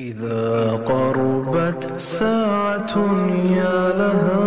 إذا 0.00 0.80
قربت 0.92 1.82
ساعة 1.98 2.94
يا 3.60 3.80
لها 4.00 4.44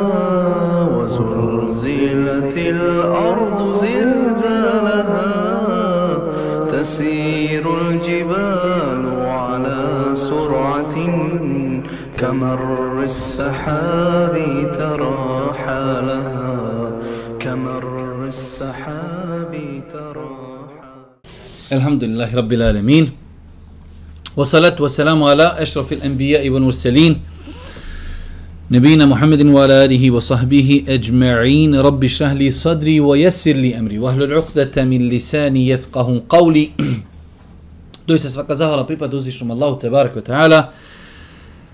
وزلزلت 0.96 2.58
الأرض 2.58 3.60
زلزالها 3.86 5.30
تسير 6.74 7.66
الجبال 7.82 9.04
على 9.42 9.82
سرعة 10.14 10.96
كمر 12.18 12.62
السحاب 13.04 14.36
ترى 14.80 15.54
حالها 15.54 16.56
كمر 17.40 17.86
السحاب 18.28 19.54
ترى 19.94 20.34
الحمد 21.72 22.04
لله 22.04 22.36
رب 22.36 22.54
العالمين. 22.54 23.23
والصلاة 24.37 24.77
والسلام 24.81 25.23
على 25.23 25.47
أشرف 25.59 25.93
الأنبياء 25.93 26.51
والمرسلين 26.51 27.21
نبينا 28.71 29.07
محمد 29.07 29.47
وعلى 29.47 29.85
آله 29.85 30.11
وصحبه 30.11 30.85
أجمعين 30.89 31.75
رب 31.75 32.05
اشرح 32.05 32.33
لي 32.33 32.51
صدري 32.51 33.01
ويسر 33.01 33.53
لي 33.53 33.79
أمري 33.79 33.99
واهل 33.99 34.23
العقدة 34.23 34.85
من 34.85 35.09
لساني 35.09 35.69
يفقه 35.69 36.23
قولي 36.29 36.71
Doista 38.09 38.31
svaka 38.31 38.55
zahvala 38.55 38.87
pripada 38.87 39.17
uzvišnom 39.17 39.51
Allahu 39.51 39.79
tebarek 39.79 40.17
ve 40.17 40.25
taala. 40.25 40.73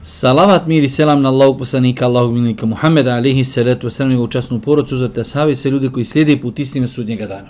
Salavat 0.03 0.67
mir 0.67 0.83
i 0.83 0.89
selam 0.89 1.23
na 1.23 1.29
Allahu 1.29 1.59
poslanika 1.59 2.07
Allahu 2.07 2.33
milnika 2.33 2.67
Muhameda 2.67 3.15
alejhi 3.15 3.45
salatu 3.45 3.87
ve 3.87 3.91
selam 3.91 4.13
i 4.13 4.19
učasnu 4.19 4.61
porodcu 4.61 4.97
za 4.97 5.09
te 5.09 5.25
sahabe 5.25 5.55
sve 5.55 5.71
ljude 5.71 5.89
koji 5.89 6.05
slijede 6.05 6.41
put 6.41 6.59
istine 6.59 6.89
sudnjega 6.89 7.27
dana. 7.27 7.49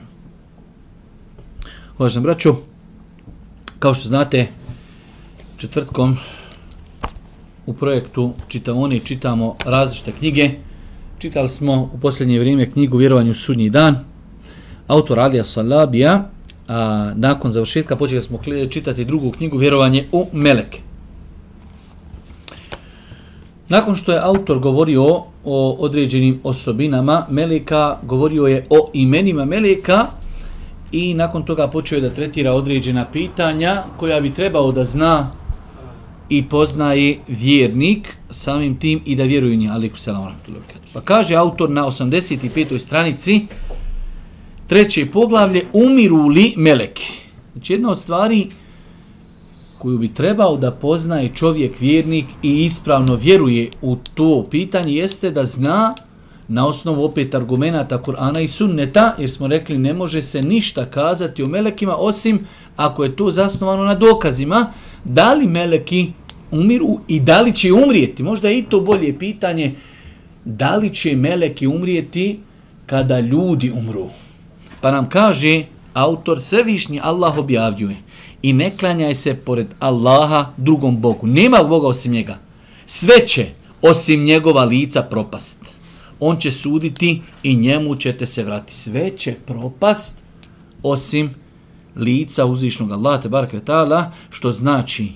Uvaženi 1.98 2.22
braćo, 2.22 2.56
kao 3.78 3.94
što 3.94 4.08
znate, 4.08 4.46
četvrtkom 5.59 6.17
u 7.65 7.73
projektu 7.73 8.33
Čitaoni 8.47 8.99
čitamo 8.99 9.55
različite 9.65 10.11
knjige. 10.11 10.49
Čitali 11.19 11.49
smo 11.49 11.91
u 11.93 11.99
posljednje 12.01 12.39
vrijeme 12.39 12.71
knjigu 12.71 12.97
Vjerovanju 12.97 13.31
u 13.31 13.33
sudnji 13.33 13.69
dan, 13.69 14.05
autor 14.87 15.19
Alija 15.19 15.43
Salabija, 15.43 16.29
a 16.67 17.11
nakon 17.15 17.51
završetka 17.51 17.95
počeli 17.95 18.21
smo 18.21 18.39
čitati 18.69 19.05
drugu 19.05 19.31
knjigu 19.31 19.57
Vjerovanje 19.57 20.05
u 20.11 20.25
Meleke. 20.33 20.79
Nakon 23.69 23.95
što 23.95 24.11
je 24.11 24.21
autor 24.23 24.59
govorio 24.59 25.03
o 25.45 25.75
određenim 25.79 26.39
osobinama 26.43 27.25
Meleka, 27.29 27.97
govorio 28.03 28.47
je 28.47 28.65
o 28.69 28.89
imenima 28.93 29.45
Meleka 29.45 30.05
i 30.91 31.13
nakon 31.13 31.45
toga 31.45 31.67
počeo 31.67 31.95
je 31.97 32.01
da 32.01 32.09
tretira 32.09 32.53
određena 32.53 33.05
pitanja 33.05 33.83
koja 33.97 34.19
bi 34.19 34.33
trebao 34.33 34.71
da 34.71 34.83
zna 34.85 35.31
i 36.29 36.43
poznaje 36.49 37.19
vjernik 37.27 38.17
samim 38.29 38.79
tim 38.79 39.01
i 39.05 39.15
da 39.15 39.23
vjeruje 39.23 39.55
njih. 39.55 39.71
Aliku 39.71 39.97
selam 39.97 40.35
Pa 40.93 41.01
kaže 41.01 41.35
autor 41.35 41.69
na 41.69 41.85
85. 41.85 42.79
stranici 42.79 43.41
treće 44.67 45.05
poglavlje 45.05 45.65
umiru 45.73 46.27
li 46.27 46.53
meleki. 46.57 47.11
Znači 47.53 47.73
jedna 47.73 47.89
od 47.89 47.99
stvari 47.99 48.47
koju 49.77 49.97
bi 49.97 50.13
trebao 50.13 50.57
da 50.57 50.71
poznaje 50.71 51.31
čovjek 51.35 51.79
vjernik 51.79 52.25
i 52.43 52.63
ispravno 52.63 53.15
vjeruje 53.15 53.69
u 53.81 53.97
to 54.13 54.45
pitanje 54.51 54.93
jeste 54.93 55.31
da 55.31 55.45
zna 55.45 55.93
na 56.47 56.67
osnovu 56.67 57.05
opet 57.05 57.35
argumenta 57.35 58.01
Kur'ana 58.03 58.39
i 58.43 58.47
sunneta, 58.47 59.15
jer 59.19 59.29
smo 59.29 59.47
rekli 59.47 59.77
ne 59.77 59.93
može 59.93 60.21
se 60.21 60.41
ništa 60.41 60.85
kazati 60.85 61.43
o 61.43 61.49
melekima 61.49 61.95
osim 61.95 62.39
ako 62.75 63.03
je 63.03 63.15
to 63.15 63.31
zasnovano 63.31 63.83
na 63.83 63.95
dokazima, 63.95 64.71
da 65.03 65.33
li 65.33 65.47
meleki 65.47 66.11
umiru 66.51 66.99
i 67.07 67.19
da 67.19 67.41
li 67.41 67.55
će 67.55 67.73
umrijeti. 67.73 68.23
Možda 68.23 68.49
je 68.49 68.59
i 68.59 68.63
to 68.63 68.81
bolje 68.81 69.19
pitanje, 69.19 69.75
da 70.45 70.75
li 70.75 70.93
će 70.93 71.15
meleki 71.15 71.67
umrijeti 71.67 72.39
kada 72.85 73.19
ljudi 73.19 73.71
umru. 73.71 74.09
Pa 74.81 74.91
nam 74.91 75.09
kaže 75.09 75.63
autor 75.93 76.41
Svevišnji 76.41 76.99
Allah 77.03 77.37
objavljuje 77.37 77.95
i 78.41 78.53
ne 78.53 78.77
klanjaj 78.77 79.13
se 79.13 79.35
pored 79.35 79.67
Allaha 79.79 80.53
drugom 80.57 81.01
Bogu. 81.01 81.27
Nema 81.27 81.63
Boga 81.63 81.87
osim 81.87 82.11
njega. 82.11 82.37
Sve 82.85 83.27
će 83.27 83.45
osim 83.81 84.23
njegova 84.23 84.63
lica 84.63 85.01
propast. 85.01 85.79
On 86.19 86.37
će 86.37 86.51
suditi 86.51 87.21
i 87.43 87.55
njemu 87.55 87.95
ćete 87.95 88.25
se 88.25 88.43
vrati. 88.43 88.75
Sve 88.75 89.17
će 89.17 89.33
propast 89.45 90.19
osim 90.83 91.35
lica 91.95 92.45
uzvišnog 92.45 92.91
Allaha 92.91 93.21
te 93.21 93.29
barake 93.29 93.59
što 94.29 94.51
znači 94.51 95.11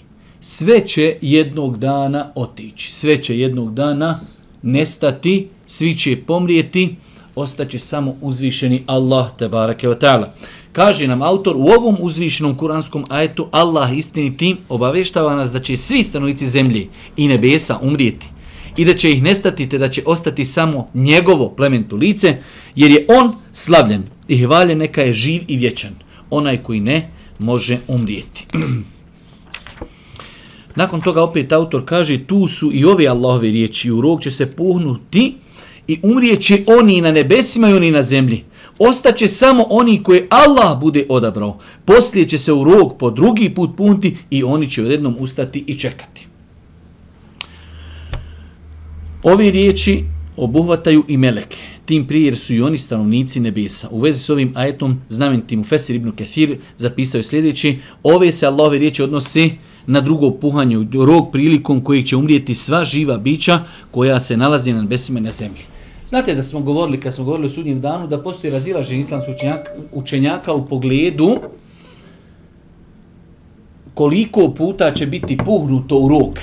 sve 0.46 0.88
će 0.88 1.18
jednog 1.22 1.78
dana 1.78 2.32
otići. 2.36 2.92
Sve 2.92 3.22
će 3.22 3.40
jednog 3.40 3.74
dana 3.74 4.20
nestati, 4.62 5.48
svi 5.66 5.98
će 5.98 6.18
pomrijeti, 6.28 6.96
ostaće 7.36 7.80
samo 7.80 8.16
uzvišeni 8.22 8.84
Allah 8.88 9.28
te 9.38 9.50
barake 9.50 9.88
wa 9.88 10.00
ta'ala. 10.00 10.26
Kaže 10.72 11.08
nam 11.08 11.22
autor, 11.22 11.56
u 11.58 11.68
ovom 11.68 11.98
uzvišenom 12.00 12.58
kuranskom 12.58 13.06
ajetu 13.10 13.48
Allah 13.52 13.98
istiniti 13.98 14.56
obavještava 14.70 15.36
nas 15.36 15.52
da 15.52 15.60
će 15.60 15.78
svi 15.78 16.04
stanovnici 16.04 16.48
zemlje 16.48 16.88
i 17.18 17.28
nebesa 17.28 17.80
umrijeti 17.82 18.28
i 18.78 18.86
da 18.86 18.94
će 18.94 19.12
ih 19.12 19.24
nestati 19.24 19.70
te 19.70 19.78
da 19.78 19.88
će 19.88 20.04
ostati 20.06 20.46
samo 20.46 20.88
njegovo 20.94 21.50
plementu 21.50 21.96
lice, 21.96 22.38
jer 22.76 22.92
je 22.92 23.06
on 23.10 23.36
slavljen 23.54 24.04
i 24.28 24.46
hvaljen 24.46 24.78
neka 24.78 25.02
je 25.02 25.14
živ 25.14 25.42
i 25.48 25.58
vječan. 25.58 25.94
Onaj 26.30 26.64
koji 26.64 26.80
ne 26.80 27.10
može 27.40 27.78
umrijeti. 27.88 28.48
Nakon 30.76 31.02
toga 31.02 31.24
opet 31.24 31.52
autor 31.52 31.86
kaže 31.86 32.26
tu 32.26 32.48
su 32.48 32.72
i 32.74 32.86
ove 32.86 33.08
Allahove 33.08 33.52
riječi 33.52 33.92
u 33.92 34.02
rog 34.02 34.22
će 34.22 34.32
se 34.32 34.52
puhnuti 34.52 35.36
i 35.88 36.00
umrijeće 36.04 36.64
oni 36.68 37.02
na 37.02 37.12
nebesima 37.12 37.70
i 37.70 37.74
oni 37.74 37.92
na 37.92 38.02
zemlji. 38.02 38.44
Ostaće 38.80 39.28
samo 39.28 39.66
oni 39.70 40.04
koje 40.04 40.28
Allah 40.30 40.80
bude 40.80 41.06
odabrao. 41.10 41.60
Poslije 41.86 42.30
će 42.30 42.38
se 42.38 42.54
u 42.54 42.64
rog 42.64 42.98
po 42.98 43.12
drugi 43.12 43.50
put 43.50 43.78
punti 43.78 44.18
i 44.30 44.44
oni 44.44 44.70
će 44.70 44.84
odjednom 44.84 45.16
ustati 45.20 45.64
i 45.68 45.80
čekati. 45.80 46.28
Ove 49.24 49.52
riječi 49.52 50.04
obuhvataju 50.38 51.04
i 51.08 51.18
meleke. 51.18 51.58
Tim 51.86 52.08
prije 52.08 52.26
jer 52.26 52.38
su 52.38 52.54
i 52.54 52.62
oni 52.62 52.78
stanovnici 52.78 53.40
nebesa. 53.40 53.88
U 53.92 54.00
vezi 54.00 54.20
s 54.20 54.30
ovim 54.30 54.52
ajetom 54.56 55.02
znamentim 55.10 55.62
u 55.62 55.64
Fesir 55.64 55.96
ibn 55.96 56.12
Kathir 56.12 56.58
zapisao 56.78 57.20
je 57.20 57.24
sljedeći. 57.24 57.78
Ove 58.04 58.32
se 58.32 58.46
Allahove 58.48 58.78
riječi 58.78 59.04
odnose 59.04 59.50
na 59.88 60.02
drugo 60.02 60.32
puhanje 60.32 60.88
rog 61.06 61.32
prilikom 61.32 61.84
kojeg 61.84 62.06
će 62.06 62.18
umrijeti 62.18 62.56
sva 62.56 62.86
živa 62.86 63.18
bića 63.18 63.60
koja 63.92 64.20
se 64.20 64.38
nalazi 64.38 64.74
na 64.74 64.82
nebesima 64.82 65.20
na 65.20 65.30
zemlji. 65.30 65.62
Znate 66.08 66.36
da 66.36 66.44
smo 66.44 66.60
govorili, 66.60 67.00
kad 67.00 67.14
smo 67.14 67.24
govorili 67.24 67.46
o 67.46 67.50
sudnjem 67.50 67.82
danu, 67.82 68.08
da 68.08 68.24
postoji 68.24 68.52
razilažen 68.52 69.00
islamskih 69.00 69.36
učenjaka, 69.36 69.72
učenjaka 69.94 70.54
u 70.54 70.66
pogledu 70.66 71.38
koliko 73.94 74.50
puta 74.50 74.92
će 74.92 75.06
biti 75.06 75.38
puhnuto 75.38 76.00
u 76.00 76.10
rog. 76.10 76.40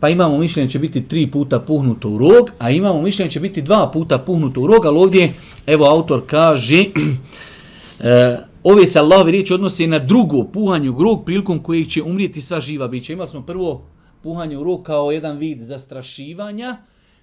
Pa 0.00 0.08
imamo 0.08 0.38
mišljenje 0.38 0.70
će 0.70 0.78
biti 0.78 1.02
tri 1.08 1.30
puta 1.30 1.60
puhnuto 1.60 2.08
u 2.10 2.18
rog, 2.18 2.50
a 2.58 2.70
imamo 2.70 3.02
mišljenje 3.02 3.30
će 3.30 3.40
biti 3.40 3.62
dva 3.62 3.90
puta 3.92 4.18
puhnuto 4.18 4.60
u 4.60 4.66
rog, 4.66 4.86
ali 4.86 4.98
ovdje, 4.98 5.32
evo 5.66 5.86
autor 5.86 6.22
kaže, 6.26 6.84
e, 8.00 8.38
ove 8.62 8.86
se 8.86 8.98
Allahove 8.98 9.32
riječi 9.32 9.54
odnose 9.54 9.86
na 9.86 9.98
drugo 9.98 10.44
puhanje 10.44 10.90
u 10.90 11.24
prilikom 11.24 11.62
kojeg 11.62 11.88
će 11.88 12.02
umrijeti 12.02 12.40
sva 12.40 12.60
živa 12.60 12.88
bića. 12.88 13.12
Imali 13.12 13.28
smo 13.28 13.46
prvo 13.46 13.86
puhanje 14.22 14.58
u 14.58 14.64
rog 14.64 14.82
kao 14.82 15.10
jedan 15.12 15.36
vid 15.36 15.60
zastrašivanja, 15.60 16.76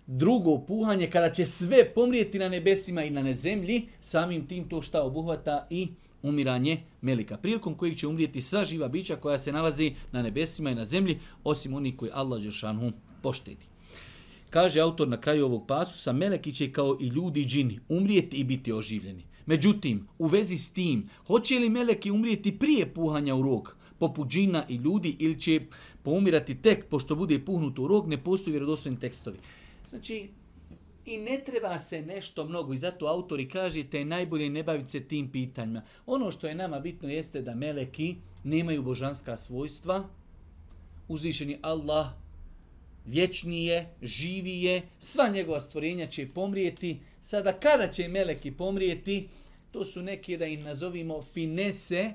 drugo 0.07 0.57
puhanje 0.57 1.09
kada 1.09 1.29
će 1.29 1.45
sve 1.45 1.93
pomrijeti 1.93 2.39
na 2.39 2.49
nebesima 2.49 3.03
i 3.03 3.09
na 3.09 3.33
zemlji, 3.33 3.87
samim 4.01 4.47
tim 4.47 4.69
to 4.69 4.81
šta 4.81 5.03
obuhvata 5.03 5.67
i 5.69 5.87
umiranje 6.23 6.77
melika. 7.01 7.37
Prilikom 7.37 7.75
kojeg 7.75 7.97
će 7.97 8.07
umrijeti 8.07 8.41
sva 8.41 8.65
živa 8.65 8.87
bića 8.87 9.15
koja 9.15 9.37
se 9.37 9.51
nalazi 9.51 9.93
na 10.11 10.21
nebesima 10.21 10.71
i 10.71 10.75
na 10.75 10.85
zemlji, 10.85 11.19
osim 11.43 11.73
onih 11.73 11.95
koji 11.95 12.11
Allah 12.13 12.41
Žešanu 12.41 12.91
poštedi. 13.21 13.65
Kaže 14.49 14.79
autor 14.79 15.07
na 15.07 15.21
kraju 15.21 15.45
ovog 15.45 15.67
pasusa, 15.67 16.13
meleki 16.13 16.53
će 16.53 16.71
kao 16.71 16.97
i 17.01 17.07
ljudi 17.07 17.41
i 17.41 17.45
džini 17.45 17.79
umrijeti 17.89 18.37
i 18.37 18.43
biti 18.43 18.73
oživljeni. 18.73 19.23
Međutim, 19.45 20.07
u 20.19 20.27
vezi 20.27 20.57
s 20.57 20.73
tim, 20.73 21.03
hoće 21.27 21.59
li 21.59 21.69
meleki 21.69 22.11
umrijeti 22.11 22.59
prije 22.59 22.93
puhanja 22.93 23.35
u 23.35 23.41
rog, 23.41 23.75
poput 23.99 24.27
džina 24.27 24.65
i 24.69 24.75
ljudi, 24.75 25.15
ili 25.19 25.41
će 25.41 25.61
poumirati 26.03 26.61
tek 26.61 26.85
pošto 26.85 27.15
bude 27.15 27.45
puhnut 27.45 27.79
u 27.79 27.87
rog, 27.87 28.07
ne 28.07 28.23
postoji 28.23 28.51
vjerodostojni 28.51 28.99
tekstovi. 28.99 29.37
Znači, 29.87 30.29
i 31.05 31.17
ne 31.17 31.41
treba 31.45 31.77
se 31.77 32.01
nešto 32.01 32.45
mnogo 32.45 32.73
i 32.73 32.77
zato 32.77 33.05
autori 33.05 33.49
kažete 33.49 34.05
najbolje 34.05 34.49
ne 34.49 34.63
baviti 34.63 34.91
se 34.91 35.03
tim 35.03 35.31
pitanjima. 35.31 35.81
Ono 36.05 36.31
što 36.31 36.47
je 36.47 36.55
nama 36.55 36.79
bitno 36.79 37.09
jeste 37.09 37.41
da 37.41 37.55
meleki 37.55 38.15
nemaju 38.43 38.83
božanska 38.83 39.37
svojstva. 39.37 40.09
Uzvišeni 41.07 41.57
Allah 41.61 42.07
vječni 43.05 43.65
je, 43.65 43.93
živi 44.01 44.61
je, 44.61 44.81
sva 44.99 45.29
njegova 45.29 45.59
stvorenja 45.59 46.07
će 46.07 46.27
pomrijeti. 46.27 46.99
Sada 47.25 47.53
kada 47.53 47.87
će 47.87 48.07
meleki 48.07 48.51
pomrijeti, 48.51 49.27
to 49.71 49.83
su 49.83 50.01
neke 50.03 50.37
da 50.37 50.45
ih 50.45 50.65
nazovimo 50.65 51.21
finese 51.21 52.13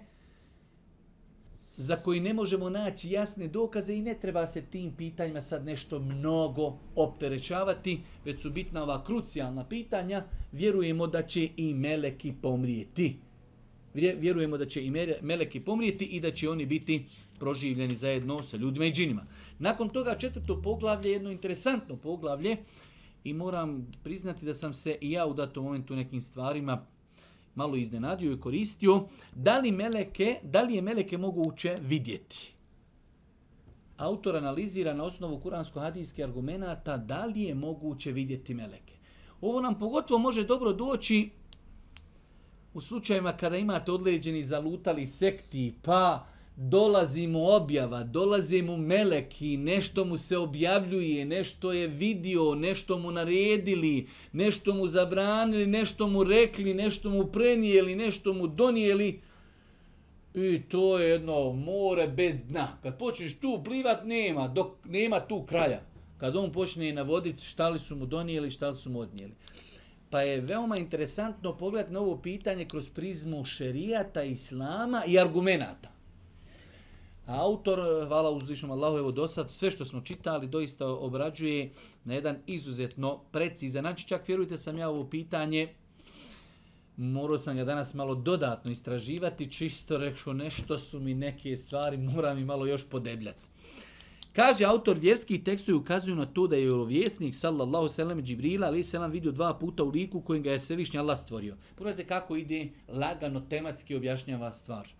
za 1.77 1.97
koji 1.97 2.21
ne 2.21 2.35
možemo 2.35 2.71
naći 2.71 3.11
jasne 3.11 3.49
dokaze 3.49 3.95
i 3.95 4.03
ne 4.03 4.15
treba 4.21 4.47
se 4.47 4.62
tim 4.62 4.93
pitanjima 4.97 5.41
sad 5.41 5.65
nešto 5.65 5.99
mnogo 5.99 6.79
opterećavati, 6.95 8.01
već 8.25 8.41
su 8.41 8.51
bitna 8.51 8.83
ova 8.83 9.05
krucijalna 9.05 9.65
pitanja, 9.65 10.25
vjerujemo 10.53 11.07
da 11.07 11.23
će 11.23 11.49
i 11.57 11.75
meleki 11.75 12.33
pomrijeti. 12.43 13.17
Vjerujemo 13.95 14.59
da 14.59 14.67
će 14.67 14.85
i 14.85 14.91
meleki 15.23 15.61
pomrijeti 15.61 16.05
i 16.05 16.21
da 16.21 16.31
će 16.31 16.51
oni 16.51 16.67
biti 16.67 17.05
proživljeni 17.39 17.95
zajedno 17.95 18.43
sa 18.43 18.57
ljudima 18.57 18.87
i 18.87 18.93
džinima. 18.93 19.27
Nakon 19.59 19.89
toga 19.89 20.19
četvrto 20.19 20.62
poglavlje, 20.62 21.11
jedno 21.11 21.31
interesantno 21.31 21.97
poglavlje, 21.97 22.57
i 23.25 23.33
moram 23.33 23.87
priznati 24.05 24.47
da 24.47 24.55
sam 24.55 24.73
se 24.75 24.99
i 25.01 25.11
ja 25.11 25.27
u 25.27 25.35
datom 25.35 25.65
momentu 25.65 25.97
nekim 25.97 26.21
stvarima 26.21 26.87
malo 27.55 27.77
iznenadio 27.77 28.33
i 28.33 28.41
koristio, 28.41 29.05
da 29.35 29.59
li, 29.59 29.73
meleke, 29.73 30.39
da 30.43 30.63
li 30.63 30.75
je 30.75 30.83
meleke 30.83 31.19
moguće 31.19 31.75
vidjeti? 31.83 32.55
Autor 33.97 34.37
analizira 34.37 34.95
na 34.95 35.05
osnovu 35.05 35.41
kuransko-hadijskih 35.41 36.25
argumenta 36.25 36.97
da 36.97 37.25
li 37.25 37.43
je 37.43 37.55
moguće 37.55 38.13
vidjeti 38.13 38.55
meleke. 38.55 38.95
Ovo 39.41 39.61
nam 39.61 39.79
pogotovo 39.79 40.21
može 40.21 40.45
dobro 40.45 40.73
doći 40.73 41.31
u 42.75 42.81
slučajima 42.81 43.33
kada 43.33 43.57
imate 43.57 43.93
odleđeni 43.93 44.45
zalutali 44.45 45.07
sekti, 45.07 45.75
pa 45.83 46.27
dolazi 46.62 47.27
mu 47.27 47.49
objava, 47.49 48.03
dolazi 48.03 48.62
mu 48.62 48.77
meleki, 48.77 49.57
nešto 49.57 50.05
mu 50.05 50.17
se 50.17 50.37
objavljuje, 50.37 51.25
nešto 51.25 51.73
je 51.73 51.87
vidio, 51.87 52.55
nešto 52.55 52.99
mu 52.99 53.11
naredili, 53.11 54.09
nešto 54.33 54.75
mu 54.75 54.89
zabranili, 54.89 55.67
nešto 55.67 56.09
mu 56.09 56.25
rekli, 56.25 56.75
nešto 56.75 57.11
mu 57.11 57.27
prenijeli, 57.27 57.97
nešto 57.97 58.33
mu 58.33 58.47
donijeli. 58.47 59.21
I 60.35 60.62
to 60.69 60.99
je 60.99 61.11
jedno 61.11 61.53
more 61.53 62.09
bez 62.09 62.45
dna. 62.45 62.69
Kad 62.83 62.99
počneš 62.99 63.39
tu 63.39 63.61
plivat, 63.65 64.05
nema, 64.05 64.49
dok 64.49 64.67
nema 64.85 65.21
tu 65.21 65.43
kraja. 65.43 65.83
Kad 66.19 66.37
on 66.37 66.53
počne 66.53 66.93
navoditi 66.93 67.45
šta 67.45 67.69
li 67.69 67.79
su 67.79 67.97
mu 67.97 68.07
donijeli, 68.07 68.51
šta 68.51 68.69
li 68.69 68.77
su 68.77 68.91
mu 68.91 69.01
odnijeli. 69.01 69.33
Pa 70.11 70.21
je 70.21 70.41
veoma 70.41 70.77
interesantno 70.77 71.57
pogled 71.57 71.93
na 71.93 72.01
ovo 72.01 72.17
pitanje 72.17 72.65
kroz 72.65 72.91
prizmu 72.91 73.45
šerijata, 73.45 74.23
islama 74.23 75.05
i 75.07 75.19
argumenata. 75.19 76.00
Autor, 77.31 77.79
eh, 77.79 78.06
hvala 78.06 78.31
uzvišnom 78.31 78.71
Allahu, 78.71 78.99
evo 78.99 79.12
do 79.12 79.29
sad, 79.29 79.50
sve 79.50 79.71
što 79.71 79.85
smo 79.85 80.00
čitali 80.00 80.49
doista 80.49 80.87
obrađuje 80.87 81.71
na 82.05 82.15
jedan 82.15 82.37
izuzetno 82.47 83.21
precizan 83.32 83.82
Znači, 83.82 84.09
Čak 84.09 84.29
vjerujte 84.29 84.56
sam 84.56 84.79
ja 84.79 84.88
ovo 84.88 85.06
pitanje, 85.11 85.75
morao 86.97 87.38
sam 87.38 87.56
ga 87.56 87.65
danas 87.65 87.94
malo 87.94 88.15
dodatno 88.15 88.73
istraživati, 88.73 89.53
čisto 89.53 89.99
rekao 89.99 90.32
nešto 90.32 90.79
su 90.79 91.00
mi 91.00 91.15
neke 91.15 91.56
stvari, 91.56 91.97
moram 91.97 92.38
i 92.38 92.44
malo 92.44 92.67
još 92.67 92.88
podebljati. 92.88 93.50
Kaže 94.33 94.65
autor 94.65 94.99
vjerskih 94.99 95.44
tekstu 95.44 95.76
ukazuju 95.76 96.17
na 96.17 96.26
to 96.26 96.47
da 96.47 96.56
je 96.56 96.62
vjerovjesnik 96.62 97.35
sallallahu 97.35 97.88
selam, 97.88 98.23
Džibrila 98.23 98.67
ali 98.67 98.83
selam 98.83 99.11
vidio 99.11 99.33
dva 99.33 99.55
puta 99.55 99.85
u 99.85 99.88
liku 99.88 100.21
kojim 100.21 100.43
ga 100.43 100.53
je 100.53 100.61
svevišnji 100.61 100.99
Allah 100.99 101.19
stvorio. 101.19 101.56
Pogledajte 101.76 102.09
kako 102.09 102.37
ide 102.37 102.69
lagano 102.88 103.41
tematski 103.41 103.97
objašnjava 103.97 104.53
stvar. 104.53 105.00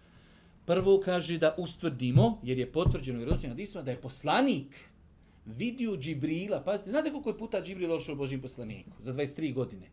Prvo 0.71 1.01
kaže 1.05 1.39
da 1.39 1.55
ustvrdimo, 1.59 2.39
jer 2.43 2.59
je 2.59 2.73
potvrđeno 2.73 3.23
i 3.23 3.25
rozvijem 3.25 3.53
hadisma, 3.53 3.83
da 3.83 3.91
je 3.91 4.01
poslanik 4.01 4.77
vidio 5.47 5.97
Džibrila. 5.97 6.61
Pazite, 6.63 6.91
znate 6.91 7.11
koliko 7.11 7.31
je 7.31 7.39
puta 7.39 7.63
Džibril 7.63 7.89
došao 7.89 8.15
Božim 8.15 8.41
poslaniku 8.41 8.91
za 9.01 9.13
23 9.13 9.55
godine? 9.55 9.91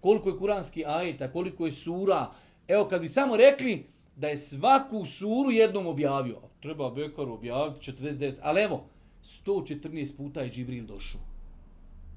Koliko 0.00 0.28
je 0.28 0.38
kuranski 0.38 0.84
ajeta, 0.84 1.32
koliko 1.32 1.66
je 1.66 1.72
sura. 1.72 2.30
Evo, 2.68 2.84
kad 2.88 3.00
bi 3.00 3.08
samo 3.08 3.36
rekli 3.36 3.86
da 4.16 4.28
je 4.28 4.36
svaku 4.36 5.04
suru 5.04 5.50
jednom 5.50 5.86
objavio. 5.86 6.40
Treba 6.60 6.90
Bekar 6.90 7.28
objaviti 7.28 7.92
49, 7.92 8.38
ali 8.42 8.62
evo, 8.62 8.84
114 9.22 10.16
puta 10.16 10.40
je 10.40 10.50
Džibril 10.50 10.86
došao. 10.86 11.20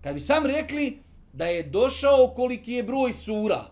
Kad 0.01 0.13
bi 0.13 0.19
sam 0.19 0.45
rekli 0.45 0.97
da 1.33 1.45
je 1.45 1.63
došao 1.63 2.33
koliki 2.35 2.73
je 2.73 2.83
broj 2.83 3.13
sura, 3.13 3.71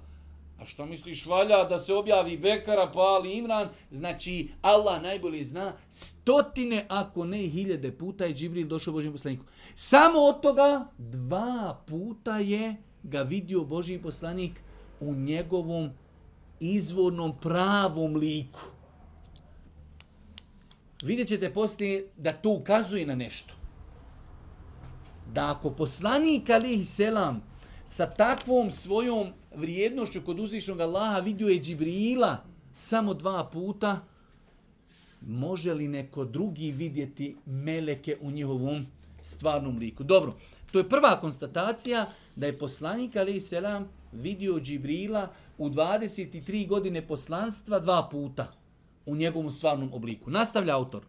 A 0.61 0.65
što 0.65 0.85
misliš 0.85 1.25
valja 1.25 1.63
da 1.63 1.77
se 1.77 1.93
objavi 1.93 2.37
Bekara, 2.37 2.91
pa 2.93 2.99
Ali 2.99 3.37
Imran? 3.37 3.69
Znači, 3.91 4.49
Allah 4.61 5.01
najbolje 5.01 5.43
zna 5.43 5.73
stotine, 5.89 6.85
ako 6.89 7.25
ne 7.25 7.37
hiljade 7.37 7.91
puta 7.91 8.25
je 8.25 8.33
Džibril 8.33 8.67
došao 8.67 8.93
Božim 8.93 9.11
poslaniku. 9.11 9.45
Samo 9.75 10.19
od 10.19 10.41
toga 10.41 10.87
dva 10.97 11.83
puta 11.87 12.37
je 12.37 12.75
ga 13.03 13.21
vidio 13.21 13.63
Božji 13.63 14.01
poslanik 14.01 14.59
u 14.99 15.13
njegovom 15.13 15.89
izvornom 16.59 17.37
pravom 17.41 18.15
liku. 18.15 18.59
Vidjet 21.03 21.27
ćete 21.27 21.53
poslije 21.53 22.07
da 22.17 22.31
to 22.31 22.49
ukazuje 22.49 23.05
na 23.05 23.15
nešto. 23.15 23.53
Da 25.33 25.51
ako 25.51 25.71
poslanik 25.71 26.49
alihi 26.49 26.83
selam 26.83 27.43
sa 27.85 28.05
takvom 28.05 28.71
svojom 28.71 29.33
vrijednošću 29.55 30.21
kod 30.25 30.39
uzvišnog 30.39 30.81
Allaha 30.81 31.19
vidio 31.19 31.47
je 31.47 31.61
Džibrila 31.61 32.37
samo 32.75 33.13
dva 33.13 33.49
puta, 33.53 33.99
može 35.21 35.73
li 35.73 35.87
neko 35.87 36.25
drugi 36.25 36.71
vidjeti 36.71 37.35
meleke 37.45 38.17
u 38.21 38.31
njihovom 38.31 38.87
stvarnom 39.21 39.77
liku? 39.77 40.03
Dobro, 40.03 40.33
to 40.71 40.79
je 40.79 40.89
prva 40.89 41.19
konstatacija 41.19 42.05
da 42.35 42.45
je 42.45 42.57
poslanik 42.57 43.15
Ali 43.15 43.39
Selam 43.39 43.87
vidio 44.11 44.59
Džibrila 44.59 45.29
u 45.57 45.69
23 45.69 46.67
godine 46.67 47.07
poslanstva 47.07 47.79
dva 47.79 48.09
puta 48.11 48.53
u 49.05 49.15
njegovom 49.15 49.51
stvarnom 49.51 49.93
obliku. 49.93 50.31
Nastavlja 50.31 50.75
autor. 50.75 51.03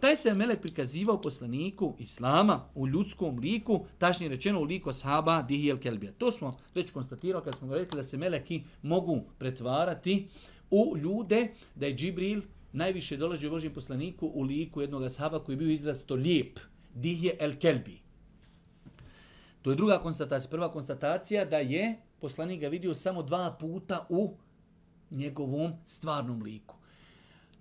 Taj 0.00 0.16
se 0.16 0.34
melek 0.34 0.60
prikazivao 0.60 1.20
poslaniku 1.20 1.96
Islama 1.98 2.64
u 2.74 2.88
ljudskom 2.88 3.38
liku, 3.38 3.86
tačnije 3.98 4.30
rečeno 4.30 4.60
u 4.60 4.64
liku 4.64 4.90
ashaba 4.90 5.42
Dihijel 5.42 5.78
Kelbija. 5.78 6.12
To 6.12 6.30
smo 6.30 6.56
već 6.74 6.90
konstatirali 6.90 7.44
kad 7.44 7.54
smo 7.54 7.74
rekli 7.74 7.96
da 7.96 8.02
se 8.02 8.16
meleki 8.16 8.62
mogu 8.82 9.20
pretvarati 9.38 10.28
u 10.70 10.96
ljude, 10.96 11.48
da 11.74 11.86
je 11.86 11.94
Džibril 11.94 12.42
najviše 12.72 13.16
dolazi 13.16 13.46
u 13.46 13.50
Božjem 13.50 13.74
poslaniku 13.74 14.26
u 14.26 14.42
liku 14.42 14.80
jednog 14.80 15.04
ashaba 15.04 15.44
koji 15.44 15.54
je 15.54 15.58
bio 15.58 15.70
izrazito 15.70 16.14
lijep, 16.14 16.58
Dihije 16.94 17.36
El 17.40 17.52
Kelbi. 17.58 18.00
To 19.62 19.70
je 19.70 19.76
druga 19.76 19.98
konstatacija. 19.98 20.50
Prva 20.50 20.72
konstatacija 20.72 21.44
da 21.44 21.56
je 21.56 21.96
poslanik 22.20 22.60
ga 22.60 22.68
vidio 22.68 22.94
samo 22.94 23.22
dva 23.22 23.56
puta 23.60 24.06
u 24.08 24.34
njegovom 25.10 25.72
stvarnom 25.84 26.42
liku. 26.42 26.81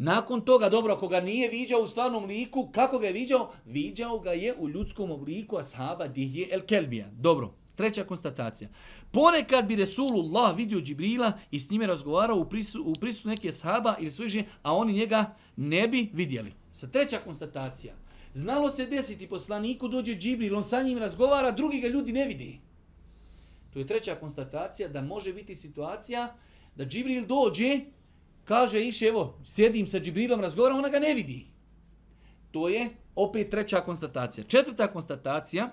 Nakon 0.03 0.41
toga, 0.41 0.69
dobro, 0.69 0.93
ako 0.93 1.07
ga 1.07 1.19
nije 1.19 1.49
viđao 1.49 1.81
u 1.81 1.87
stvarnom 1.87 2.25
liku, 2.25 2.69
kako 2.71 2.99
ga 2.99 3.07
je 3.07 3.13
viđao? 3.13 3.51
Viđao 3.65 4.19
ga 4.19 4.31
je 4.31 4.55
u 4.57 4.69
ljudskom 4.69 5.11
obliku 5.11 5.57
ashaba 5.57 6.07
Dihje 6.07 6.47
El 6.51 6.61
Kelbija. 6.61 7.09
Dobro, 7.11 7.53
treća 7.75 8.03
konstatacija. 8.03 8.69
Ponekad 9.11 9.67
bi 9.67 9.75
Resulullah 9.75 10.55
vidio 10.55 10.81
Džibrila 10.81 11.33
i 11.51 11.59
s 11.59 11.69
njime 11.69 11.87
razgovarao 11.87 12.37
u 12.37 12.45
prisu, 12.45 12.83
u 12.85 12.93
prisu 12.93 13.27
neke 13.27 13.49
ashaba 13.49 13.95
ili 13.99 14.11
svoje 14.11 14.29
žene, 14.29 14.47
a 14.63 14.73
oni 14.75 14.93
njega 14.93 15.35
ne 15.55 15.87
bi 15.87 16.09
vidjeli. 16.13 16.51
Sa 16.71 16.87
treća 16.87 17.17
konstatacija. 17.17 17.93
Znalo 18.33 18.69
se 18.69 18.85
desiti 18.85 19.27
poslaniku 19.27 19.87
dođe 19.87 20.15
Džibril, 20.15 20.57
on 20.57 20.63
sa 20.63 20.81
njim 20.81 20.97
razgovara, 20.97 21.51
drugi 21.51 21.79
ga 21.79 21.87
ljudi 21.87 22.13
ne 22.13 22.25
vidi. 22.25 22.59
To 23.73 23.79
je 23.79 23.87
treća 23.87 24.15
konstatacija 24.15 24.89
da 24.89 25.01
može 25.01 25.33
biti 25.33 25.55
situacija 25.55 26.35
da 26.75 26.85
Džibril 26.85 27.25
dođe 27.25 27.79
Kaže 28.51 28.81
iši, 28.87 29.05
evo, 29.05 29.39
sjedim 29.43 29.87
sa 29.87 29.99
Džibrilom, 29.99 30.41
razgovaram, 30.41 30.77
ona 30.77 30.89
ga 30.89 30.99
ne 30.99 31.13
vidi. 31.13 31.45
To 32.51 32.69
je 32.69 32.89
opet 33.15 33.49
treća 33.49 33.81
konstatacija. 33.81 34.43
Četvrta 34.43 34.87
konstatacija, 34.91 35.69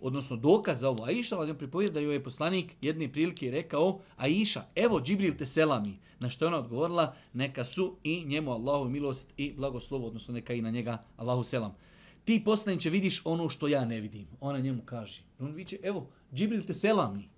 odnosno 0.00 0.36
dokaz 0.36 0.80
za 0.80 0.88
ovo 0.88 1.04
Aisha, 1.04 1.36
ali 1.36 1.50
on 1.50 1.58
pripovije 1.58 1.90
da 1.90 2.00
joj 2.00 2.14
je 2.14 2.24
poslanik 2.24 2.74
jedne 2.82 3.08
prilike 3.08 3.50
rekao, 3.50 4.00
Aisha, 4.16 4.66
evo 4.74 5.00
Džibril 5.00 5.36
te 5.38 5.46
selami. 5.46 5.98
Na 6.20 6.28
što 6.28 6.44
je 6.44 6.48
ona 6.48 6.58
odgovorila, 6.58 7.14
neka 7.32 7.64
su 7.64 7.96
i 8.02 8.24
njemu 8.24 8.52
Allahu 8.52 8.88
milost 8.88 9.32
i 9.36 9.52
blagoslovo, 9.52 10.06
odnosno 10.06 10.34
neka 10.34 10.54
i 10.54 10.62
na 10.62 10.70
njega 10.70 11.04
Allahu 11.16 11.44
selam. 11.44 11.76
Ti 12.24 12.42
poslaniće 12.44 12.90
vidiš 12.90 13.22
ono 13.24 13.48
što 13.48 13.68
ja 13.68 13.84
ne 13.84 14.00
vidim. 14.00 14.26
Ona 14.40 14.58
njemu 14.58 14.82
kaže. 14.84 15.22
On 15.38 15.52
viće, 15.52 15.78
evo, 15.82 16.06
Džibril 16.34 16.62
te 16.62 16.72
selami. 16.72 17.28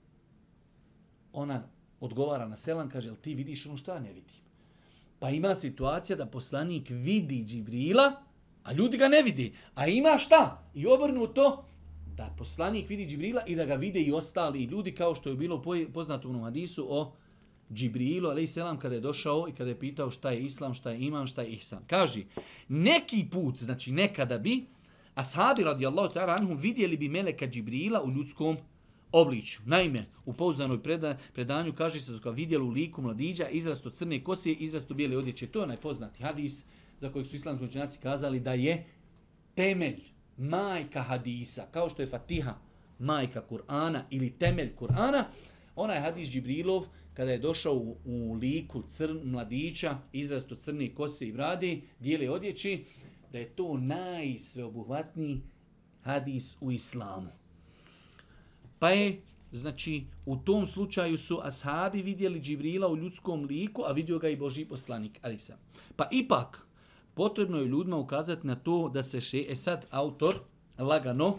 Ona 1.32 1.75
odgovara 2.00 2.48
na 2.48 2.56
selam, 2.56 2.90
kaže, 2.90 3.14
ti 3.20 3.34
vidiš 3.34 3.66
ono 3.66 3.76
što 3.76 3.92
ja 3.92 4.00
ne 4.00 4.12
vidim? 4.12 4.34
Pa 5.18 5.30
ima 5.30 5.54
situacija 5.54 6.16
da 6.16 6.26
poslanik 6.26 6.90
vidi 6.90 7.44
Džibrila, 7.44 8.12
a 8.64 8.72
ljudi 8.72 8.96
ga 8.96 9.08
ne 9.08 9.22
vidi. 9.22 9.52
A 9.74 9.86
ima 9.86 10.18
šta? 10.18 10.62
I 10.74 10.86
obrnuto, 10.86 11.64
da 12.16 12.34
poslanik 12.38 12.88
vidi 12.88 13.06
Džibrila 13.06 13.42
i 13.46 13.56
da 13.56 13.64
ga 13.64 13.74
vide 13.74 14.00
i 14.00 14.12
ostali 14.12 14.64
ljudi, 14.64 14.94
kao 14.94 15.14
što 15.14 15.28
je 15.28 15.36
bilo 15.36 15.62
poznato 15.92 16.28
u 16.28 16.42
hadisu 16.42 16.86
o 16.90 17.12
Džibrilu, 17.72 18.28
ali 18.28 18.46
selam 18.46 18.78
kada 18.78 18.94
je 18.94 19.00
došao 19.00 19.48
i 19.48 19.52
kada 19.52 19.70
je 19.70 19.78
pitao 19.78 20.10
šta 20.10 20.30
je 20.30 20.42
islam, 20.42 20.74
šta 20.74 20.90
je 20.90 21.00
iman, 21.00 21.26
šta 21.26 21.42
je 21.42 21.48
ihsan. 21.48 21.82
Kaži, 21.86 22.24
neki 22.68 23.26
put, 23.30 23.58
znači 23.58 23.92
nekada 23.92 24.38
bi, 24.38 24.64
ashabi 25.14 25.64
radijallahu 25.64 26.14
ta'ala 26.14 26.36
anhum 26.38 26.56
vidjeli 26.56 26.96
bi 26.96 27.08
meleka 27.08 27.46
Džibrila 27.46 28.02
u 28.02 28.10
ljudskom 28.10 28.56
obličju. 29.12 29.60
Naime, 29.64 29.98
u 30.24 30.32
pouzdanoj 30.32 30.82
preda, 30.82 31.16
predanju 31.34 31.72
kaže 31.72 32.00
se 32.00 32.12
da 32.12 32.18
su 32.18 32.24
ga 32.24 32.30
vidjeli 32.30 32.64
u 32.64 32.70
liku 32.70 33.02
mladića 33.02 33.48
izrasto 33.48 33.90
crne 33.90 34.24
kose, 34.24 34.50
i 34.50 34.56
izrasto 34.60 34.94
bijele 34.94 35.16
odjeće. 35.16 35.46
To 35.46 35.60
je 35.60 35.66
najpoznati 35.66 36.22
hadis 36.22 36.64
za 36.98 37.12
kojeg 37.12 37.26
su 37.26 37.36
islamski 37.36 37.64
učenjaci 37.64 37.98
kazali 38.02 38.40
da 38.40 38.52
je 38.52 38.86
temelj, 39.54 40.00
majka 40.36 41.02
hadisa, 41.02 41.66
kao 41.72 41.88
što 41.88 42.02
je 42.02 42.08
Fatiha, 42.08 42.54
majka 42.98 43.42
Kur'ana 43.50 44.02
ili 44.10 44.30
temelj 44.30 44.72
Kur'ana, 44.80 45.24
onaj 45.76 46.00
hadis 46.00 46.28
Džibrilov, 46.28 46.86
kada 47.14 47.30
je 47.32 47.38
došao 47.38 47.74
u, 47.74 47.96
u 48.04 48.34
liku 48.34 48.82
crn, 48.82 49.20
mladića, 49.24 49.98
izrasto 50.12 50.56
crne 50.56 50.94
kose 50.94 51.28
i 51.28 51.32
brade, 51.32 51.80
bijele 51.98 52.30
odjeći, 52.30 52.84
da 53.32 53.38
je 53.38 53.48
to 53.48 53.76
najsveobuhvatniji 53.76 55.40
hadis 56.00 56.56
u 56.60 56.72
islamu. 56.72 57.30
Pa 58.78 58.90
je, 58.90 59.22
znači, 59.52 60.04
u 60.26 60.36
tom 60.36 60.66
slučaju 60.66 61.18
su 61.18 61.40
ashabi 61.42 62.02
vidjeli 62.02 62.40
Džibrila 62.40 62.88
u 62.88 62.96
ljudskom 62.96 63.44
liku, 63.44 63.82
a 63.86 63.92
vidio 63.92 64.18
ga 64.18 64.28
i 64.28 64.36
Boži 64.36 64.64
poslanik, 64.64 65.18
ali 65.22 65.38
sam. 65.38 65.56
Pa 65.96 66.08
ipak, 66.10 66.66
potrebno 67.14 67.58
je 67.58 67.66
ljudima 67.66 67.96
ukazati 67.96 68.46
na 68.46 68.54
to 68.54 68.88
da 68.88 69.02
se 69.02 69.20
še, 69.20 69.44
e 69.48 69.56
sad 69.56 69.86
autor 69.90 70.40
lagano 70.78 71.38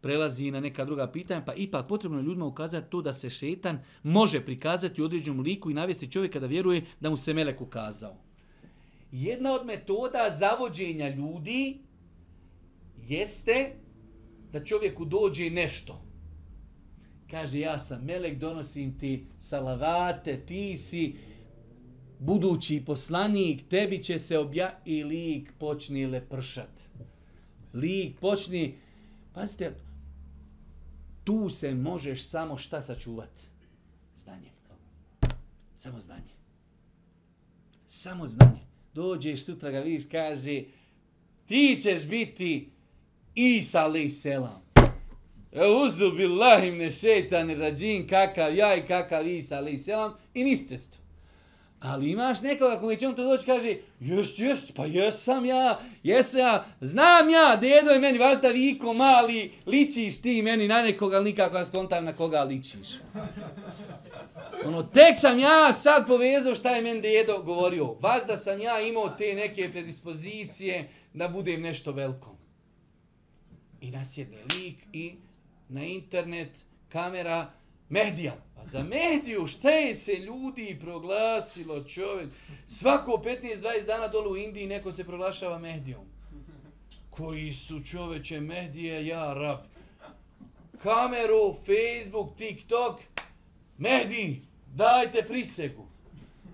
prelazi 0.00 0.50
na 0.50 0.60
neka 0.60 0.84
druga 0.84 1.06
pitanja, 1.06 1.42
pa 1.44 1.54
ipak 1.54 1.88
potrebno 1.88 2.18
je 2.18 2.24
ljudima 2.24 2.46
ukazati 2.46 2.90
to 2.90 3.02
da 3.02 3.12
se 3.12 3.30
šetan 3.30 3.78
može 4.02 4.44
prikazati 4.44 5.02
u 5.02 5.04
određenom 5.04 5.40
liku 5.40 5.70
i 5.70 5.74
navesti 5.74 6.12
čovjeka 6.12 6.40
da 6.40 6.46
vjeruje 6.46 6.84
da 7.00 7.10
mu 7.10 7.16
se 7.16 7.34
melek 7.34 7.60
ukazao. 7.60 8.16
Jedna 9.12 9.52
od 9.52 9.66
metoda 9.66 10.30
zavođenja 10.38 11.08
ljudi 11.08 11.78
jeste 13.08 13.76
da 14.52 14.64
čovjeku 14.64 15.04
dođe 15.04 15.50
nešto. 15.50 16.09
Kaže, 17.30 17.60
ja 17.60 17.78
sam 17.78 18.04
melek, 18.04 18.38
donosim 18.38 18.98
ti 18.98 19.26
salavate, 19.38 20.40
ti 20.46 20.76
si 20.76 21.14
budući 22.18 22.82
poslanik, 22.86 23.68
tebi 23.68 24.02
će 24.02 24.18
se 24.18 24.38
obja... 24.38 24.70
I 24.84 25.04
lik 25.04 25.52
počni 25.58 26.06
lepršat. 26.06 26.80
Lik 27.74 28.18
počni... 28.20 28.78
Pazite, 29.34 29.74
tu 31.24 31.48
se 31.48 31.74
možeš 31.74 32.22
samo 32.22 32.58
šta 32.58 32.80
sačuvati? 32.80 33.42
Znanje. 34.16 34.50
Samo 35.76 36.00
znanje. 36.00 36.34
Samo 37.86 38.26
znanje. 38.26 38.60
Dođeš 38.94 39.44
sutra 39.44 39.70
ga 39.70 39.80
vidiš, 39.80 40.08
kaže, 40.10 40.64
ti 41.46 41.78
ćeš 41.82 42.06
biti 42.06 42.70
Isa 43.34 43.80
alaih 43.80 44.12
selam. 44.14 44.69
Euzu 45.52 46.10
billahi 46.10 46.70
mne 46.70 46.90
šeitani 46.90 47.54
rađin, 47.54 48.08
kakav 48.08 48.56
ja 48.56 48.74
i 48.76 48.86
kakav 48.86 49.26
Isa 49.28 49.56
ali 49.56 49.78
selam, 49.78 50.14
i 50.34 50.44
niste 50.44 50.68
cestu. 50.68 50.98
Ali 51.80 52.10
imaš 52.10 52.42
nekoga 52.42 52.80
koji 52.80 52.96
će 52.96 53.08
on 53.08 53.14
to 53.14 53.24
doći 53.24 53.46
kaže, 53.46 53.76
jest, 54.00 54.38
jest, 54.38 54.74
pa 54.74 54.86
jesam 54.86 55.44
ja, 55.44 55.80
jesam 56.02 56.40
ja, 56.40 56.64
znam 56.80 57.30
ja, 57.30 57.56
dedo 57.56 57.90
je 57.90 57.98
meni 57.98 58.18
vas 58.18 58.40
da 58.40 58.48
viko 58.48 58.92
mali, 58.92 59.52
ličiš 59.66 60.22
ti 60.22 60.42
meni 60.42 60.68
na 60.68 60.82
nekoga, 60.82 61.16
ali 61.16 61.24
nikako 61.24 61.56
ja 61.56 61.64
skontam 61.64 62.04
na 62.04 62.12
koga 62.12 62.42
ličiš. 62.42 62.88
Ono, 64.64 64.82
tek 64.82 65.16
sam 65.16 65.38
ja 65.38 65.72
sad 65.72 66.06
povezao 66.06 66.54
šta 66.54 66.70
je 66.70 66.82
meni 66.82 67.00
dedo 67.00 67.42
govorio. 67.42 67.96
Vas 68.00 68.26
da 68.26 68.36
sam 68.36 68.60
ja 68.60 68.80
imao 68.80 69.08
te 69.08 69.34
neke 69.34 69.70
predispozicije 69.70 70.88
da 71.14 71.28
budem 71.28 71.60
nešto 71.60 71.92
veliko. 71.92 72.36
I 73.80 73.90
nasjedne 73.90 74.36
lik 74.36 74.76
i 74.92 75.14
na 75.70 75.84
internet, 75.84 76.66
kamera, 76.88 77.52
Mehdija. 77.88 78.34
A 78.56 78.64
za 78.64 78.82
Mehdiju 78.82 79.46
šta 79.46 79.70
je 79.70 79.94
se 79.94 80.12
ljudi 80.12 80.76
proglasilo 80.80 81.84
čovjek? 81.84 82.28
Svako 82.66 83.22
15-20 83.24 83.86
dana 83.86 84.08
dole 84.08 84.28
u 84.28 84.36
Indiji 84.36 84.66
neko 84.66 84.92
se 84.92 85.04
proglašava 85.04 85.58
Mehdijom. 85.58 86.04
Koji 87.10 87.52
su 87.52 87.84
čoveče 87.84 88.40
Mehdije, 88.40 89.06
ja 89.06 89.34
rab. 89.34 89.58
Kameru, 90.82 91.54
Facebook, 91.54 92.36
TikTok. 92.36 93.00
Mehdi, 93.78 94.42
dajte 94.74 95.22
prisegu. 95.22 95.86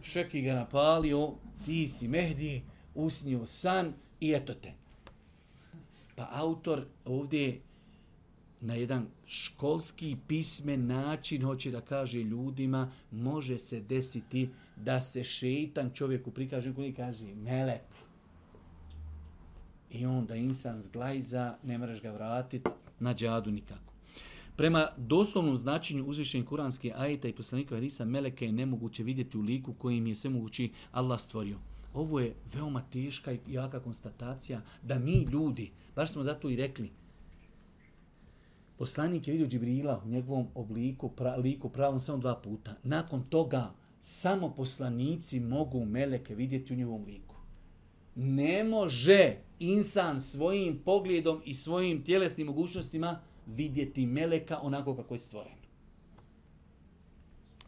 Šeki 0.03 0.43
ga 0.43 0.55
napalio, 0.55 1.33
ti 1.65 1.89
si 1.89 2.09
Mehdi, 2.09 2.63
usnio 2.95 3.47
san 3.47 3.95
i 4.21 4.33
eto 4.33 4.55
te. 4.55 4.73
Pa 6.17 6.29
autor 6.31 6.85
ovdje 7.05 7.61
na 8.61 8.75
jedan 8.75 9.07
školski 9.27 10.17
pismen 10.29 10.87
način 10.87 11.43
hoće 11.43 11.71
da 11.71 11.81
kaže 11.81 12.19
ljudima 12.19 12.93
može 13.11 13.59
se 13.59 13.81
desiti 13.81 14.49
da 14.77 15.01
se 15.01 15.25
šeitan 15.25 15.91
čovjeku 15.95 16.31
prikaže 16.31 16.75
koji 16.75 16.93
kaže 16.93 17.35
melek 17.35 17.83
i 19.91 20.07
onda 20.07 20.35
insan 20.35 20.83
zglajza 20.83 21.57
ne 21.63 21.79
moraš 21.79 22.03
ga 22.03 22.11
vratiti 22.11 22.71
na 23.01 23.15
džadu 23.15 23.51
nikako. 23.51 23.93
Prema 24.57 24.89
doslovnom 24.97 25.57
značenju 25.57 26.05
uzvišenja 26.05 26.45
kuranske 26.45 26.93
ajeta 26.97 27.29
i 27.29 27.33
poslanika 27.33 27.75
Hadisa 27.75 28.05
Meleka 28.05 28.45
je 28.45 28.53
nemoguće 28.53 29.03
vidjeti 29.03 29.39
u 29.39 29.41
liku 29.41 29.75
kojim 29.75 30.07
je 30.07 30.15
sve 30.15 30.31
mogući 30.31 30.71
Allah 30.93 31.21
stvorio. 31.21 31.59
Ovo 31.95 32.21
je 32.21 32.35
veoma 32.55 32.83
teška 32.93 33.33
i 33.33 33.39
jaka 33.49 33.81
konstatacija 33.81 34.61
da 34.83 34.99
mi 34.99 35.23
ljudi, 35.33 35.71
baš 35.97 36.13
smo 36.13 36.23
zato 36.23 36.51
i 36.51 36.57
rekli, 36.57 36.91
Poslanik 38.79 39.29
je 39.29 39.33
vidio 39.33 39.49
Džibrila 39.49 40.03
u 40.05 40.09
njegovom 40.09 40.47
obliku, 40.55 41.09
pra, 41.09 41.37
liku 41.37 41.69
pravom 41.69 42.01
samo 42.01 42.19
dva 42.19 42.37
puta. 42.37 42.75
Nakon 42.83 43.23
toga 43.23 43.75
samo 44.01 44.55
poslanici 44.55 45.41
mogu 45.41 45.85
meleke 45.85 46.35
vidjeti 46.35 46.73
u 46.73 46.77
njegovom 46.77 47.05
liku. 47.05 47.35
Ne 48.15 48.65
može 48.65 49.37
insan 49.59 50.21
svojim 50.21 50.79
pogledom 50.85 51.43
i 51.45 51.55
svojim 51.55 52.05
tjelesnim 52.05 52.47
mogućnostima 52.47 53.21
vidjeti 53.47 54.07
meleka 54.07 54.59
onako 54.63 54.97
kako 54.97 55.15
je 55.15 55.19
stvoren. 55.19 55.57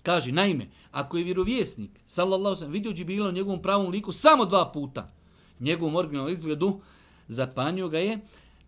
Kaže, 0.02 0.32
naime, 0.32 0.66
ako 0.90 1.18
je 1.18 1.24
vjerovjesnik, 1.24 1.90
sallallahu 2.06 2.56
sallam, 2.56 2.72
vidio 2.72 2.92
Džibrila 2.92 3.28
u 3.28 3.32
njegovom 3.32 3.62
pravom 3.62 3.90
liku 3.90 4.12
samo 4.12 4.44
dva 4.44 4.72
puta, 4.72 5.10
njegovom 5.60 5.96
originalnom 5.96 6.32
izgledu, 6.32 6.80
zapanio 7.28 7.88
ga 7.88 7.98
je, 7.98 8.18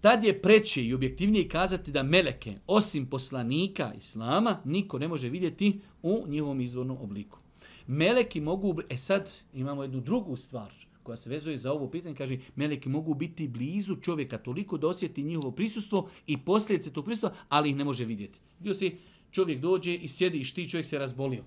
Tad 0.00 0.25
je 0.25 0.42
preće 0.42 0.85
i 0.85 0.95
objektivnije 0.95 1.49
kazati 1.49 1.92
da 1.92 2.02
meleke, 2.02 2.54
osim 2.66 3.07
poslanika 3.07 3.92
Islama, 3.99 4.61
niko 4.64 4.99
ne 4.99 5.09
može 5.09 5.28
vidjeti 5.28 5.80
u 6.02 6.25
njihovom 6.28 6.61
izvornom 6.61 6.99
obliku. 7.00 7.38
Meleki 7.87 8.40
mogu, 8.40 8.80
e 8.88 8.97
sad 8.97 9.30
imamo 9.54 9.83
jednu 9.83 10.00
drugu 10.00 10.37
stvar 10.37 10.73
koja 11.02 11.16
se 11.16 11.30
vezuje 11.30 11.57
za 11.57 11.73
ovo 11.73 11.90
pitanje, 11.90 12.14
kaže, 12.14 12.38
meleki 12.57 12.88
mogu 12.88 13.14
biti 13.14 13.49
blizu 13.49 13.97
čovjeka 13.97 14.38
toliko 14.38 14.78
da 14.78 14.88
osjeti 14.88 15.23
njihovo 15.23 15.50
prisustvo 15.50 16.09
i 16.26 16.38
posljedice 16.38 16.92
tog 16.92 17.04
prisustva, 17.04 17.35
ali 17.49 17.71
ih 17.71 17.76
ne 17.76 17.85
može 17.85 18.04
vidjeti. 18.04 18.40
Vidio 18.59 18.75
si, 18.75 18.97
čovjek 19.30 19.61
dođe 19.61 19.95
i 19.95 20.09
sjedi 20.09 20.38
i 20.38 20.54
ti 20.54 20.71
čovjek 20.71 20.87
se 20.87 20.99
razbolio. 20.99 21.45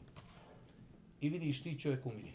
I 1.21 1.29
vidiš 1.29 1.63
ti 1.63 1.79
čovjek 1.79 2.05
umiri. 2.05 2.33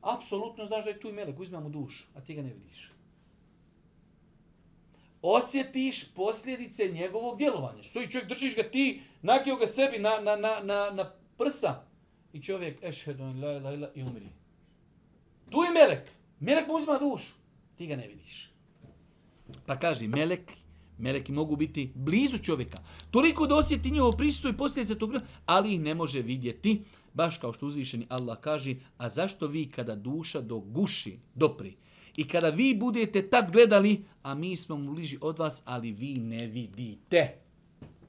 Apsolutno 0.00 0.66
znaš 0.66 0.84
da 0.84 0.90
je 0.90 1.00
tu 1.00 1.08
i 1.08 1.12
melek, 1.12 1.40
uzmemo 1.40 1.68
dušu, 1.68 2.06
a 2.14 2.20
ti 2.20 2.34
ga 2.34 2.42
ne 2.42 2.54
vidiš 2.54 2.93
osjetiš 5.26 6.14
posljedice 6.14 6.88
njegovog 6.88 7.38
djelovanja. 7.38 7.82
Stoji 7.82 8.10
čovjek, 8.10 8.28
držiš 8.28 8.56
ga 8.56 8.62
ti, 8.62 9.00
nakio 9.22 9.56
ga 9.56 9.66
sebi 9.66 9.98
na, 9.98 10.20
na, 10.20 10.36
na, 10.36 10.60
na, 10.62 10.90
na 10.90 11.12
prsa. 11.38 11.82
I 12.32 12.42
čovjek, 12.42 12.82
ešhedun, 12.82 13.44
la, 13.44 13.50
la, 13.50 13.70
la, 13.70 13.88
i 13.94 14.02
umri. 14.02 14.28
Tu 15.50 15.62
je 15.62 15.72
melek. 15.72 16.10
Melek 16.40 16.68
mu 16.68 16.74
uzima 16.74 16.98
dušu. 16.98 17.32
Ti 17.76 17.86
ga 17.86 17.96
ne 17.96 18.08
vidiš. 18.08 18.50
Pa 19.66 19.78
kaže, 19.78 20.08
melek, 20.08 20.52
meleki 20.98 21.32
mogu 21.32 21.56
biti 21.56 21.92
blizu 21.94 22.38
čovjeka. 22.38 22.78
Toliko 23.10 23.46
da 23.46 23.56
osjeti 23.56 23.90
njegov 23.90 24.12
prisutu 24.12 24.48
i 24.48 24.56
posljedice 24.56 24.98
tog, 24.98 25.14
ali 25.46 25.74
ih 25.74 25.80
ne 25.80 25.94
može 25.94 26.22
vidjeti. 26.22 26.82
Baš 27.14 27.38
kao 27.38 27.52
što 27.52 27.66
uzvišeni 27.66 28.06
Allah 28.08 28.40
kaže, 28.40 28.74
a 28.96 29.08
zašto 29.08 29.46
vi 29.46 29.70
kada 29.70 29.94
duša 29.94 30.40
do 30.40 30.58
guši 30.58 31.18
dopri, 31.34 31.76
I 32.16 32.28
kada 32.28 32.48
vi 32.50 32.76
budete 32.80 33.22
tad 33.22 33.52
gledali, 33.52 34.04
a 34.22 34.34
mi 34.34 34.56
smo 34.56 34.76
mu 34.76 34.94
bliži 34.94 35.18
od 35.20 35.38
vas, 35.38 35.62
ali 35.64 35.92
vi 35.92 36.14
ne 36.14 36.46
vidite. 36.46 37.34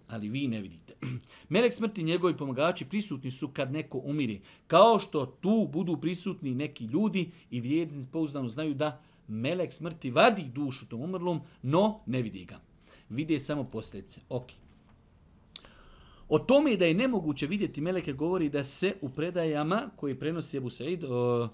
Ali 0.08 0.30
vi 0.30 0.48
ne 0.48 0.62
vidite. 0.62 0.94
Melek 1.50 1.74
smrti 1.74 2.02
i 2.02 2.04
njegovi 2.04 2.38
pomagači 2.38 2.86
prisutni 2.86 3.32
su 3.32 3.48
kad 3.48 3.72
neko 3.72 4.02
umiri. 4.04 4.42
Kao 4.68 5.00
što 5.00 5.26
tu 5.26 5.70
budu 5.74 5.98
prisutni 5.98 6.56
neki 6.56 6.86
ljudi 6.86 7.32
i 7.52 7.60
vjernici 7.60 8.08
pouzdano 8.12 8.50
znaju 8.50 8.74
da 8.74 9.02
melek 9.28 9.74
smrti 9.74 10.12
vadi 10.12 10.44
dušu 10.54 10.86
tom 10.86 11.02
umrlom, 11.02 11.42
no 11.62 12.00
ne 12.06 12.22
vidi 12.22 12.46
ga. 12.46 12.60
Vide 13.10 13.40
samo 13.40 13.64
posljedice. 13.64 14.22
Ok. 14.30 14.52
O 16.30 16.40
tome 16.40 16.78
da 16.78 16.86
je 16.86 16.94
nemoguće 16.94 17.48
vidjeti 17.48 17.82
meleke 17.82 18.14
govori 18.14 18.50
da 18.50 18.64
se 18.64 18.96
u 19.02 19.10
predajama 19.10 19.90
koji 19.96 20.20
prenosi 20.20 20.58
Ebu 20.58 20.70
Said, 20.70 21.04
uh, 21.04 21.50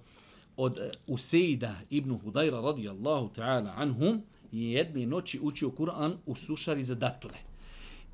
od 0.57 0.79
eh, 0.79 0.89
Useida 1.07 1.75
ibn 1.89 2.17
Hudajra 2.17 2.61
radijallahu 2.61 3.29
ta'ala 3.35 3.73
anhum 3.75 4.21
je 4.51 4.71
jedne 4.71 5.05
noći 5.05 5.39
učio 5.41 5.69
Kur'an 5.69 6.13
u 6.25 6.35
sušari 6.35 6.83
za 6.83 6.95
datule. 6.95 7.37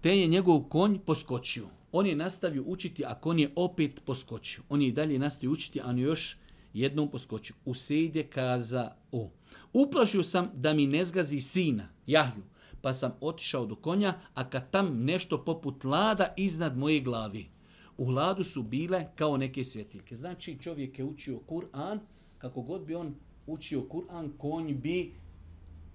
te 0.01 0.19
je 0.19 0.27
njegov 0.27 0.59
konj 0.59 0.99
poskočio. 0.99 1.67
On 1.91 2.07
je 2.07 2.15
nastavio 2.15 2.63
učiti, 2.65 3.05
a 3.05 3.15
konj 3.15 3.41
je 3.41 3.51
opet 3.55 4.01
poskočio. 4.05 4.63
On 4.69 4.81
je 4.81 4.87
i 4.87 4.91
dalje 4.91 5.19
nastavio 5.19 5.51
učiti, 5.51 5.81
a 5.81 5.87
on 5.87 5.97
je 5.97 6.03
još 6.03 6.37
jednom 6.73 7.11
poskočio. 7.11 7.55
Useid 7.65 8.15
je 8.15 8.27
kaza 8.27 8.91
o. 9.11 9.29
Uplašio 9.73 10.23
sam 10.23 10.49
da 10.53 10.73
mi 10.73 10.87
ne 10.87 11.05
zgazi 11.05 11.41
sina, 11.41 11.89
Jahju, 12.07 12.43
pa 12.81 12.93
sam 12.93 13.11
otišao 13.21 13.65
do 13.65 13.75
konja, 13.75 14.13
a 14.33 14.49
kad 14.49 14.71
tam 14.71 15.03
nešto 15.03 15.45
poput 15.45 15.83
lada 15.83 16.33
iznad 16.37 16.77
moje 16.77 16.99
glavi. 16.99 17.49
U 17.97 18.09
ladu 18.09 18.43
su 18.43 18.63
bile 18.63 19.05
kao 19.15 19.37
neke 19.37 19.63
svjetiljke. 19.63 20.15
Znači 20.15 20.57
čovjek 20.61 20.99
je 20.99 21.05
učio 21.05 21.39
Kur'an, 21.47 21.99
kako 22.37 22.61
god 22.61 22.85
bi 22.85 22.95
on 22.95 23.15
učio 23.47 23.81
Kur'an, 23.81 24.29
konj 24.37 24.73
bi 24.73 25.11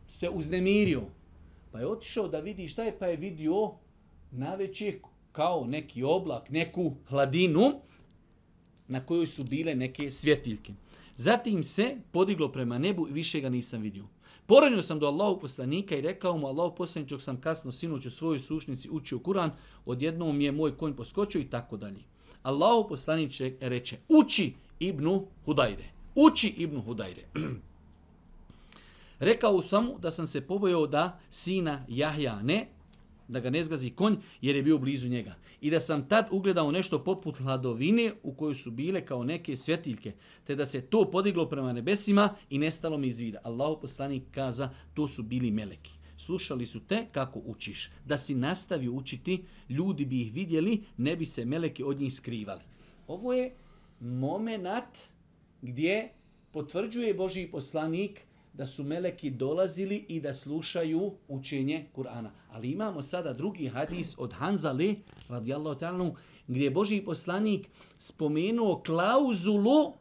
se 0.08 0.30
uznemirio. 0.30 1.02
Pa 1.72 1.80
je 1.80 1.86
otišao 1.86 2.28
da 2.28 2.40
vidi 2.40 2.68
šta 2.68 2.82
je, 2.82 2.98
pa 2.98 3.06
je 3.06 3.16
vidio 3.16 3.70
na 4.30 4.58
kao 5.32 5.66
neki 5.66 6.02
oblak, 6.02 6.50
neku 6.50 6.92
hladinu 7.08 7.72
na 8.88 9.00
kojoj 9.00 9.26
su 9.26 9.44
bile 9.44 9.74
neke 9.74 10.10
svjetiljke. 10.10 10.72
Zatim 11.16 11.64
se 11.64 11.96
podiglo 12.10 12.52
prema 12.52 12.78
nebu 12.78 13.08
i 13.08 13.12
više 13.12 13.40
ga 13.40 13.48
nisam 13.48 13.82
vidio. 13.82 14.04
Poranio 14.46 14.82
sam 14.82 14.98
do 14.98 15.06
Allahu 15.06 15.40
poslanika 15.40 15.96
i 15.96 16.00
rekao 16.00 16.36
mu 16.38 16.46
Allahu 16.46 16.74
poslaničog 16.76 17.22
sam 17.22 17.40
kasno 17.40 17.72
sinoć 17.72 18.06
u 18.06 18.10
svojoj 18.10 18.38
sušnici 18.38 18.90
učio 18.90 19.18
Kur'an, 19.18 19.50
odjednom 19.86 20.36
mi 20.36 20.44
je 20.44 20.52
moj 20.52 20.76
konj 20.76 20.96
poskočio 20.96 21.40
i 21.40 21.50
tako 21.50 21.76
dalje. 21.76 22.02
Allahu 22.42 22.88
poslaniče 22.88 23.56
reče, 23.60 23.96
uči 24.08 24.52
Ibnu 24.80 25.26
Hudajre. 25.44 26.01
Uči 26.14 26.48
Ibn 26.48 26.76
Hudajre. 26.76 27.22
Rekao 29.18 29.62
sam 29.62 29.84
mu 29.84 29.98
da 29.98 30.10
sam 30.10 30.26
se 30.26 30.40
pobojao 30.40 30.86
da 30.86 31.20
sina 31.30 31.84
Jahja 31.88 32.42
ne, 32.42 32.66
da 33.28 33.40
ga 33.40 33.50
ne 33.50 33.64
zgazi 33.64 33.90
konj 33.90 34.16
jer 34.40 34.56
je 34.56 34.62
bio 34.62 34.78
blizu 34.78 35.08
njega. 35.08 35.34
I 35.60 35.70
da 35.70 35.80
sam 35.80 36.08
tad 36.08 36.26
ugledao 36.30 36.70
nešto 36.70 37.04
poput 37.04 37.38
hladovine 37.38 38.12
u 38.22 38.34
kojoj 38.34 38.54
su 38.54 38.70
bile 38.70 39.06
kao 39.06 39.24
neke 39.24 39.56
svjetiljke, 39.56 40.12
te 40.44 40.54
da 40.54 40.66
se 40.66 40.80
to 40.80 41.10
podiglo 41.10 41.46
prema 41.48 41.72
nebesima 41.72 42.34
i 42.50 42.58
nestalo 42.58 42.98
mi 42.98 43.06
iz 43.06 43.18
vida. 43.18 43.40
Allahu 43.44 43.80
poslanik 43.80 44.22
kaza, 44.30 44.70
to 44.94 45.06
su 45.06 45.22
bili 45.22 45.50
meleki. 45.50 45.92
Slušali 46.16 46.66
su 46.66 46.80
te 46.80 47.06
kako 47.12 47.38
učiš. 47.38 47.90
Da 48.06 48.18
si 48.18 48.34
nastavio 48.34 48.92
učiti, 48.92 49.44
ljudi 49.68 50.04
bi 50.04 50.20
ih 50.20 50.32
vidjeli, 50.32 50.84
ne 50.96 51.16
bi 51.16 51.24
se 51.24 51.44
meleki 51.44 51.82
od 51.82 52.00
njih 52.00 52.14
skrivali. 52.14 52.62
Ovo 53.06 53.32
je 53.32 53.54
moment 54.00 55.11
gdje 55.62 56.12
potvrđuje 56.50 57.14
Boži 57.14 57.48
poslanik 57.50 58.20
da 58.52 58.66
su 58.66 58.84
meleki 58.84 59.30
dolazili 59.30 60.04
i 60.08 60.20
da 60.20 60.34
slušaju 60.34 61.12
učenje 61.28 61.86
Kur'ana. 61.96 62.30
Ali 62.50 62.70
imamo 62.70 63.02
sada 63.02 63.32
drugi 63.32 63.68
hadis 63.68 64.14
od 64.18 64.32
Hanzali, 64.32 65.02
radijallahu 65.28 65.80
ta'ala, 65.80 66.14
gdje 66.46 66.64
je 66.64 66.70
Boži 66.70 67.00
poslanik 67.00 67.68
spomenuo 67.98 68.82
klauzulu 68.82 69.92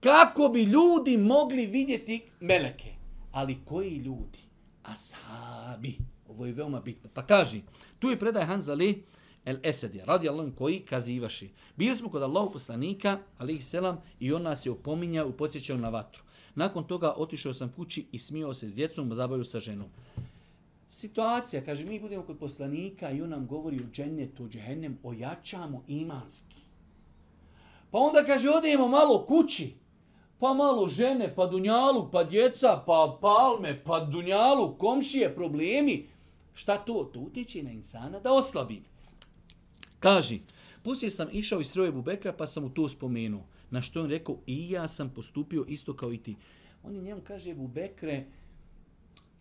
kako 0.00 0.48
bi 0.48 0.62
ljudi 0.62 1.18
mogli 1.18 1.66
vidjeti 1.66 2.22
meleke. 2.40 2.92
Ali 3.32 3.58
koji 3.64 3.96
ljudi? 3.96 4.38
Ashabi. 4.82 5.96
Ovo 6.28 6.46
je 6.46 6.52
veoma 6.52 6.80
bitno. 6.80 7.10
Pa 7.14 7.26
kaži, 7.26 7.60
tu 7.98 8.10
je 8.10 8.18
predaj 8.18 8.44
Hanzali, 8.44 9.02
El 9.44 9.58
Esedi, 9.62 10.00
radi 10.04 10.28
Allahom 10.28 10.52
koji 10.52 10.80
kazivaši. 10.80 11.50
Bili 11.76 11.96
smo 11.96 12.08
kod 12.08 12.22
Allahu 12.22 12.52
poslanika, 12.52 13.18
alaihi 13.38 13.62
selam, 13.62 13.98
i 14.20 14.32
on 14.32 14.42
nas 14.42 14.66
je 14.66 14.72
opominjao 14.72 15.28
i 15.28 15.32
podsjećao 15.32 15.76
na 15.76 15.88
vatru. 15.88 16.22
Nakon 16.54 16.84
toga 16.84 17.14
otišao 17.16 17.52
sam 17.52 17.72
kući 17.76 18.06
i 18.12 18.18
smio 18.18 18.54
se 18.54 18.68
s 18.68 18.74
djecom, 18.74 19.14
zabavio 19.14 19.44
sa 19.44 19.60
ženom. 19.60 19.88
Situacija, 20.88 21.64
kaže, 21.64 21.84
mi 21.84 22.00
budemo 22.00 22.22
kod 22.22 22.38
poslanika 22.38 23.10
i 23.10 23.22
on 23.22 23.28
nam 23.28 23.46
govori 23.46 23.76
o 23.76 23.92
džennetu, 23.92 24.44
o 24.44 24.48
džehennem, 24.48 24.98
ojačamo 25.02 25.84
imanski. 25.88 26.56
Pa 27.90 27.98
onda 27.98 28.24
kaže, 28.26 28.50
odemo 28.50 28.88
malo 28.88 29.24
kući, 29.26 29.74
pa 30.38 30.54
malo 30.54 30.88
žene, 30.88 31.34
pa 31.34 31.46
dunjalu, 31.46 32.08
pa 32.12 32.24
djeca, 32.24 32.82
pa 32.86 33.18
palme, 33.20 33.84
pa 33.84 34.00
dunjalu, 34.00 34.74
komšije, 34.78 35.34
problemi. 35.34 36.06
Šta 36.54 36.76
to? 36.78 37.10
To 37.14 37.20
utječe 37.20 37.62
na 37.62 37.70
insana 37.70 38.20
da 38.20 38.32
oslabi. 38.32 38.82
Kaži, 40.02 40.40
poslije 40.82 41.10
sam 41.10 41.28
išao 41.32 41.60
iz 41.60 41.66
stroje 41.66 41.92
Bubekra 41.92 42.32
pa 42.32 42.46
sam 42.46 42.62
mu 42.62 42.70
to 42.70 42.88
spomenuo. 42.88 43.44
Na 43.70 43.82
što 43.82 44.00
on 44.02 44.10
rekao, 44.10 44.38
i 44.46 44.70
ja 44.70 44.88
sam 44.88 45.10
postupio 45.14 45.64
isto 45.68 45.96
kao 45.96 46.12
i 46.12 46.18
ti. 46.18 46.36
On 46.82 46.94
je 46.94 47.02
njemu 47.02 47.20
kaže, 47.26 47.54
Bubekre, 47.54 48.24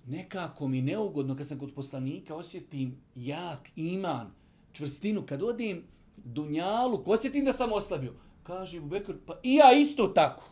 nekako 0.08 0.68
mi 0.68 0.82
neugodno 0.82 1.36
kad 1.36 1.48
sam 1.48 1.60
kod 1.60 1.74
poslanika 1.74 2.36
osjetim 2.36 2.98
jak 3.16 3.70
iman, 3.76 4.32
čvrstinu. 4.72 5.26
Kad 5.26 5.44
odim 5.44 5.84
dunjalu, 6.18 7.04
osjetim 7.06 7.46
da 7.46 7.54
sam 7.54 7.74
oslabio. 7.74 8.14
Kaže 8.44 8.80
Bubekr, 8.80 9.14
pa 9.26 9.40
i 9.44 9.56
ja 9.56 9.74
isto 9.74 10.08
tako. 10.08 10.51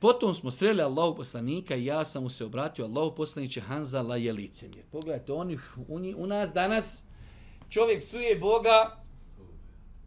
Potom 0.00 0.34
smo 0.34 0.50
streli 0.50 0.82
Allahu 0.82 1.16
poslanika 1.16 1.76
i 1.76 1.84
ja 1.84 2.04
sam 2.04 2.22
mu 2.22 2.30
se 2.30 2.44
obratio 2.44 2.84
Allahu 2.84 3.14
poslaniće 3.16 3.60
Hanzala 3.60 4.16
je 4.16 4.32
licemjer. 4.32 4.84
Pogledajte, 4.92 5.32
oni, 5.32 5.58
u, 5.88 6.00
u 6.16 6.26
nas 6.26 6.52
danas 6.52 7.02
čovjek 7.68 8.02
psuje 8.02 8.36
Boga 8.36 8.96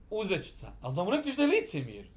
uzrećica. 0.10 0.72
Ali 0.82 0.96
da 0.96 1.04
mu 1.04 1.12
rekliš 1.12 1.36
da 1.36 1.44
je 1.44 1.48
licemjer. 1.50 2.08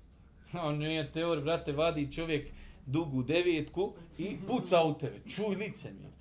A 0.53 0.73
nije 0.73 1.13
teor, 1.13 1.41
brate, 1.41 1.73
vadi 1.73 2.13
čovjek 2.13 2.49
dugu 2.87 3.23
devetku 3.23 3.93
i 4.19 4.37
puca 4.47 4.83
u 4.83 4.99
tebe. 4.99 5.21
Čuj 5.29 5.57
licemjer. 5.57 6.13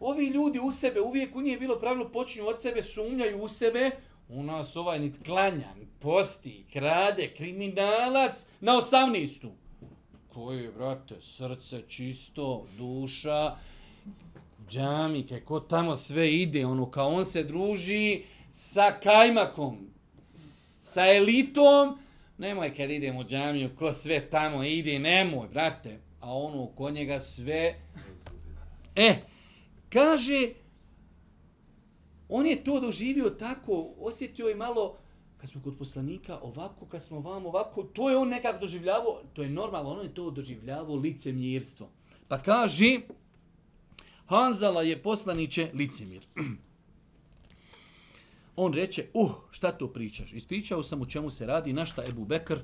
Ovi 0.00 0.26
ljudi 0.26 0.58
u 0.58 0.70
sebe, 0.70 1.00
uvijek 1.00 1.36
u 1.36 1.40
njih 1.40 1.52
je 1.52 1.58
bilo 1.58 1.78
pravilo, 1.78 2.08
počinju 2.08 2.46
od 2.46 2.60
sebe, 2.60 2.82
sumnjaju 2.82 3.42
u 3.42 3.48
sebe, 3.48 3.90
u 4.28 4.42
nas 4.42 4.76
ovaj 4.76 4.98
nit 4.98 5.24
klanja, 5.26 5.74
nit 5.78 5.88
posti, 5.98 6.64
krade, 6.72 7.34
kriminalac 7.36 8.46
na 8.60 8.78
to 10.38 10.52
je, 10.52 10.72
brate, 10.72 11.14
srce 11.20 11.82
čisto, 11.88 12.66
duša, 12.76 13.56
džamike, 14.70 15.40
ko 15.40 15.60
tamo 15.60 15.96
sve 15.96 16.34
ide, 16.34 16.66
ono, 16.66 16.90
kao 16.90 17.08
on 17.08 17.24
se 17.24 17.42
druži 17.44 18.22
sa 18.50 19.00
kajmakom, 19.02 19.78
sa 20.80 21.06
elitom, 21.14 21.98
nemoj 22.38 22.74
kad 22.74 22.90
idemo 22.90 23.20
u 23.20 23.24
džamiju, 23.24 23.70
ko 23.78 23.92
sve 23.92 24.30
tamo 24.30 24.64
ide, 24.64 24.98
nemoj, 24.98 25.48
brate, 25.48 25.98
a 26.20 26.36
ono, 26.36 26.66
ko 26.66 26.90
njega 26.90 27.20
sve, 27.20 27.74
e, 28.96 29.16
kaže, 29.88 30.48
on 32.28 32.46
je 32.46 32.64
to 32.64 32.80
doživio 32.80 33.30
tako, 33.30 33.90
osjetio 34.00 34.46
je 34.46 34.54
malo, 34.54 34.98
kad 35.40 35.50
smo 35.50 35.62
kod 35.62 35.78
poslanika 35.78 36.38
ovako, 36.42 36.86
kad 36.86 37.02
smo 37.02 37.20
vam 37.20 37.46
ovako, 37.46 37.82
to 37.82 38.10
je 38.10 38.16
on 38.16 38.28
nekako 38.28 38.58
doživljavao, 38.60 39.22
to 39.32 39.42
je 39.42 39.48
normalno, 39.48 39.90
ono 39.90 40.02
je 40.02 40.14
to 40.14 40.30
doživljavao 40.30 40.96
licemjerstvo. 40.96 41.88
Pa 42.28 42.38
kaže, 42.38 43.00
Hanzala 44.26 44.82
je 44.82 45.02
poslaniće 45.02 45.70
licemir. 45.74 46.26
on 48.56 48.72
reče, 48.72 49.06
uh, 49.14 49.30
šta 49.50 49.72
to 49.72 49.92
pričaš? 49.92 50.32
Ispričao 50.32 50.82
sam 50.82 51.02
o 51.02 51.06
čemu 51.06 51.30
se 51.30 51.46
radi, 51.46 51.72
na 51.72 51.86
šta 51.86 52.04
Ebu 52.08 52.24
Bekr 52.24 52.58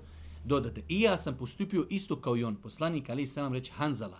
dodate. 0.45 0.83
I 0.89 1.01
ja 1.01 1.17
sam 1.17 1.37
postupio 1.37 1.87
isto 1.91 2.21
kao 2.21 2.37
i 2.37 2.45
on, 2.45 2.57
poslanik, 2.57 3.11
ali 3.11 3.27
sam 3.27 3.43
vam 3.43 3.53
reče, 3.53 3.73
Hanzala, 3.73 4.19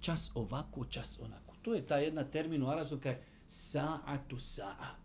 čas 0.00 0.30
ovako, 0.34 0.84
čas 0.84 1.20
onako. 1.22 1.54
To 1.62 1.74
je 1.74 1.86
ta 1.86 1.96
jedna 1.96 2.24
termin 2.24 2.62
u 2.62 2.68
arabskom, 2.68 3.00
kaj 3.00 3.18
sa'atu 3.48 4.38
sa'a. 4.38 5.03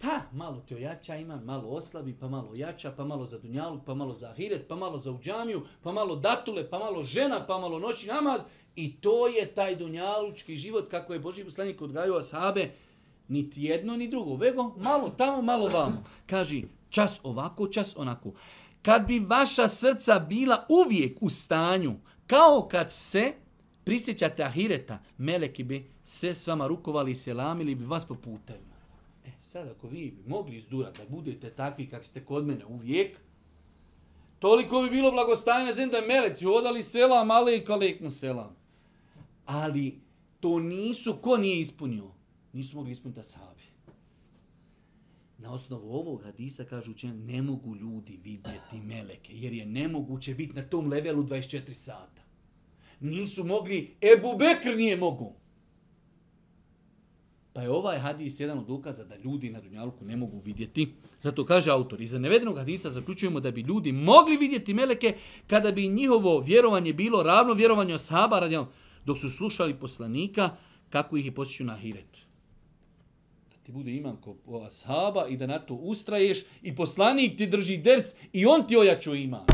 Pa, 0.00 0.20
malo 0.32 0.60
te 0.68 0.76
ojača 0.76 1.16
iman, 1.16 1.44
malo 1.44 1.68
oslabi, 1.68 2.14
pa 2.20 2.28
malo 2.28 2.50
ojača, 2.50 2.92
pa 2.96 3.04
malo 3.04 3.26
za 3.26 3.38
dunjalu, 3.38 3.80
pa 3.86 3.94
malo 3.94 4.14
za 4.14 4.30
ahiret, 4.30 4.68
pa 4.68 4.76
malo 4.76 4.98
za 4.98 5.10
uđamiju, 5.10 5.62
pa 5.82 5.92
malo 5.92 6.16
datule, 6.16 6.70
pa 6.70 6.78
malo 6.78 7.02
žena, 7.02 7.46
pa 7.46 7.58
malo 7.58 7.78
noći 7.78 8.06
namaz. 8.06 8.40
I 8.76 8.96
to 9.00 9.26
je 9.26 9.54
taj 9.54 9.76
dunjalučki 9.76 10.56
život 10.56 10.88
kako 10.90 11.12
je 11.12 11.18
Boži 11.18 11.44
poslanik 11.44 11.82
odgajao 11.82 12.18
ashabe. 12.18 12.70
Niti 13.28 13.62
jedno, 13.62 13.96
ni 13.96 14.08
drugo. 14.08 14.36
Vego, 14.36 14.74
malo 14.76 15.08
tamo, 15.08 15.42
malo 15.42 15.68
vamo. 15.68 16.04
Kaži, 16.26 16.64
čas 16.90 17.20
ovako, 17.22 17.68
čas 17.68 17.96
onako. 17.96 18.32
Kad 18.82 19.06
bi 19.06 19.18
vaša 19.18 19.68
srca 19.68 20.18
bila 20.18 20.66
uvijek 20.68 21.18
u 21.20 21.30
stanju, 21.30 21.94
kao 22.26 22.68
kad 22.70 22.92
se 22.92 23.32
prisjećate 23.84 24.42
ahireta, 24.42 24.98
meleki 25.18 25.64
bi 25.64 25.90
se 26.04 26.34
s 26.34 26.46
vama 26.46 26.66
rukovali 26.66 27.10
i 27.10 27.14
selamili 27.14 27.74
bi 27.74 27.84
vas 27.84 28.04
poputaju 28.04 28.67
sad 29.48 29.68
ako 29.68 29.88
vi 29.88 30.10
bi 30.10 30.22
mogli 30.26 30.56
izdurati 30.56 30.98
da 30.98 31.08
budete 31.08 31.50
takvi 31.50 31.88
kak 31.88 32.04
ste 32.04 32.24
kod 32.24 32.46
mene 32.46 32.66
uvijek, 32.66 33.18
toliko 34.38 34.82
bi 34.82 34.90
bilo 34.90 35.10
blagostajne 35.10 35.72
zemlje 35.72 35.90
da 35.90 35.96
je 35.96 36.06
meleci 36.06 36.46
odali 36.46 36.82
selam, 36.82 37.30
ali 37.30 37.56
i 37.56 37.64
kaleknu 37.64 38.10
selam. 38.10 38.56
Ali 39.46 40.00
to 40.40 40.58
nisu, 40.58 41.18
ko 41.22 41.36
nije 41.36 41.60
ispunio? 41.60 42.10
Nisu 42.52 42.76
mogli 42.76 42.92
ispuniti 42.92 43.20
asabi. 43.20 43.62
Na 45.38 45.52
osnovu 45.52 45.92
ovog 45.92 46.22
hadisa 46.22 46.64
kažu 46.64 46.90
učenja, 46.90 47.14
ne 47.14 47.42
mogu 47.42 47.76
ljudi 47.76 48.20
vidjeti 48.24 48.80
meleke, 48.82 49.32
jer 49.36 49.52
je 49.52 49.66
nemoguće 49.66 50.34
biti 50.34 50.56
na 50.56 50.62
tom 50.62 50.88
levelu 50.88 51.22
24 51.22 51.72
sata. 51.72 52.22
Nisu 53.00 53.44
mogli, 53.44 53.96
Ebu 54.00 54.38
Bekr 54.38 54.76
nije 54.76 54.96
mogu. 54.96 55.34
Pa 57.58 57.62
je 57.62 57.70
ovaj 57.70 57.98
hadis 57.98 58.40
jedan 58.40 58.58
od 58.58 58.66
dokaza 58.66 59.04
da 59.04 59.16
ljudi 59.16 59.50
na 59.50 59.60
Dunjaluku 59.60 60.04
ne 60.04 60.16
mogu 60.16 60.38
vidjeti. 60.38 60.94
Zato 61.20 61.44
kaže 61.44 61.70
autor, 61.70 62.00
iza 62.00 62.18
nevedenog 62.18 62.56
hadisa 62.56 62.90
zaključujemo 62.90 63.40
da 63.40 63.50
bi 63.50 63.60
ljudi 63.60 63.92
mogli 63.92 64.36
vidjeti 64.36 64.74
meleke 64.74 65.16
kada 65.46 65.72
bi 65.72 65.88
njihovo 65.88 66.40
vjerovanje 66.40 66.92
bilo 66.92 67.22
ravno 67.22 67.54
vjerovanju 67.54 67.94
ashaba 67.94 68.38
radijal, 68.38 68.66
dok 69.04 69.18
su 69.18 69.30
slušali 69.30 69.74
poslanika 69.74 70.50
kako 70.88 71.16
ih 71.16 71.26
je 71.26 71.34
posjeću 71.34 71.64
na 71.64 71.76
hiret. 71.76 72.18
Da 73.50 73.56
ti 73.62 73.72
bude 73.72 73.92
imam 73.92 74.16
ko 74.16 74.36
ashaba 74.66 75.26
i 75.28 75.36
da 75.36 75.46
na 75.46 75.58
to 75.58 75.74
ustraješ 75.74 76.44
i 76.62 76.76
poslanik 76.76 77.38
ti 77.38 77.46
drži 77.46 77.76
ders 77.76 78.04
i 78.32 78.46
on 78.46 78.66
ti 78.66 78.76
ojaču 78.76 79.14
ima. 79.14 79.44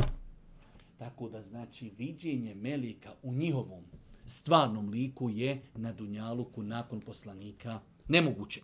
Tako 0.98 1.28
da 1.28 1.42
znači 1.42 1.90
viđenje 1.98 2.54
melika 2.54 3.12
u 3.22 3.32
njihovom 3.32 3.84
stvarnom 4.26 4.88
liku 4.88 5.30
je 5.30 5.62
na 5.74 5.92
Dunjaluku 5.92 6.62
nakon 6.62 7.00
poslanika 7.00 7.80
nemoguće. 8.08 8.60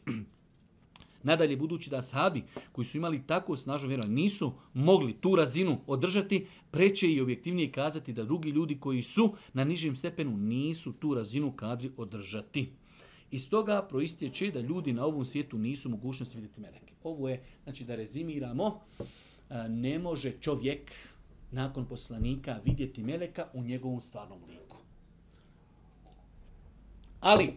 Nadalje, 1.23 1.57
budući 1.57 1.91
da 1.91 2.03
sahabi 2.03 2.43
koji 2.73 2.85
su 2.85 2.97
imali 2.97 3.27
tako 3.27 3.57
snažno 3.57 3.89
vjerovanje 3.89 4.15
nisu 4.15 4.53
mogli 4.75 5.13
tu 5.13 5.37
razinu 5.37 5.79
održati, 5.87 6.47
preće 6.71 7.13
i 7.13 7.21
objektivnije 7.21 7.73
kazati 7.73 8.13
da 8.13 8.25
drugi 8.25 8.51
ljudi 8.51 8.81
koji 8.81 9.03
su 9.03 9.35
na 9.53 9.65
nižem 9.65 9.97
stepenu 9.97 10.37
nisu 10.37 10.93
tu 10.93 11.15
razinu 11.15 11.53
kadri 11.53 11.91
održati. 11.97 12.73
Iz 13.31 13.51
toga 13.51 13.87
proistječe 13.89 14.51
da 14.51 14.61
ljudi 14.61 14.93
na 14.93 15.05
ovom 15.05 15.25
svijetu 15.25 15.59
nisu 15.59 15.89
mogućnosti 15.89 16.37
vidjeti 16.37 16.61
meleke. 16.61 16.95
Ovo 17.03 17.29
je, 17.29 17.43
znači 17.65 17.85
da 17.85 17.95
rezimiramo, 17.95 18.81
e, 18.99 19.05
ne 19.69 19.99
može 19.99 20.33
čovjek 20.41 20.93
nakon 21.51 21.87
poslanika 21.87 22.61
vidjeti 22.65 23.03
meleka 23.03 23.47
u 23.55 23.63
njegovom 23.63 24.01
stvarnom 24.01 24.39
liku. 24.49 24.77
Ali, 27.21 27.55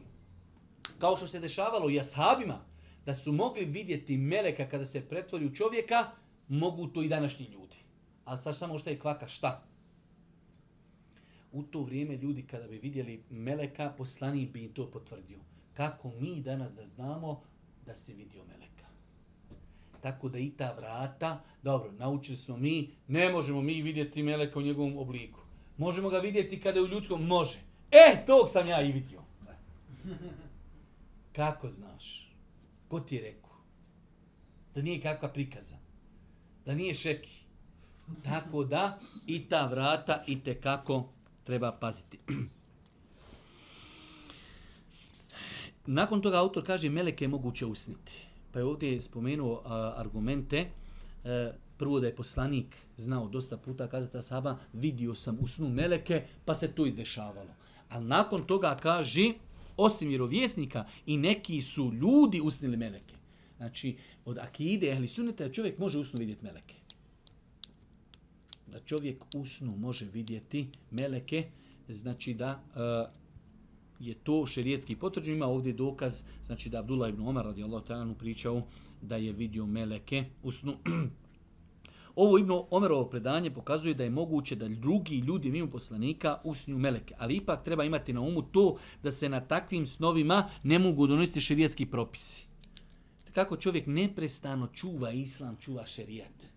kao 0.99 1.17
što 1.17 1.27
se 1.27 1.39
dešavalo 1.39 1.89
i 1.89 1.99
ashabima, 1.99 2.59
da 3.05 3.13
su 3.13 3.31
mogli 3.31 3.65
vidjeti 3.65 4.17
meleka 4.17 4.69
kada 4.69 4.85
se 4.85 5.07
pretvori 5.09 5.45
u 5.45 5.55
čovjeka, 5.55 6.11
mogu 6.47 6.87
to 6.87 7.03
i 7.03 7.09
današnji 7.09 7.45
ljudi. 7.45 7.77
Ali 8.25 8.39
sad 8.39 8.57
samo 8.57 8.79
što 8.79 8.89
je 8.89 8.99
kvaka, 8.99 9.27
šta? 9.27 9.63
U 11.51 11.63
to 11.63 11.81
vrijeme 11.81 12.17
ljudi 12.17 12.41
kada 12.41 12.67
bi 12.67 12.77
vidjeli 12.77 13.23
meleka, 13.29 13.93
poslani 13.97 14.45
bi 14.45 14.63
im 14.63 14.73
to 14.73 14.91
potvrdio. 14.91 15.39
Kako 15.73 16.11
mi 16.19 16.41
danas 16.41 16.75
da 16.75 16.85
znamo 16.85 17.41
da 17.85 17.95
se 17.95 18.13
vidio 18.13 18.43
meleka? 18.43 18.85
Tako 20.01 20.29
da 20.29 20.39
i 20.39 20.49
ta 20.49 20.73
vrata, 20.73 21.43
dobro, 21.63 21.91
naučili 21.91 22.37
smo 22.37 22.57
mi, 22.57 22.89
ne 23.07 23.31
možemo 23.31 23.61
mi 23.61 23.81
vidjeti 23.81 24.23
meleka 24.23 24.59
u 24.59 24.61
njegovom 24.61 24.97
obliku. 24.97 25.39
Možemo 25.77 26.09
ga 26.09 26.17
vidjeti 26.17 26.61
kada 26.61 26.79
je 26.79 26.83
u 26.83 26.87
ljudskom? 26.87 27.25
Može. 27.25 27.59
E, 27.91 28.25
tog 28.25 28.49
sam 28.49 28.67
ja 28.67 28.81
i 28.81 28.91
vidio. 28.91 29.21
Kako 31.35 31.69
znaš? 31.69 32.35
Ko 32.87 32.99
ti 32.99 33.15
je 33.15 33.21
rekao? 33.21 33.51
Da 34.75 34.81
nije 34.81 35.01
kakva 35.01 35.29
prikaza. 35.29 35.75
Da 36.65 36.75
nije 36.75 36.93
šeki. 36.93 37.43
Tako 38.23 38.63
da 38.63 38.99
i 39.27 39.49
ta 39.49 39.65
vrata 39.67 40.23
i 40.27 40.43
te 40.43 40.61
kako 40.61 41.09
treba 41.43 41.71
paziti. 41.71 42.19
Nakon 45.85 46.21
toga 46.21 46.39
autor 46.39 46.65
kaže 46.65 46.89
meleke 46.89 47.23
je 47.23 47.29
moguće 47.29 47.65
usniti. 47.65 48.25
Pa 48.51 48.59
je 48.59 48.65
ovdje 48.65 49.01
spomenuo 49.01 49.61
a, 49.65 49.93
argumente. 49.97 50.65
E, 51.23 51.53
prvo 51.77 51.99
da 51.99 52.07
je 52.07 52.15
poslanik 52.15 52.75
znao 52.97 53.27
dosta 53.27 53.57
puta 53.57 53.87
kazati 53.87 54.17
Asaba, 54.17 54.57
vidio 54.73 55.15
sam 55.15 55.37
u 55.41 55.47
snu 55.47 55.69
meleke, 55.69 56.23
pa 56.45 56.55
se 56.55 56.71
to 56.71 56.85
izdešavalo. 56.85 57.53
Ali 57.89 58.05
nakon 58.05 58.47
toga 58.47 58.77
kaže, 58.81 59.33
osim 59.77 60.09
vjerovjesnika 60.09 60.85
i 61.05 61.17
neki 61.17 61.61
su 61.61 61.93
ljudi 61.93 62.41
usnili 62.41 62.77
meleke. 62.77 63.15
Znači, 63.57 63.97
od 64.25 64.37
akide, 64.37 64.91
ehli 64.91 65.07
suneta, 65.07 65.51
čovjek 65.51 65.79
može 65.79 65.99
usnu 65.99 66.17
vidjeti 66.19 66.45
meleke. 66.45 66.75
Da 68.67 68.79
čovjek 68.79 69.23
usnu 69.35 69.77
može 69.77 70.05
vidjeti 70.05 70.67
meleke, 70.91 71.49
znači 71.89 72.33
da 72.33 72.63
e, 72.75 72.79
je 73.99 74.13
to 74.13 74.45
šerijetski 74.45 74.95
potvrđen. 74.95 75.35
Ima 75.35 75.45
ovdje 75.45 75.73
dokaz, 75.73 76.23
znači 76.45 76.69
da 76.69 76.79
Abdullah 76.79 77.09
ibn 77.09 77.21
Omar 77.21 77.45
radijallahu 77.45 77.85
ta'ala 77.87 78.15
pričao 78.15 78.61
da 79.01 79.15
je 79.15 79.31
vidio 79.31 79.65
meleke 79.65 80.25
usnu. 80.43 80.77
Ovo 82.15 82.37
Ibn 82.37 82.51
Omerovo 82.71 83.09
predanje 83.09 83.51
pokazuje 83.51 83.93
da 83.93 84.03
je 84.03 84.09
moguće 84.09 84.55
da 84.55 84.67
drugi 84.67 85.17
ljudi 85.17 85.51
mimo 85.51 85.69
poslanika 85.69 86.37
usnju 86.43 86.77
meleke. 86.77 87.15
Ali 87.17 87.35
ipak 87.35 87.63
treba 87.63 87.83
imati 87.83 88.13
na 88.13 88.21
umu 88.21 88.41
to 88.41 88.77
da 89.03 89.11
se 89.11 89.29
na 89.29 89.41
takvim 89.41 89.85
snovima 89.85 90.49
ne 90.63 90.79
mogu 90.79 91.07
donositi 91.07 91.41
šerijatski 91.41 91.85
propisi. 91.85 92.45
Kako 93.33 93.57
čovjek 93.57 93.87
neprestano 93.87 94.67
čuva 94.67 95.11
islam, 95.11 95.57
čuva 95.59 95.85
šerijat. 95.85 96.53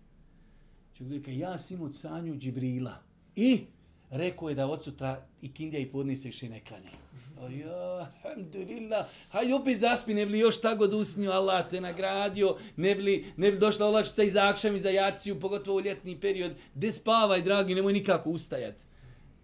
Čovjek 0.97 1.25
kaže, 1.25 1.37
ja 1.37 1.57
sam 1.57 1.81
od 1.81 1.95
sanju 1.95 2.37
Džibrila. 2.37 3.01
I 3.35 3.61
rekao 4.09 4.49
je 4.49 4.55
da 4.55 4.67
od 4.67 4.83
sutra 4.83 5.25
i 5.41 5.53
kindija 5.53 5.79
i 5.79 5.91
podne 5.91 6.15
se 6.15 6.31
še 6.31 6.49
ne 6.49 6.63
klanjaju. 6.63 7.06
Ja, 7.41 8.11
alhamdulillah, 8.23 9.07
hajde 9.29 9.53
opet 9.53 9.77
zaspi, 9.77 10.13
ne 10.13 10.25
bi 10.25 10.39
još 10.39 10.61
tako 10.61 10.85
usnio, 10.85 11.31
Allah 11.31 11.69
te 11.69 11.81
nagradio, 11.81 12.57
ne 12.75 12.95
bi, 12.95 13.25
ne 13.37 13.51
bi 13.51 13.57
došla 13.57 13.85
olakšica 13.87 14.23
iz 14.23 14.35
akšam 14.35 14.75
i 14.75 14.79
za 14.79 14.89
jaciju, 14.89 15.39
pogotovo 15.39 15.77
u 15.77 15.81
ljetni 15.81 16.19
period, 16.19 16.51
De 16.73 16.91
spavaj, 16.91 17.41
dragi, 17.41 17.75
nemoj 17.75 17.93
nikako 17.93 18.29
ustajat. 18.29 18.75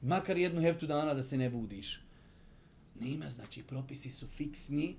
Makar 0.02 0.38
jednu 0.38 0.62
heftu 0.62 0.88
dana 0.88 1.14
da 1.14 1.24
se 1.24 1.38
ne 1.38 1.50
budiš. 1.50 2.00
Nema, 3.00 3.30
znači, 3.30 3.64
propisi 3.64 4.12
su 4.12 4.28
fiksni, 4.28 4.96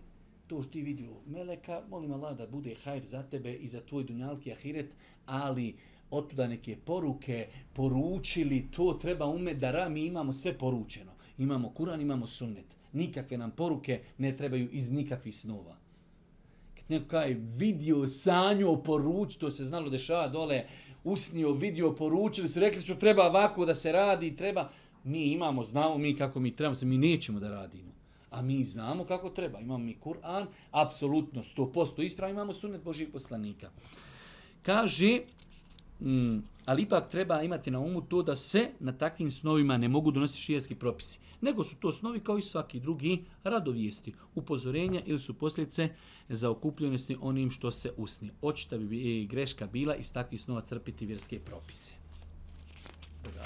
to 0.46 0.62
što 0.62 0.72
ti 0.72 0.82
vidio 0.82 1.10
Meleka, 1.26 1.82
molim 1.88 2.12
Allah 2.12 2.36
da 2.36 2.46
bude 2.46 2.74
hajr 2.84 3.04
za 3.04 3.22
tebe 3.22 3.54
i 3.54 3.68
za 3.68 3.80
tvoj 3.80 4.04
dunjalki 4.04 4.52
ahiret, 4.52 4.94
ali 5.26 5.76
otuda 6.10 6.46
neke 6.46 6.76
poruke 6.76 7.48
poručili, 7.72 8.68
to 8.70 8.98
treba 9.00 9.26
umet 9.26 9.58
da 9.58 9.70
ra, 9.70 9.88
mi 9.88 10.06
imamo 10.06 10.32
sve 10.32 10.58
poručeno. 10.58 11.12
Imamo 11.38 11.72
Kur'an, 11.76 12.00
imamo 12.00 12.26
sunnet. 12.26 12.66
Nikakve 12.94 13.38
nam 13.38 13.50
poruke 13.50 14.00
ne 14.18 14.36
trebaju 14.36 14.68
iz 14.72 14.90
nikakvih 14.90 15.36
snova. 15.36 15.76
Kad 16.74 16.84
neko 16.88 17.08
kaj 17.08 17.34
vidio, 17.34 18.06
sanjo, 18.08 18.76
poruč, 18.76 19.36
to 19.36 19.50
se 19.50 19.66
znalo 19.66 19.90
dešava 19.90 20.28
dole, 20.28 20.64
usnio, 21.04 21.52
vidio, 21.52 21.94
poručili 21.94 22.48
su, 22.48 22.60
rekli 22.60 22.82
su 22.82 22.98
treba 22.98 23.26
ovako 23.26 23.66
da 23.66 23.74
se 23.74 23.92
radi, 23.92 24.36
treba... 24.36 24.70
Mi 25.04 25.24
imamo, 25.32 25.64
znamo 25.64 25.98
mi 25.98 26.16
kako 26.16 26.40
mi 26.40 26.56
trebamo 26.56 26.74
se, 26.74 26.86
mi 26.86 26.98
nećemo 26.98 27.40
da 27.40 27.48
radimo. 27.48 27.92
A 28.30 28.42
mi 28.42 28.64
znamo 28.64 29.04
kako 29.04 29.30
treba. 29.30 29.60
Imamo 29.60 29.84
mi 29.84 29.96
Kur'an, 30.04 30.46
apsolutno 30.70 31.42
100% 31.42 32.04
ispravo, 32.04 32.30
imamo 32.30 32.52
sunnet 32.52 32.82
Božih 32.82 33.08
poslanika. 33.12 33.70
Kaže, 34.62 35.20
mm, 36.00 36.38
ali 36.64 36.82
ipak 36.82 37.10
treba 37.10 37.42
imati 37.42 37.70
na 37.70 37.80
umu 37.80 38.00
to 38.00 38.22
da 38.22 38.34
se 38.34 38.68
na 38.80 38.92
takvim 38.92 39.30
snovima 39.30 39.76
ne 39.76 39.88
mogu 39.88 40.10
donositi 40.10 40.42
šijeski 40.42 40.74
propisi. 40.74 41.18
Nego 41.44 41.64
su 41.64 41.76
to 41.76 41.92
snovi 41.92 42.20
kao 42.20 42.38
i 42.38 42.42
svaki 42.42 42.80
drugi 42.80 43.24
radovijesti, 43.42 44.14
upozorenja 44.34 45.00
ili 45.06 45.18
su 45.18 45.34
posljedice 45.38 45.88
za 46.28 46.50
okupljenosti 46.50 47.16
onim 47.20 47.50
što 47.50 47.70
se 47.70 47.92
usni. 47.96 48.30
Očita 48.42 48.78
bi 48.78 49.26
greška 49.26 49.66
bila 49.66 49.94
iz 49.94 50.12
takvih 50.12 50.40
snova 50.40 50.60
crpiti 50.60 51.06
vjerske 51.06 51.40
propise. 51.40 51.94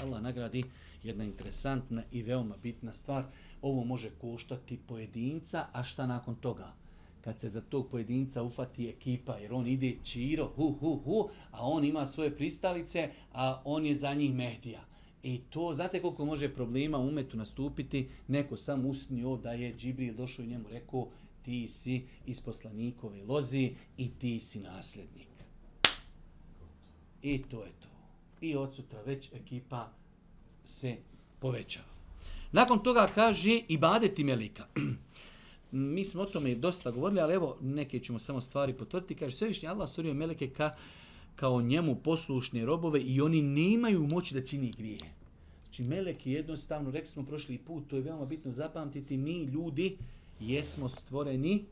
Allah 0.01 0.21
nagradi 0.21 0.63
jedna 1.03 1.23
interesantna 1.23 2.03
i 2.11 2.23
veoma 2.23 2.55
bitna 2.63 2.93
stvar 2.93 3.23
ovo 3.61 3.83
može 3.83 4.09
koštati 4.09 4.79
pojedinca, 4.87 5.65
a 5.73 5.83
šta 5.83 6.07
nakon 6.07 6.35
toga? 6.35 6.73
Kad 7.21 7.39
se 7.39 7.49
za 7.49 7.61
tog 7.61 7.89
pojedinca 7.89 8.43
ufati 8.43 8.89
ekipa, 8.89 9.37
jer 9.37 9.53
on 9.53 9.67
ide 9.67 9.95
čiro, 10.03 10.51
hu, 10.55 10.71
hu, 10.79 11.01
hu, 11.05 11.29
a 11.51 11.67
on 11.67 11.85
ima 11.85 12.05
svoje 12.05 12.37
pristalice, 12.37 13.09
a 13.33 13.61
on 13.65 13.85
je 13.85 13.93
za 13.95 14.13
njih 14.13 14.33
Mehdija. 14.33 14.88
I 15.23 15.39
to, 15.49 15.73
znate 15.73 16.01
koliko 16.01 16.25
može 16.25 16.53
problema 16.53 16.97
umetu 16.97 17.37
nastupiti, 17.37 18.09
neko 18.27 18.57
sam 18.57 18.85
usnio 18.85 19.37
da 19.37 19.51
je 19.51 19.75
Džibril 19.75 20.15
došao 20.15 20.43
i 20.43 20.47
njemu 20.47 20.69
rekao, 20.69 21.07
ti 21.41 21.67
si 21.67 22.03
iz 22.25 22.41
poslanikove 22.41 23.23
lozi 23.23 23.71
i 23.97 24.09
ti 24.09 24.39
si 24.39 24.59
nasljednik. 24.59 25.27
I 27.21 27.41
to 27.41 27.63
je 27.63 27.71
to. 27.81 27.87
I 28.41 28.55
od 28.55 28.75
sutra 28.75 29.01
već 29.01 29.33
ekipa 29.33 29.91
se 30.63 30.97
povećava. 31.39 31.87
Nakon 32.51 32.83
toga 32.83 33.07
kaže 33.15 33.61
ibadeti 33.67 34.23
melika. 34.23 34.65
Mi 35.71 36.05
smo 36.05 36.21
o 36.21 36.25
tome 36.25 36.55
dosta 36.55 36.91
govorili, 36.91 37.21
ali 37.21 37.33
evo 37.33 37.57
neke 37.61 37.99
ćemo 37.99 38.19
samo 38.19 38.41
stvari 38.41 38.73
potvrditi. 38.73 39.15
Kaže, 39.15 39.37
svevišnji 39.37 39.67
Allah 39.67 39.89
stvorio 39.89 40.13
meleke 40.13 40.49
ka, 40.49 40.75
kao 41.39 41.61
njemu 41.61 41.95
poslušne 41.95 42.65
robove 42.65 43.01
i 43.01 43.21
oni 43.21 43.41
nemaju 43.41 44.07
moći 44.11 44.33
da 44.33 44.45
čini 44.45 44.71
grije. 44.77 44.99
Znači, 45.63 45.83
meleki 45.83 46.31
jednostavno, 46.31 46.91
rekli 46.91 47.07
smo 47.07 47.25
prošli 47.25 47.57
put, 47.57 47.83
to 47.87 47.95
je 47.95 48.01
veoma 48.01 48.25
bitno 48.25 48.51
zapamtiti, 48.51 49.17
mi 49.17 49.43
ljudi 49.43 49.97
jesmo 50.39 50.89
stvoreni 50.89 51.65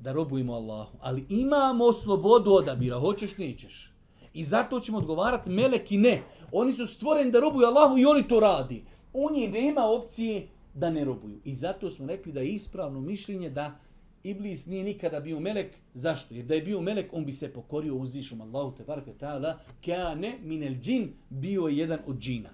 da 0.00 0.12
robujemo 0.12 0.52
Allahu, 0.52 0.96
ali 1.00 1.24
imamo 1.28 1.92
slobodu 1.92 2.50
odabira, 2.50 2.98
hoćeš, 2.98 3.38
nećeš. 3.38 3.90
I 4.34 4.44
zato 4.44 4.80
ćemo 4.80 4.98
odgovarati, 4.98 5.50
meleki 5.50 5.98
ne. 5.98 6.22
Oni 6.52 6.72
su 6.72 6.86
stvoreni 6.86 7.30
da 7.30 7.40
robuju 7.40 7.66
Allahu 7.66 7.98
i 7.98 8.04
oni 8.04 8.28
to 8.28 8.40
radi 8.40 8.84
u 9.12 9.30
njih 9.32 9.52
nema 9.52 9.84
opcije 9.84 10.48
da 10.74 10.90
ne 10.90 11.04
robuju. 11.04 11.38
I 11.44 11.54
zato 11.54 11.90
smo 11.90 12.06
rekli 12.06 12.32
da 12.32 12.40
je 12.40 12.48
ispravno 12.48 13.00
mišljenje 13.00 13.50
da 13.50 13.78
Iblis 14.24 14.66
nije 14.66 14.84
nikada 14.84 15.20
bio 15.20 15.40
melek. 15.40 15.74
Zašto? 15.94 16.34
Jer 16.34 16.44
da 16.44 16.54
je 16.54 16.62
bio 16.62 16.80
melek, 16.80 17.12
on 17.12 17.24
bi 17.24 17.32
se 17.32 17.52
pokorio 17.52 17.94
uzvišom 17.94 18.40
Allahu 18.40 18.76
te 18.76 18.84
barke 18.84 19.12
ta'ala. 19.20 19.58
Kane 19.84 20.38
minel 20.42 20.74
džin 20.80 21.12
bio 21.30 21.66
je 21.66 21.76
jedan 21.76 21.98
od 22.06 22.18
džina. 22.18 22.50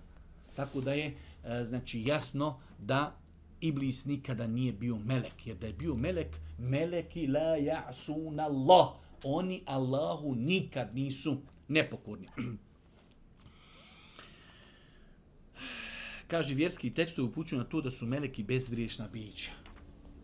Tako 0.57 0.81
da 0.81 0.93
je 0.93 1.15
e, 1.45 1.65
znači 1.65 2.03
jasno 2.03 2.61
da 2.79 3.17
Iblis 3.61 4.05
nikada 4.05 4.47
nije 4.47 4.73
bio 4.73 4.97
melek. 4.97 5.47
Jer 5.47 5.57
da 5.57 5.67
je 5.67 5.73
bio 5.73 5.95
melek, 5.95 6.37
meleki 6.59 7.27
la 7.27 7.57
ja'sun 7.57 8.41
Allah. 8.41 8.89
Oni 9.25 9.63
Allahu 9.67 10.35
nikad 10.35 10.95
nisu 10.95 11.37
nepokorni. 11.69 12.27
Kaže, 16.27 16.55
vjerski 16.55 16.91
tekstovi 16.91 17.29
upućuju 17.29 17.59
na 17.59 17.65
to 17.65 17.81
da 17.81 17.91
su 17.91 18.07
meleki 18.07 18.43
bezgriješna 18.43 19.09
bića 19.13 19.60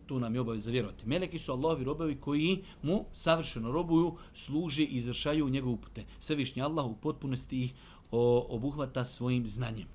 tu 0.07 0.19
nam 0.19 0.35
je 0.35 0.41
obaveza 0.41 0.71
vjerovati. 0.71 1.07
Meleki 1.07 1.39
su 1.39 1.51
Allahovi 1.51 1.83
robovi 1.83 2.15
koji 2.21 2.63
mu 2.81 3.05
savršeno 3.11 3.71
robuju, 3.71 4.17
služe 4.33 4.83
i 4.83 4.97
izvršaju 4.97 5.49
njegove 5.49 5.73
upute. 5.73 6.05
Svevišnji 6.19 6.61
Allah 6.61 6.85
u 6.85 6.95
potpunosti 6.95 7.63
ih 7.63 7.73
obuhvata 8.11 9.03
svojim 9.03 9.47
znanjem. 9.47 9.87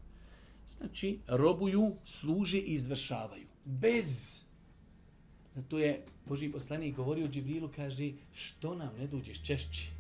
Znači, 0.68 1.18
robuju, 1.26 1.96
služe 2.04 2.58
i 2.58 2.74
izvršavaju. 2.74 3.46
Bez. 3.64 4.42
Zato 5.54 5.78
je 5.78 6.06
Boži 6.26 6.52
poslanik 6.52 6.96
govorio 6.96 7.28
Džibrilu, 7.28 7.70
kaže, 7.76 8.12
što 8.32 8.74
nam 8.74 8.94
ne 8.98 9.06
dođeš 9.06 9.42
češći? 9.42 9.90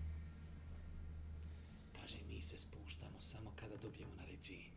Kaže, 1.92 2.18
mi 2.28 2.42
se 2.42 2.58
spuštamo 2.58 3.20
samo 3.20 3.52
kada 3.56 3.76
dobijemo 3.76 4.12
naređenje. 4.18 4.70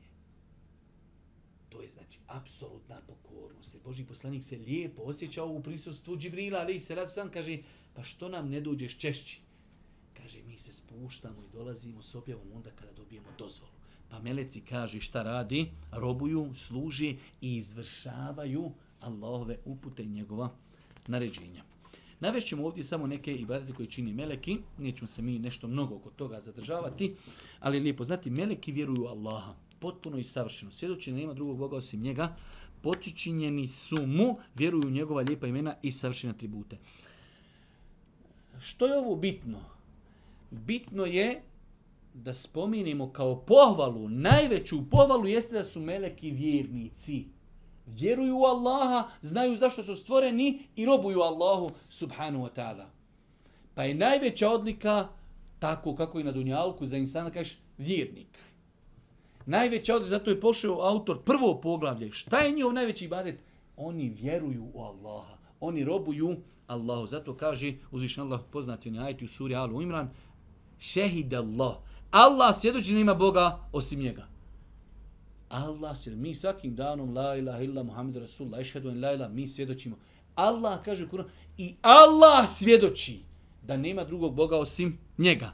To 1.70 1.75
je 1.86 1.90
znači 1.90 2.20
apsolutna 2.28 3.02
pokornost. 3.08 3.74
Jer 3.74 3.84
Boži 3.84 4.04
poslanik 4.04 4.44
se 4.44 4.58
lijepo 4.58 5.02
osjećao 5.02 5.48
u 5.48 5.64
prisustvu 5.64 6.18
Džibrila, 6.18 6.60
ali 6.60 6.80
se 6.80 6.96
rad 6.96 7.14
sam 7.14 7.32
kaže, 7.32 7.58
pa 7.94 8.04
što 8.04 8.30
nam 8.30 8.50
ne 8.50 8.62
dođeš 8.62 8.98
češći? 8.98 9.40
Kaže, 10.14 10.44
mi 10.44 10.58
se 10.58 10.72
spuštamo 10.72 11.44
i 11.44 11.52
dolazimo 11.54 12.02
s 12.02 12.16
objavom 12.16 12.52
onda 12.56 12.72
kada 12.72 12.92
dobijemo 12.92 13.28
dozvolu. 13.38 13.72
Pa 14.10 14.20
meleci 14.20 14.62
kaže 14.62 15.02
šta 15.02 15.24
radi? 15.24 15.72
Robuju, 15.92 16.54
služi 16.56 17.18
i 17.42 17.56
izvršavaju 17.56 18.72
Allahove 19.00 19.58
upute 19.66 20.04
i 20.04 20.08
njegova 20.08 20.50
naređenja. 21.08 21.64
Navešćemo 22.20 22.66
ovdje 22.66 22.84
samo 22.84 23.08
neke 23.08 23.36
ibadete 23.36 23.74
koje 23.74 23.90
čini 23.90 24.14
meleki, 24.14 24.58
nećemo 24.78 25.08
se 25.08 25.22
mi 25.22 25.40
nešto 25.40 25.68
mnogo 25.68 25.96
oko 25.96 26.10
toga 26.10 26.40
zadržavati, 26.40 27.16
ali 27.60 27.80
lijepo 27.80 28.04
znati, 28.04 28.30
meleki 28.30 28.72
vjeruju 28.72 29.06
Allaha 29.06 29.56
potpuno 29.86 30.18
i 30.18 30.24
savršeno. 30.24 30.72
Svjedoči 30.72 31.12
da 31.12 31.18
nema 31.18 31.34
drugog 31.34 31.58
Boga 31.58 31.76
osim 31.76 32.02
njega, 32.02 32.36
potičinjeni 32.82 33.68
su 33.68 34.08
mu, 34.08 34.38
vjeruju 34.56 34.88
u 34.88 34.92
njegova 34.92 35.22
lijepa 35.22 35.48
imena 35.48 35.76
i 35.82 35.92
savršene 35.92 36.34
atribute. 36.34 36.78
Što 38.60 38.88
je 38.88 38.98
ovo 38.98 39.16
bitno? 39.16 39.60
Bitno 40.52 41.06
je 41.06 41.42
da 42.14 42.34
spominimo 42.34 43.12
kao 43.14 43.36
pohvalu, 43.36 44.10
najveću 44.10 44.90
pohvalu 44.90 45.28
jeste 45.28 45.56
da 45.56 45.64
su 45.64 45.82
meleki 45.82 46.32
vjernici. 46.32 47.26
Vjeruju 47.86 48.38
u 48.38 48.46
Allaha, 48.46 49.10
znaju 49.22 49.56
zašto 49.58 49.84
su 49.84 49.96
stvoreni 49.96 50.64
i 50.76 50.86
robuju 50.86 51.22
Allahu 51.22 51.70
subhanu 51.90 52.40
wa 52.40 52.50
ta'ala. 52.56 52.86
Pa 53.76 53.84
je 53.84 53.94
najveća 53.94 54.50
odlika, 54.50 55.08
tako 55.60 55.96
kako 55.96 56.20
i 56.20 56.24
na 56.24 56.32
Dunjalku, 56.32 56.86
za 56.86 56.98
insana 56.98 57.30
kažeš 57.30 57.58
vjernik. 57.78 58.55
Najveća 59.46 59.96
odred, 59.96 60.10
zato 60.10 60.30
je 60.30 60.40
pošao 60.40 60.82
autor 60.82 61.24
prvo 61.24 61.62
poglavlje. 61.62 62.12
Šta 62.12 62.40
je 62.40 62.52
njihov 62.52 62.74
najveći 62.74 63.06
ibadet? 63.06 63.40
Oni 63.78 64.10
vjeruju 64.10 64.64
u 64.74 64.82
Allaha. 64.82 65.38
Oni 65.60 65.84
robuju 65.84 66.38
Allahu. 66.68 67.08
Zato 67.08 67.38
kaže 67.38 67.74
uzvišen 67.92 68.24
Allah 68.24 68.42
poznati 68.52 68.90
oni 68.90 69.00
ajti 69.00 69.26
u 69.26 69.28
suri 69.28 69.56
Alu 69.56 69.82
Imran. 69.82 70.10
Šehid 70.80 71.34
Allah. 71.34 71.76
Allah 72.12 72.56
svjedoči 72.56 72.92
da 72.92 72.98
nema 72.98 73.14
Boga 73.14 73.60
osim 73.72 74.00
njega. 74.00 74.28
Allah 75.50 75.98
svjedoči. 75.98 76.22
mi 76.22 76.36
svakim 76.36 76.76
danom 76.76 77.14
la 77.14 77.36
ilaha 77.36 77.62
illa 77.62 77.84
Muhammed 77.84 78.16
Rasulullah 78.16 78.62
ešhedu 78.62 78.90
en 78.90 79.02
la 79.02 79.14
ilaha 79.14 79.34
mi 79.34 79.48
svjedočimo. 79.48 79.98
Allah 80.36 80.84
kaže 80.86 81.08
Kur'an 81.10 81.26
i 81.58 81.76
Allah 81.82 82.50
svjedoči 82.50 83.20
da 83.62 83.78
nema 83.78 84.04
drugog 84.04 84.36
Boga 84.36 84.58
osim 84.58 84.98
njega. 85.18 85.54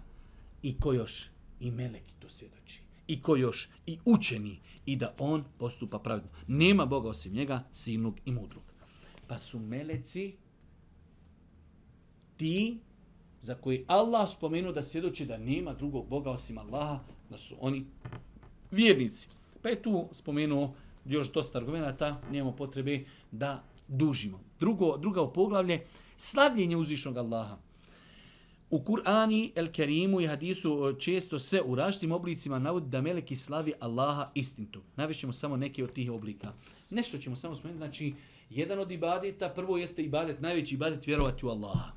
I 0.64 0.80
ko 0.80 0.94
još? 0.94 1.30
I 1.60 1.72
meleki 1.72 2.14
to 2.20 2.30
svjedoči 2.30 2.81
i 3.12 3.22
ko 3.22 3.36
još 3.36 3.70
i 3.86 3.98
učeni 4.06 4.60
i 4.86 4.96
da 4.96 5.14
on 5.20 5.44
postupa 5.58 6.00
pravedno. 6.00 6.30
Nema 6.48 6.86
Boga 6.86 7.10
osim 7.10 7.34
njega, 7.34 7.64
silnog 7.72 8.20
i 8.26 8.32
mudrog. 8.32 8.64
Pa 9.28 9.38
su 9.38 9.60
meleci 9.60 10.34
ti 12.38 12.80
za 13.42 13.56
koji 13.56 13.86
Allah 13.88 14.30
spomenu 14.30 14.72
da 14.72 14.82
svjedoči 14.82 15.26
da 15.26 15.38
nema 15.38 15.74
drugog 15.74 16.08
Boga 16.08 16.32
osim 16.32 16.58
Allaha, 16.58 17.00
da 17.30 17.38
su 17.38 17.56
oni 17.60 17.86
vjernici. 18.72 19.28
Pa 19.62 19.70
je 19.70 19.82
tu 19.82 20.08
spomenuo 20.12 20.74
još 21.06 21.32
dosta 21.32 21.58
argumenta, 21.58 22.22
nemamo 22.32 22.56
potrebe 22.56 23.06
da 23.32 23.64
dužimo. 23.88 24.40
Drugo, 24.60 24.98
druga 24.98 25.28
poglavlje, 25.28 25.86
slavljenje 26.18 26.78
uzvišnog 26.78 27.18
Allaha. 27.18 27.58
U 28.72 28.80
Kur'ani, 28.80 29.52
El 29.56 29.68
Kerimu 29.72 30.22
i 30.22 30.28
Hadisu 30.28 30.90
e, 30.90 31.00
često 31.00 31.40
se 31.40 31.62
u 31.66 31.76
različitim 31.76 32.12
oblicima 32.12 32.60
navodi 32.60 32.90
da 32.90 33.02
meleki 33.02 33.36
slavi 33.36 33.74
Allaha 33.80 34.32
istintu. 34.36 34.82
Navišćemo 34.96 35.34
samo 35.34 35.58
neke 35.58 35.84
od 35.84 35.94
tih 35.94 36.12
oblika. 36.12 36.52
Nešto 36.90 37.18
ćemo 37.18 37.36
samo 37.36 37.56
spomenuti. 37.56 37.78
Znači, 37.78 38.14
jedan 38.50 38.80
od 38.80 38.92
ibadeta, 38.92 39.50
prvo 39.50 39.78
jeste 39.78 40.04
ibadet, 40.04 40.42
najveći 40.42 40.76
ibadet 40.76 41.08
vjerovati 41.08 41.46
u 41.46 41.50
Allaha. 41.50 41.92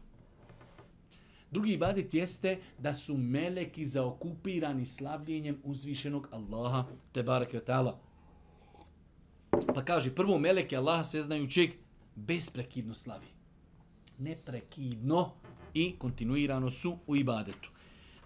Drugi 1.51 1.73
ibadet 1.73 2.15
jeste 2.15 2.59
da 2.79 2.95
su 2.95 3.17
meleki 3.17 3.87
zaokupirani 3.87 4.87
slavljenjem 4.87 5.61
uzvišenog 5.65 6.29
Allaha, 6.31 6.85
te 7.13 7.23
barake 7.23 7.61
ta'ala. 7.67 7.93
Pa 9.75 9.85
kaže, 9.85 10.15
prvo 10.15 10.39
meleki 10.39 10.77
Allaha 10.77 11.05
sveznajućeg 11.05 11.71
besprekidno 12.15 12.95
slavi. 12.95 13.27
Neprekidno 14.19 15.33
i 15.75 15.95
kontinuirano 15.99 16.71
su 16.71 16.99
u 17.07 17.17
ibadetu. 17.17 17.71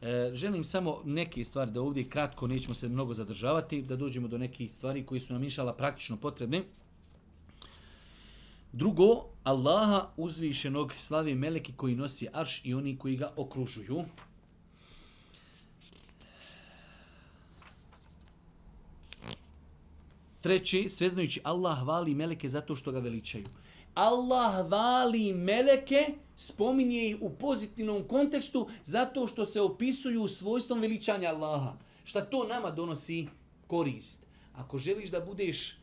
E, 0.02 0.30
želim 0.34 0.64
samo 0.64 1.02
neke 1.04 1.44
stvari 1.44 1.70
da 1.70 1.80
ovdje 1.80 2.08
kratko 2.08 2.46
nećemo 2.46 2.74
se 2.74 2.88
mnogo 2.88 3.14
zadržavati, 3.14 3.82
da 3.82 3.96
dođemo 3.96 4.28
do 4.28 4.38
nekih 4.38 4.72
stvari 4.72 5.06
koji 5.06 5.20
su 5.20 5.32
nam 5.32 5.44
išala 5.44 5.74
praktično 5.74 6.16
potrebne. 6.16 6.64
Drugo, 8.72 9.24
Allaha 9.44 10.08
uzvišenog 10.16 10.92
slavi 10.92 11.34
meleki 11.34 11.72
koji 11.72 11.94
nosi 11.94 12.28
arš 12.32 12.60
i 12.64 12.74
oni 12.74 12.96
koji 12.96 13.16
ga 13.16 13.32
okružuju. 13.36 14.04
Treći, 20.40 20.88
sveznajući 20.88 21.40
Allah 21.44 21.78
hvali 21.78 22.14
meleke 22.14 22.48
zato 22.48 22.76
što 22.76 22.92
ga 22.92 22.98
veličaju. 22.98 23.44
Allah 23.94 24.68
hvali 24.68 25.32
meleke, 25.32 26.14
spominje 26.38 27.08
ih 27.08 27.16
u 27.20 27.30
pozitivnom 27.30 28.04
kontekstu 28.08 28.68
zato 28.84 29.26
što 29.26 29.44
se 29.44 29.60
opisuju 29.60 30.28
svojstvom 30.28 30.80
veličanja 30.80 31.28
Allaha. 31.28 31.72
Šta 32.04 32.24
to 32.24 32.44
nama 32.44 32.70
donosi 32.70 33.26
korist? 33.66 34.26
Ako 34.54 34.78
želiš 34.78 35.10
da 35.10 35.20
budeš 35.20 35.78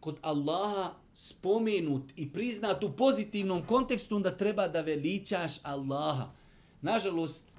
kod 0.00 0.18
Allaha 0.22 0.94
spomenut 1.12 2.02
i 2.16 2.32
priznat 2.32 2.84
u 2.84 2.96
pozitivnom 2.96 3.66
kontekstu, 3.66 4.16
onda 4.16 4.36
treba 4.36 4.68
da 4.68 4.80
veličaš 4.80 5.52
Allaha. 5.62 6.30
Nažalost, 6.82 7.54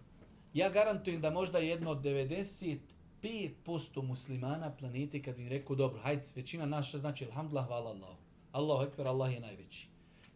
ja 0.54 0.70
garantujem 0.70 1.22
da 1.22 1.30
možda 1.30 1.60
jedno 1.60 1.92
od 1.92 2.02
95% 2.02 4.02
muslimana 4.02 4.76
planete, 4.80 5.22
kad 5.22 5.40
im 5.40 5.48
rekao, 5.48 5.76
dobro, 5.76 6.00
hajde, 6.00 6.24
većina 6.36 6.66
naša 6.66 6.98
znači, 6.98 7.26
alhamdulillah, 7.26 7.68
hvala 7.68 7.90
Allahu. 7.90 8.18
Allahu 8.52 8.84
ekber, 8.84 9.08
Allah 9.08 9.34
je 9.34 9.40
najveći. 9.40 9.88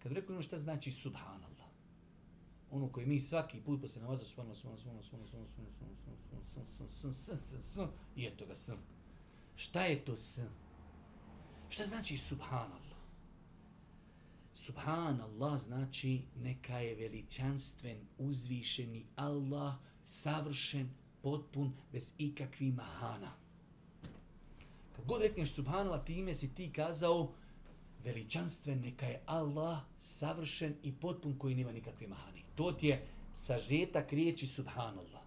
Kad 0.03 0.11
rekao 0.11 0.41
šta 0.41 0.57
znači 0.57 0.91
subhanallah? 0.91 1.50
Ono 2.71 2.89
koje 2.89 3.05
mi 3.05 3.19
svaki 3.19 3.61
put 3.61 3.81
posle 3.81 4.01
namaza 4.01 4.25
subhanallah, 4.25 4.57
subhanallah, 4.57 5.05
subhanallah, 5.05 5.05
subhanallah, 5.05 5.49
subhanallah, 5.49 6.49
subhanallah, 6.49 6.89
subhanallah, 6.89 7.61
subhanallah, 7.63 7.93
i 8.15 8.25
eto 8.25 8.45
ga 8.45 8.55
sam. 8.55 8.77
Šta 9.55 9.81
je 9.81 10.05
to 10.05 10.17
sam? 10.17 10.49
Šta 11.69 11.85
znači 11.85 12.17
subhanallah? 12.17 12.97
Subhanallah 14.53 15.59
znači 15.59 16.21
neka 16.35 16.77
je 16.77 16.95
veličanstven, 16.95 17.97
uzvišeni 18.17 19.05
Allah, 19.15 19.73
savršen, 20.03 20.89
potpun, 21.21 21.73
bez 21.91 22.13
ikakvih 22.17 22.73
mahana. 22.73 23.31
Kad 24.95 25.05
god 25.05 25.21
rekneš 25.21 25.53
subhanallah, 25.53 26.05
time 26.05 26.33
si 26.33 26.55
ti 26.55 26.71
kazao, 26.73 27.33
veličanstven, 28.03 28.79
neka 28.81 29.05
je 29.05 29.21
Allah 29.25 29.79
savršen 29.97 30.75
i 30.83 30.93
potpun 30.93 31.37
koji 31.37 31.55
nema 31.55 31.71
nikakve 31.71 32.07
mahani. 32.07 32.40
To 32.61 32.71
ti 32.71 32.87
je 32.87 33.07
sažetak 33.33 34.13
riječi 34.13 34.47
subhanallah. 34.47 35.21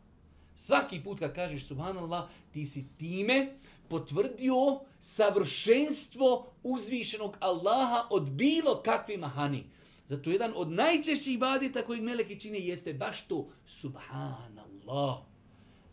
Svaki 0.54 1.02
put 1.02 1.18
kad 1.18 1.34
kažeš 1.34 1.66
subhanallah, 1.66 2.28
ti 2.52 2.66
si 2.66 2.84
time 2.98 3.54
potvrdio 3.88 4.80
savršenstvo 5.00 6.46
uzvišenog 6.62 7.36
Allaha 7.40 8.06
od 8.10 8.30
bilo 8.30 8.82
kakve 8.82 9.16
mahani. 9.16 9.64
Zato 10.06 10.30
jedan 10.30 10.52
od 10.56 10.70
najčešćih 10.70 11.34
ibadeta 11.34 11.82
kojeg 11.82 12.02
meleki 12.02 12.40
čine 12.40 12.58
jeste 12.58 12.94
baš 12.94 13.26
to 13.26 13.48
Subhanallah. 13.66 15.18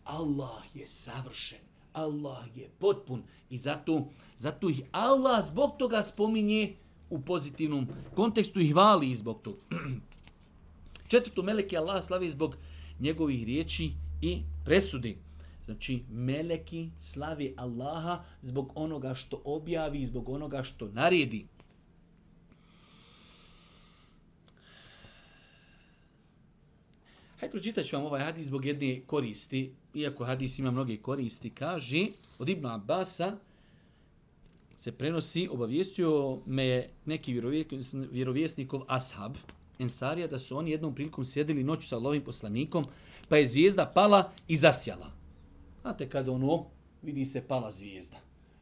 Allah 0.04 0.76
je 0.76 0.88
savršen. 0.88 1.60
Allah 1.94 2.46
je 2.56 2.70
potpun. 2.80 3.24
I 3.50 3.58
zato, 3.58 4.08
zato 4.38 4.70
ih 4.70 4.82
Allah 4.92 5.46
zbog 5.46 5.72
toga 5.80 6.04
spominje 6.04 6.76
u 7.10 7.22
pozitivnom 7.22 7.88
kontekstu 8.16 8.60
i 8.60 8.72
hvali 8.72 9.16
zbog 9.16 9.42
toga. 9.42 9.60
Četvrtu 11.12 11.44
meleki 11.44 11.78
Allah 11.78 12.04
slavi 12.04 12.30
zbog 12.30 12.56
njegovih 13.00 13.44
riječi 13.46 13.92
i 14.22 14.42
presudi. 14.66 15.18
Znači, 15.66 16.04
meleki 16.10 16.90
slavi 17.00 17.54
Allaha 17.58 18.24
zbog 18.42 18.72
onoga 18.76 19.16
što 19.16 19.42
objavi, 19.46 20.06
zbog 20.06 20.30
onoga 20.30 20.64
što 20.64 20.88
naredi. 20.88 21.48
Hajde 27.40 27.52
pročitat 27.52 27.86
ću 27.86 27.96
vam 27.96 28.06
ovaj 28.06 28.24
hadis 28.24 28.48
zbog 28.48 28.66
jedne 28.66 29.02
koristi, 29.06 29.74
iako 29.94 30.26
hadis 30.26 30.60
ima 30.60 30.72
mnoge 30.72 30.98
koristi, 30.98 31.50
kaže 31.50 32.08
od 32.40 32.50
Ibn 32.50 32.66
Abasa 32.66 33.38
se 34.78 34.92
prenosi, 34.92 35.48
obavijestio 35.52 36.40
me 36.46 36.88
neki 37.06 37.42
vjerovjesnikov 38.12 38.82
ashab, 38.88 39.36
Ensarija, 39.82 40.28
da 40.28 40.40
su 40.40 40.58
oni 40.58 40.72
jednom 40.72 40.96
prilikom 40.96 41.26
sjedili 41.26 41.64
noću 41.64 41.88
sa 41.88 41.98
lovim 41.98 42.24
poslanikom, 42.24 42.84
pa 43.30 43.38
je 43.38 43.48
zvijezda 43.48 43.86
pala 43.86 44.32
i 44.48 44.56
zasjala. 44.56 45.12
Znate 45.82 46.10
kada 46.10 46.32
ono, 46.32 46.66
vidi 47.02 47.26
se 47.26 47.48
pala 47.48 47.72
zvijezda. 47.72 48.18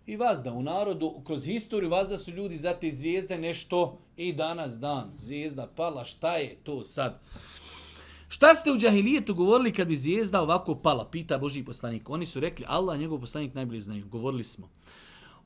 I 0.05 0.15
vas 0.17 0.43
da 0.43 0.53
u 0.53 0.63
narodu, 0.63 1.21
kroz 1.25 1.45
historiju, 1.45 1.89
vas 1.89 2.09
da 2.09 2.17
su 2.17 2.31
ljudi 2.31 2.57
za 2.57 2.73
te 2.73 2.91
zvijezde 2.91 3.37
nešto 3.37 3.97
i 4.17 4.33
danas 4.33 4.79
dan. 4.79 5.11
Zvijezda 5.19 5.67
pala, 5.75 6.05
šta 6.05 6.35
je 6.35 6.55
to 6.63 6.83
sad? 6.83 7.19
Šta 8.29 8.55
ste 8.55 8.71
u 8.71 8.77
džahilijetu 8.77 9.33
govorili 9.33 9.73
kad 9.73 9.87
bi 9.87 9.97
zvijezda 9.97 10.41
ovako 10.41 10.75
pala? 10.75 11.09
Pita 11.11 11.37
Boži 11.37 11.63
poslanik. 11.63 12.09
Oni 12.09 12.25
su 12.25 12.39
rekli, 12.39 12.65
Allah 12.67 12.99
njegov 12.99 13.19
poslanik 13.19 13.53
najbolje 13.53 13.81
znaju. 13.81 14.07
Govorili 14.07 14.43
smo. 14.43 14.69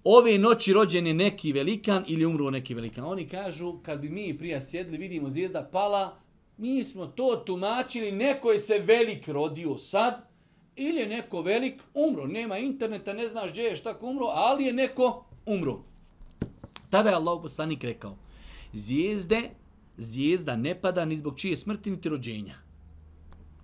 Ove 0.03 0.37
noći 0.37 0.73
rođen 0.73 1.07
je 1.07 1.13
neki 1.13 1.51
velikan 1.51 2.03
ili 2.07 2.25
umro 2.25 2.49
neki 2.49 2.73
velikan. 2.73 3.05
Oni 3.05 3.27
kažu, 3.27 3.73
kad 3.83 3.99
bi 3.99 4.09
mi 4.09 4.37
prija 4.37 4.61
sjedli, 4.61 4.97
vidimo 4.97 5.29
zvijezda 5.29 5.69
pala, 5.71 6.17
mi 6.57 6.83
smo 6.83 7.05
to 7.05 7.43
tumačili, 7.45 8.11
neko 8.11 8.51
je 8.51 8.59
se 8.59 8.79
velik 8.79 9.27
rodio 9.27 9.77
sad, 9.77 10.27
ili 10.75 10.99
je 10.99 11.07
neko 11.07 11.41
velik 11.41 11.81
umro. 11.93 12.27
Nema 12.27 12.57
interneta, 12.57 13.13
ne 13.13 13.27
znaš 13.27 13.51
gdje 13.51 13.61
je 13.61 13.75
šta 13.75 13.97
umro, 14.01 14.25
ali 14.25 14.63
je 14.63 14.73
neko 14.73 15.25
umro. 15.45 15.79
Tada 16.89 17.09
je 17.09 17.15
Allah 17.15 17.39
poslanik 17.41 17.83
rekao, 17.83 18.17
zvijezde, 18.73 19.41
zvijezda 19.97 20.55
ne 20.55 20.81
pada 20.81 21.05
ni 21.05 21.15
zbog 21.15 21.39
čije 21.39 21.57
smrti 21.57 21.91
niti 21.91 22.09
rođenja. 22.09 22.55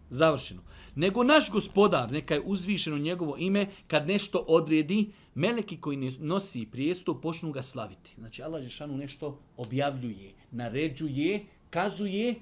Završeno. 0.09 0.61
Nego 0.99 1.23
naš 1.23 1.51
gospodar, 1.51 2.11
neka 2.11 2.33
je 2.33 2.41
uzvišeno 2.45 2.97
njegovo 2.97 3.35
ime, 3.37 3.67
kad 3.87 4.07
nešto 4.07 4.45
odredi, 4.47 5.11
meleki 5.35 5.77
koji 5.77 5.97
nosi 6.19 6.65
prijestup 6.71 7.21
počnu 7.21 7.51
ga 7.51 7.61
slaviti. 7.61 8.13
Znači 8.17 8.43
Allah 8.43 8.63
Žešanu 8.63 8.97
nešto 8.97 9.39
objavljuje, 9.57 10.33
naređuje, 10.51 11.45
kazuje. 11.69 12.35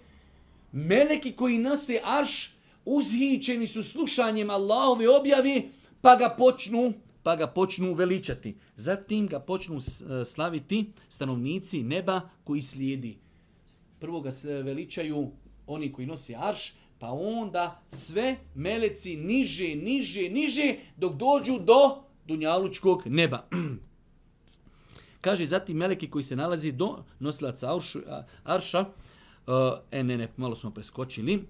Meleki 0.72 1.32
koji 1.32 1.58
nose 1.58 2.00
arš, 2.04 2.56
uzhićeni 2.86 3.68
su 3.68 3.84
slušanjem 3.84 4.50
Allahove 4.50 5.10
objavi, 5.10 5.70
pa 6.02 6.16
ga 6.16 6.36
počnu 6.38 6.94
pa 7.24 7.36
ga 7.36 7.48
počnu 7.48 7.94
veličati. 7.94 8.56
Zatim 8.76 9.28
ga 9.28 9.40
počnu 9.40 9.78
e, 9.78 10.26
slaviti 10.26 10.86
stanovnici 11.10 11.84
neba 11.84 12.22
koji 12.44 12.62
slijedi. 12.62 13.18
Prvo 14.00 14.22
ga 14.22 14.30
veličaju 14.44 15.32
oni 15.68 15.94
koji 15.94 16.08
nosi 16.08 16.36
arš, 16.36 16.74
Pa 17.00 17.12
onda 17.12 17.82
sve 17.90 18.36
meleci 18.56 19.16
niže, 19.16 19.76
niže, 19.76 20.30
niže 20.30 20.76
dok 20.98 21.14
dođu 21.14 21.60
do 21.60 22.04
dunjalučkog 22.28 23.02
neba. 23.06 23.48
Kaže, 25.22 25.46
zatim 25.46 25.78
meleki 25.78 26.10
koji 26.10 26.24
se 26.24 26.36
nalazi 26.36 26.72
do 26.72 27.04
nosilaca 27.20 27.80
arša, 28.44 28.80
e, 28.80 30.00
e, 30.00 30.04
ne, 30.04 30.18
ne, 30.18 30.28
malo 30.38 30.56
smo 30.56 30.72
preskočili, 30.72 31.44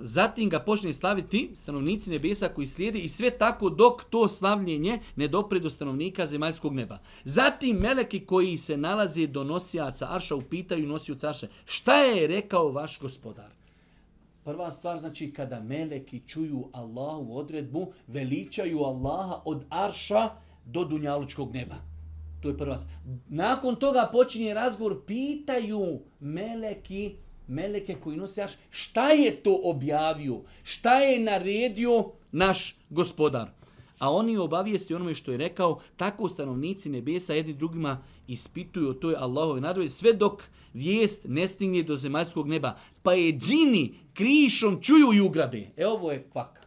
zatim 0.00 0.48
ga 0.48 0.60
počne 0.60 0.92
slaviti 0.92 1.50
stanovnici 1.54 2.10
nebesa 2.10 2.48
koji 2.48 2.66
slijede 2.66 2.98
i 2.98 3.08
sve 3.08 3.30
tako 3.30 3.70
dok 3.70 4.04
to 4.04 4.28
slavljenje 4.28 4.98
ne 5.16 5.28
dopre 5.28 5.60
do 5.60 5.70
stanovnika 5.70 6.26
zemaljskog 6.26 6.74
neba. 6.74 6.98
Zatim 7.24 7.76
meleki 7.76 8.20
koji 8.20 8.56
se 8.56 8.76
nalaze 8.76 9.26
do 9.26 9.44
nosijaca 9.44 10.06
Arša 10.10 10.34
upitaju 10.34 10.86
nosioca 10.86 11.28
Arša 11.28 11.46
šta 11.64 11.96
je 11.96 12.26
rekao 12.26 12.72
vaš 12.72 12.98
gospodar? 13.00 13.50
Prva 14.44 14.70
stvar 14.70 14.98
znači 14.98 15.32
kada 15.32 15.60
meleki 15.60 16.22
čuju 16.26 16.68
Allahu 16.72 17.36
odredbu, 17.36 17.92
veličaju 18.06 18.78
Allaha 18.78 19.42
od 19.44 19.64
Arša 19.68 20.30
do 20.64 20.84
Dunjalučkog 20.84 21.54
neba. 21.54 21.76
To 22.42 22.48
je 22.48 22.58
prva 22.58 22.76
stvar. 22.76 22.94
Nakon 23.28 23.76
toga 23.76 24.08
počinje 24.12 24.54
razgovor, 24.54 25.00
pitaju 25.06 26.00
meleki 26.20 27.16
meleke 27.48 27.94
koji 27.94 28.16
nose 28.16 28.42
arš, 28.42 28.52
šta 28.70 29.08
je 29.08 29.36
to 29.36 29.60
objavio? 29.64 30.40
Šta 30.62 30.94
je 30.94 31.18
naredio 31.20 32.04
naš 32.32 32.76
gospodar? 32.90 33.48
A 33.98 34.10
oni 34.10 34.36
obavijesti 34.36 34.94
onome 34.94 35.14
što 35.14 35.32
je 35.32 35.38
rekao, 35.38 35.80
tako 35.96 36.28
stanovnici 36.28 36.90
nebesa 36.90 37.34
jedni 37.34 37.54
drugima 37.54 38.02
ispituju 38.28 38.90
o 38.90 38.94
toj 38.94 39.14
Allahove 39.18 39.60
nadrobe, 39.60 39.88
sve 39.88 40.12
dok 40.12 40.42
vijest 40.74 41.24
ne 41.28 41.48
stigne 41.48 41.82
do 41.82 41.96
zemaljskog 41.96 42.48
neba. 42.48 42.76
Pa 43.02 43.12
je 43.12 43.32
džini 43.32 43.94
krišom 44.14 44.82
čuju 44.82 45.12
i 45.14 45.20
ugrabe. 45.20 45.66
E 45.76 45.86
ovo 45.86 46.12
je 46.12 46.28
kvaka. 46.32 46.60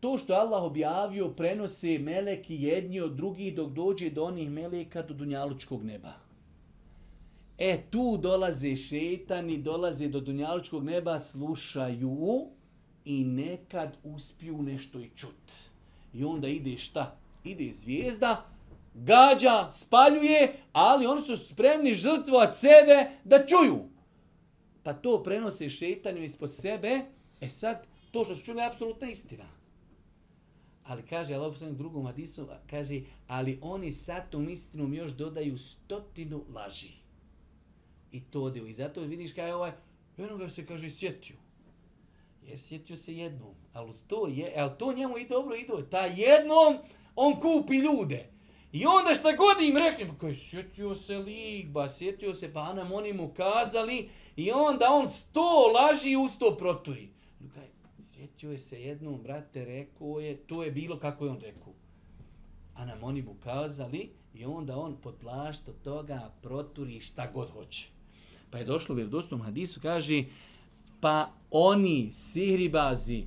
To 0.00 0.18
što 0.18 0.34
Allah 0.34 0.62
objavio 0.62 1.28
prenose 1.28 1.98
meleki 1.98 2.54
jedni 2.54 3.00
od 3.00 3.12
drugih 3.12 3.54
dok 3.54 3.70
dođe 3.70 4.10
do 4.10 4.24
onih 4.24 4.50
meleka 4.50 5.02
do 5.02 5.14
dunjalučkog 5.14 5.84
neba. 5.84 6.21
E, 7.64 7.82
tu 7.90 8.16
dolaze 8.16 8.76
šetani, 8.76 9.58
dolaze 9.58 10.08
do 10.08 10.20
dunjalučkog 10.20 10.84
neba, 10.84 11.20
slušaju 11.20 12.46
i 13.04 13.24
nekad 13.24 13.96
uspiju 14.04 14.62
nešto 14.62 14.98
i 15.00 15.10
čut. 15.16 15.52
I 16.14 16.24
onda 16.24 16.48
ide 16.48 16.78
šta? 16.78 17.16
Ide 17.44 17.72
zvijezda, 17.72 18.44
gađa, 18.94 19.70
spaljuje, 19.70 20.56
ali 20.72 21.06
oni 21.06 21.22
su 21.22 21.36
spremni 21.36 21.94
žrtvovat 21.94 22.56
sebe 22.56 23.10
da 23.24 23.46
čuju. 23.46 23.84
Pa 24.82 24.92
to 24.92 25.22
prenose 25.22 25.70
šetanju 25.70 26.22
ispod 26.22 26.54
sebe. 26.54 27.00
E 27.40 27.48
sad, 27.48 27.86
to 28.10 28.24
što 28.24 28.36
su 28.36 28.44
čuli 28.44 28.58
je 28.58 28.66
apsolutna 28.66 29.10
istina. 29.10 29.48
Ali 30.84 31.02
kaže, 31.02 31.34
Allah 31.34 31.62
u 31.70 31.74
drugom 31.74 32.06
hadisu, 32.06 32.46
kaže, 32.70 33.00
ali 33.28 33.58
oni 33.62 33.92
sa 33.92 34.20
tom 34.30 34.48
istinom 34.48 34.94
još 34.94 35.12
dodaju 35.12 35.58
stotinu 35.58 36.44
laži 36.54 37.01
i 38.12 38.20
to 38.20 38.42
ode. 38.42 38.60
I 38.60 38.74
zato 38.74 39.00
vidiš 39.00 39.32
kaj 39.32 39.46
je 39.46 39.54
ovaj, 39.54 39.72
jednom 40.16 40.38
ga 40.38 40.48
se 40.48 40.66
kaže 40.66 40.90
sjetio. 40.90 41.36
Je 42.42 42.56
sjetio 42.56 42.96
se 42.96 43.16
jednom, 43.16 43.54
ali 43.72 43.92
to 44.08 44.26
je, 44.26 44.52
ali 44.56 44.78
to 44.78 44.92
njemu 44.92 45.18
i 45.18 45.26
dobro 45.26 45.56
ide. 45.56 45.90
Ta 45.90 46.06
jednom 46.06 46.78
on 47.16 47.40
kupi 47.40 47.76
ljude. 47.76 48.32
I 48.72 48.86
onda 48.86 49.14
šta 49.14 49.32
god 49.32 49.62
im 49.62 49.76
rekli, 49.76 50.08
pa 50.08 50.18
kaj 50.18 50.34
sjetio 50.34 50.94
se 50.94 51.18
ligba, 51.18 51.88
sjetio 51.88 52.34
se, 52.34 52.52
pa 52.52 52.72
nam 52.72 52.92
oni 52.92 53.12
mu 53.12 53.28
kazali 53.28 54.08
i 54.36 54.50
onda 54.50 54.86
on 54.90 55.10
sto 55.10 55.72
laži 55.74 56.10
i 56.10 56.16
usto 56.16 56.56
proturi. 56.58 57.08
Kaj, 57.54 57.68
sjetio 57.98 58.52
je 58.52 58.58
se 58.58 58.82
jednom, 58.82 59.22
brate, 59.22 59.64
rekao 59.64 60.20
je, 60.20 60.36
to 60.36 60.62
je 60.62 60.70
bilo 60.70 60.98
kako 60.98 61.24
je 61.24 61.30
on 61.30 61.40
rekao. 61.40 61.72
A 62.74 62.84
nam 62.84 63.04
oni 63.04 63.22
mu 63.22 63.34
kazali 63.34 64.12
i 64.34 64.44
onda 64.44 64.76
on 64.76 64.96
potlašto 64.96 65.72
toga 65.72 66.34
proturi 66.42 67.00
šta 67.00 67.30
god 67.34 67.50
hoće. 67.50 67.91
Pa 68.52 68.58
je 68.58 68.64
došlo 68.64 68.92
u 68.92 68.96
vjerodostom 68.96 69.40
hadisu, 69.40 69.80
kaže, 69.80 70.24
pa 71.00 71.32
oni, 71.50 72.10
sihribazi 72.12 73.24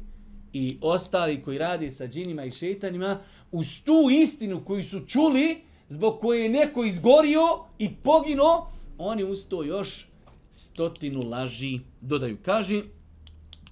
i 0.54 0.78
ostali 0.82 1.42
koji 1.42 1.58
radi 1.58 1.92
sa 1.92 2.08
džinima 2.08 2.44
i 2.44 2.52
šetanima, 2.52 3.20
uz 3.52 3.84
tu 3.84 4.10
istinu 4.22 4.66
koju 4.66 4.84
su 4.84 5.00
čuli, 5.00 5.62
zbog 5.90 6.20
koje 6.20 6.44
je 6.44 6.50
neko 6.50 6.84
izgorio 6.84 7.42
i 7.80 7.90
pogino, 7.96 8.68
oni 8.98 9.24
uz 9.24 9.48
to 9.50 9.64
još 9.64 10.08
stotinu 10.52 11.22
laži 11.30 11.80
dodaju. 12.02 12.38
Kaže, 12.46 12.84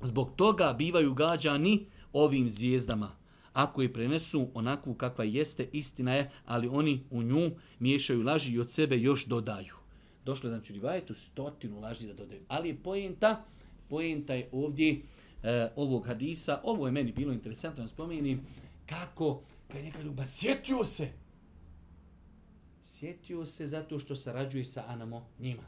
zbog 0.01 0.32
toga 0.36 0.74
bivaju 0.78 1.14
gađani 1.14 1.86
ovim 2.14 2.49
zvijezdama. 2.49 3.12
Ako 3.54 3.82
je 3.82 3.93
prenesu 3.93 4.47
onakvu 4.54 4.93
kakva 4.93 5.24
jeste, 5.24 5.70
istina 5.72 6.14
je, 6.14 6.32
ali 6.45 6.68
oni 6.68 7.04
u 7.10 7.24
nju 7.24 7.51
miješaju 7.80 8.24
laži 8.24 8.54
i 8.54 8.60
od 8.60 8.72
sebe 8.72 8.97
još 8.97 9.26
dodaju 9.26 9.83
došlo 10.26 10.49
je 10.49 10.55
znači 10.55 10.74
rivajetu 10.74 11.13
stotinu 11.13 11.80
laži 11.80 12.07
da 12.07 12.13
dodaju. 12.13 12.41
Ali 12.47 12.69
je 12.69 12.84
pojenta, 12.84 13.45
pojenta 13.89 14.34
je 14.34 14.49
ovdje 14.51 15.01
e, 15.43 15.69
ovog 15.76 16.07
hadisa, 16.07 16.61
ovo 16.63 16.86
je 16.86 16.91
meni 16.91 17.11
bilo 17.11 17.34
interesantno 17.34 17.84
da 17.84 17.88
spomenim, 17.88 18.41
kako, 18.86 19.41
pa 19.67 19.78
je 19.78 19.84
neka 19.84 20.01
ljubav, 20.01 20.26
sjetio 20.28 20.84
se. 20.84 21.11
Sjetio 22.82 23.45
se 23.45 23.67
zato 23.67 23.99
što 23.99 24.15
sarađuje 24.15 24.65
sa 24.65 24.84
Anamo 24.88 25.28
njima. 25.39 25.63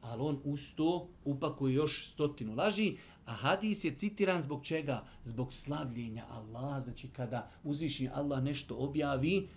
Ali 0.00 0.22
on 0.22 0.40
uz 0.44 0.74
to 0.76 1.08
upakuje 1.24 1.74
još 1.74 2.08
stotinu 2.08 2.54
laži, 2.54 2.96
a 3.26 3.32
hadis 3.32 3.84
je 3.84 3.94
citiran 3.96 4.42
zbog 4.42 4.64
čega? 4.64 5.04
Zbog 5.24 5.52
slavljenja 5.52 6.26
Allah. 6.30 6.82
Znači 6.82 7.08
kada 7.08 7.50
uzvišnji 7.62 8.08
Allah 8.14 8.42
nešto 8.42 8.76
objavi, 8.76 9.48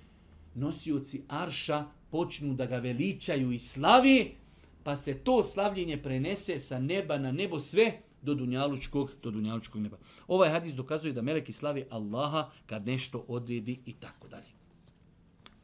nosioci 0.55 1.23
arša 1.27 1.85
počnu 2.11 2.53
da 2.53 2.65
ga 2.65 2.77
veličaju 2.77 3.51
i 3.51 3.59
slavi, 3.59 4.35
pa 4.83 4.95
se 4.95 5.17
to 5.17 5.43
slavljenje 5.43 5.97
prenese 6.01 6.59
sa 6.59 6.79
neba 6.79 7.17
na 7.17 7.31
nebo 7.31 7.59
sve 7.59 8.01
do 8.21 8.33
dunjalučkog, 8.33 9.11
do 9.23 9.31
dunjalučkog 9.31 9.81
neba. 9.81 9.97
Ovaj 10.27 10.49
hadis 10.49 10.75
dokazuje 10.75 11.13
da 11.13 11.21
meleki 11.21 11.51
slavi 11.51 11.85
Allaha 11.89 12.49
kad 12.65 12.87
nešto 12.87 13.25
odredi 13.27 13.79
i 13.85 13.93
tako 13.93 14.27
dalje. 14.27 14.47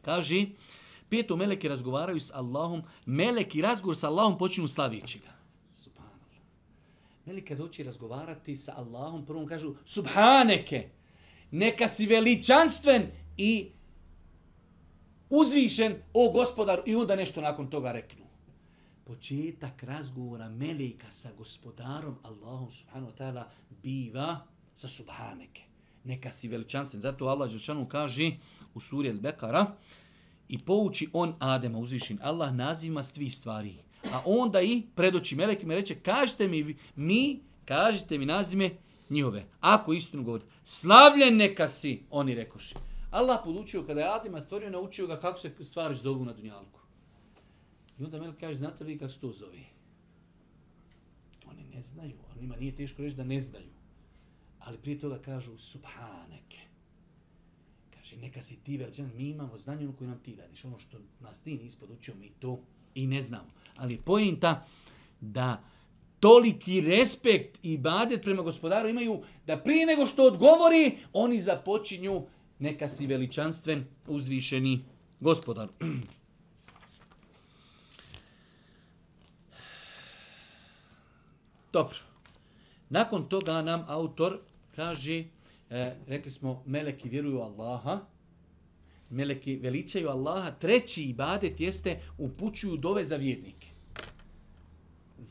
Kaži, 0.02 0.48
peto 1.10 1.36
meleki 1.36 1.68
razgovaraju 1.68 2.20
s 2.20 2.32
Allahom, 2.34 2.84
meleki 3.06 3.62
razgovor 3.62 3.98
sa 3.98 4.08
Allahom 4.08 4.38
počinu 4.38 4.68
slavići 4.68 5.20
ga. 5.20 5.34
Subhanallah. 5.74 6.38
Meleki 7.26 7.48
kad 7.48 7.58
hoće 7.58 7.84
razgovarati 7.84 8.56
sa 8.56 8.74
Allahom, 8.78 9.26
prvom 9.26 9.48
kažu, 9.48 9.76
subhaneke, 9.86 10.90
neka 11.52 11.88
si 11.88 12.06
veličanstven 12.06 13.08
i 13.38 13.70
uzvišen, 15.34 15.96
o 16.14 16.32
gospodar, 16.32 16.82
i 16.86 16.96
onda 16.96 17.16
nešto 17.16 17.42
nakon 17.42 17.70
toga 17.70 17.92
reknu. 17.92 18.26
Početak 19.04 19.84
razgovora 19.84 20.50
meleka 20.50 21.12
sa 21.12 21.30
gospodarom, 21.38 22.18
Allahom 22.24 22.72
subhanahu 22.72 23.12
wa 23.12 23.18
ta'ala, 23.18 23.44
biva 23.84 24.48
sa 24.76 24.88
subhaneke. 24.88 25.62
Neka 26.04 26.32
si 26.32 26.48
veličanstven. 26.48 27.02
Zato 27.02 27.26
Allah 27.26 27.50
Žešanu 27.50 27.86
kaže 27.86 28.32
u 28.74 28.80
suri 28.80 29.10
Al-Bekara, 29.10 29.66
i 30.50 30.58
pouči 30.58 31.10
on 31.14 31.36
Adema 31.40 31.78
uzvišen. 31.78 32.20
Allah 32.22 32.54
naziva 32.54 33.04
stvi 33.04 33.30
stvari. 33.30 33.76
A 34.12 34.22
onda 34.26 34.62
i 34.62 34.84
predoći 34.96 35.36
melek 35.36 35.64
me 35.64 35.76
reče, 35.76 35.96
kažite 35.96 36.48
mi, 36.48 36.78
mi, 36.96 37.40
kažite 37.66 38.18
mi 38.18 38.26
nazime 38.26 38.70
njihove. 39.10 39.46
Ako 39.60 39.94
istinu 39.94 40.24
govorite, 40.24 40.50
slavljen 40.64 41.38
neka 41.38 41.68
si, 41.68 42.04
oni 42.10 42.36
rekoši. 42.36 42.76
Allah 43.14 43.42
podučio 43.44 43.84
kada 43.84 44.02
je 44.02 44.08
Adima 44.08 44.42
stvorio, 44.42 44.70
naučio 44.70 45.08
ga 45.08 45.20
kako 45.20 45.40
se 45.40 45.52
stvari 45.60 45.96
zovu 45.96 46.26
na 46.26 46.34
dunjalku. 46.34 46.80
I 48.00 48.04
onda 48.04 48.22
Melek 48.22 48.40
kaže, 48.40 48.58
znate 48.58 48.84
li 48.84 48.98
kako 48.98 49.12
se 49.12 49.20
to 49.20 49.32
zove? 49.32 49.60
Oni 51.46 51.64
ne 51.64 51.82
znaju, 51.82 52.16
onima 52.36 52.56
nije 52.56 52.76
teško 52.76 53.02
reći 53.02 53.16
da 53.16 53.24
ne 53.24 53.42
znaju. 53.42 53.70
Ali 54.60 54.78
prije 54.78 55.00
toga 55.00 55.20
kažu 55.20 55.58
subhaneke. 55.58 56.60
Kaže, 57.94 58.18
neka 58.18 58.42
si 58.42 58.64
ti 58.64 58.78
veličan, 58.78 59.12
mi 59.16 59.30
imamo 59.30 59.58
znanje 59.58 59.88
ono 59.88 59.98
koje 59.98 60.08
nam 60.08 60.20
ti 60.20 60.36
dadiš. 60.36 60.66
Ono 60.66 60.78
što 60.78 60.98
nas 61.20 61.42
ti 61.42 61.58
nisi 61.58 61.80
podučio, 61.80 62.16
mi 62.16 62.30
to 62.30 62.60
i 62.96 63.08
ne 63.08 63.22
znamo. 63.22 63.48
Ali 63.78 63.98
pojenta 63.98 64.66
da 65.22 65.64
toliki 66.20 66.82
respekt 66.82 67.60
i 67.64 67.78
badet 67.78 68.22
prema 68.22 68.42
gospodaru 68.42 68.90
imaju 68.90 69.22
da 69.46 69.58
prije 69.58 69.86
nego 69.86 70.06
što 70.06 70.24
odgovori, 70.24 70.98
oni 71.14 71.40
započinju 71.40 72.26
neka 72.60 72.88
si 72.88 73.08
veličanstven, 73.08 73.86
uzvišeni 74.08 74.86
gospodar. 75.20 75.68
Dobro. 81.74 81.98
Nakon 82.90 83.26
toga 83.26 83.62
nam 83.62 83.86
autor 83.88 84.40
kaže, 84.76 85.24
e, 85.70 85.96
rekli 86.08 86.32
smo, 86.32 86.64
meleki 86.66 87.10
vjeruju 87.10 87.40
Allaha, 87.40 88.00
meleki 89.10 89.56
veličaju 89.56 90.10
Allaha, 90.10 90.52
treći 90.52 91.04
ibadet 91.04 91.60
jeste 91.60 92.02
upućuju 92.18 92.78
dove 92.78 93.04
za 93.04 93.16
vjernike. 93.16 93.73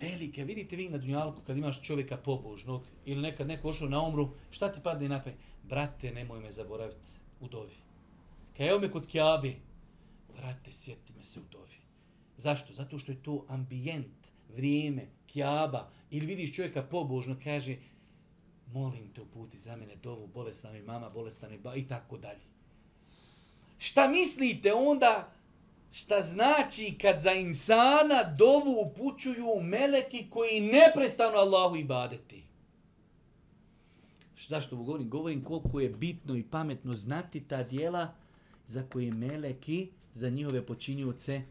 Velike, 0.01 0.45
vidite 0.45 0.77
vi 0.77 0.89
na 0.89 0.99
dunjalku 0.99 1.41
kad 1.47 1.57
imaš 1.57 1.83
čovjeka 1.83 2.17
pobožnog 2.17 2.83
ili 3.05 3.23
nekad 3.23 3.47
neko 3.47 3.69
ošao 3.69 3.89
na 3.89 4.03
umru, 4.03 4.31
šta 4.51 4.73
ti 4.73 4.81
padne 4.83 5.09
na 5.09 5.23
pe? 5.23 5.33
Brate, 5.63 6.13
nemoj 6.13 6.41
me 6.41 6.53
zaboraviti 6.53 7.09
u 7.41 7.49
dovi. 7.49 7.75
Kaj 8.57 8.69
evo 8.69 8.81
me 8.81 8.91
kod 8.91 9.07
Kjabi, 9.07 9.61
brate, 10.37 10.73
sjeti 10.73 11.13
me 11.17 11.23
se 11.23 11.41
u 11.41 11.43
dovi. 11.51 11.77
Zašto? 12.37 12.73
Zato 12.73 12.99
što 12.99 13.13
je 13.13 13.23
to 13.23 13.45
ambijent, 13.49 14.31
vrijeme, 14.57 15.07
Kjaba, 15.27 15.91
ili 16.11 16.27
vidiš 16.27 16.55
čovjeka 16.55 16.83
pobožno, 16.83 17.37
kaže, 17.45 17.77
molim 18.73 19.13
te 19.13 19.21
uputi 19.21 19.59
za 19.59 19.77
mene 19.77 19.97
dovu, 19.97 20.27
bolesna 20.27 20.73
mi 20.73 20.83
mama, 20.83 21.11
bolesna 21.11 21.49
mi 21.49 21.59
ba, 21.59 21.75
i 21.75 21.89
tako 21.89 22.19
dalje. 22.19 22.41
Šta 23.79 24.09
mislite 24.09 24.73
onda, 24.73 25.33
šta 25.93 26.23
znači 26.23 26.95
kad 27.01 27.19
za 27.19 27.33
insana 27.33 28.23
dovu 28.39 28.81
upućuju 28.87 29.61
meleki 29.63 30.27
koji 30.31 30.61
neprestano 30.61 31.37
Allahu 31.37 31.77
ibadeti? 31.77 32.43
Zašto 34.49 34.77
mu 34.77 34.85
govorim? 34.85 35.11
Govorim 35.11 35.45
koliko 35.45 35.81
je 35.81 35.89
bitno 35.89 36.37
i 36.37 36.43
pametno 36.43 36.95
znati 36.95 37.41
ta 37.41 37.63
dijela 37.63 38.15
za 38.67 38.83
koje 38.83 39.13
meleki, 39.13 39.89
za 40.15 40.29
njihove 40.29 40.67
počinjuce, 40.67 41.43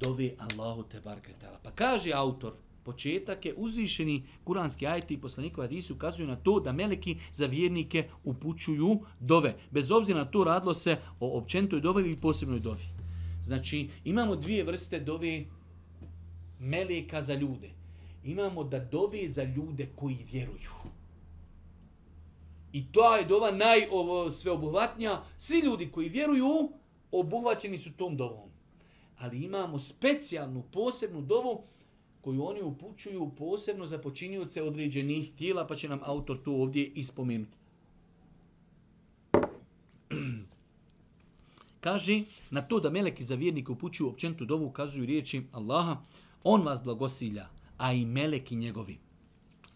dove 0.00 0.30
Allahu 0.38 0.82
te 0.82 1.00
barketala. 1.00 1.58
Pa 1.62 1.70
kaže 1.70 2.12
autor, 2.12 2.52
početak 2.84 3.46
je 3.46 3.54
uzvišeni 3.56 4.26
kuranski 4.44 4.86
ajti 4.86 5.14
i 5.14 5.20
poslanikova 5.20 5.66
hadisi 5.66 5.92
ukazuju 5.92 6.28
na 6.28 6.36
to 6.36 6.60
da 6.60 6.72
meleki 6.72 7.16
za 7.32 7.46
vjernike 7.46 8.08
upućuju 8.24 9.00
dove. 9.20 9.56
Bez 9.70 9.90
obzira 9.90 10.18
na 10.18 10.30
to 10.30 10.44
radilo 10.44 10.74
se 10.74 10.96
o 11.20 11.38
općentoj 11.38 11.80
dovi 11.80 12.02
ili 12.02 12.16
posebnoj 12.16 12.60
dovi. 12.60 12.93
Znači, 13.44 13.88
imamo 14.04 14.36
dvije 14.36 14.64
vrste 14.64 15.00
dove 15.00 15.44
meleka 16.58 17.22
za 17.22 17.34
ljude. 17.34 17.70
Imamo 18.24 18.64
da 18.64 18.78
dove 18.78 19.28
za 19.28 19.42
ljude 19.42 19.88
koji 19.96 20.18
vjeruju. 20.32 20.70
I 22.72 22.84
to 22.92 23.16
je 23.16 23.24
dova 23.24 23.50
najsveobuhvatnija. 23.50 25.24
Svi 25.38 25.58
ljudi 25.58 25.90
koji 25.92 26.08
vjeruju, 26.08 26.70
obuhvaćeni 27.12 27.78
su 27.78 27.92
tom 27.96 28.16
dovom. 28.16 28.50
Ali 29.18 29.44
imamo 29.44 29.78
specijalnu, 29.78 30.62
posebnu 30.72 31.20
dovu 31.20 31.62
koju 32.20 32.44
oni 32.44 32.62
upućuju 32.62 33.30
posebno 33.38 33.86
za 33.86 33.98
počinjuce 33.98 34.62
određenih 34.62 35.32
tijela, 35.38 35.66
pa 35.66 35.76
će 35.76 35.88
nam 35.88 36.00
autor 36.02 36.38
tu 36.44 36.62
ovdje 36.62 36.86
ispomenuti. 36.86 37.56
Kaže, 41.84 42.22
na 42.50 42.62
to 42.62 42.80
da 42.80 42.90
meleki 42.90 43.24
za 43.24 43.34
vjernike 43.34 43.72
upućuju 43.72 44.08
općentu 44.08 44.44
dovu, 44.44 44.66
ukazuju 44.66 45.06
riječi 45.06 45.42
Allaha, 45.52 45.96
on 46.42 46.62
vas 46.62 46.82
blagosilja, 46.84 47.48
a 47.78 47.92
i 47.92 48.04
meleki 48.06 48.56
njegovi, 48.56 48.98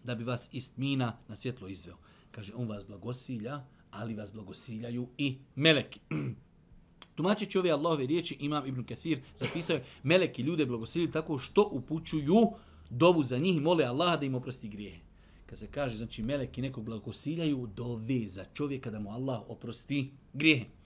da 0.03 0.15
bi 0.15 0.23
vas 0.23 0.49
istmina 0.51 1.17
na 1.27 1.35
svjetlo 1.35 1.67
izveo. 1.67 1.97
Kaže, 2.31 2.53
on 2.55 2.67
vas 2.67 2.87
blagosilja, 2.87 3.63
ali 3.91 4.15
vas 4.15 4.33
blagosiljaju 4.33 5.07
i 5.17 5.37
meleki. 5.55 5.99
Tumačeći 7.15 7.57
ove 7.57 7.71
Allahove 7.71 8.05
riječi, 8.05 8.37
Imam 8.39 8.65
Ibn 8.65 8.83
Kathir 8.83 9.21
zapisao 9.35 9.73
je, 9.75 9.83
meleki 10.03 10.41
ljude 10.41 10.65
blagosilju 10.65 11.11
tako 11.11 11.37
što 11.37 11.69
upućuju 11.71 12.51
dovu 12.89 13.23
za 13.23 13.37
njih 13.37 13.57
i 13.57 13.59
mole 13.59 13.85
Allaha 13.85 14.17
da 14.17 14.25
im 14.25 14.35
oprosti 14.35 14.69
grijehe. 14.69 14.99
Kad 15.45 15.57
se 15.57 15.67
kaže, 15.67 15.97
znači, 15.97 16.23
meleki 16.23 16.61
nekog 16.61 16.83
blagosiljaju 16.83 17.67
dove 17.75 18.27
za 18.27 18.45
čovjeka 18.53 18.91
da 18.91 18.99
mu 18.99 19.11
Allah 19.11 19.41
oprosti 19.47 20.11
grijehe. 20.33 20.78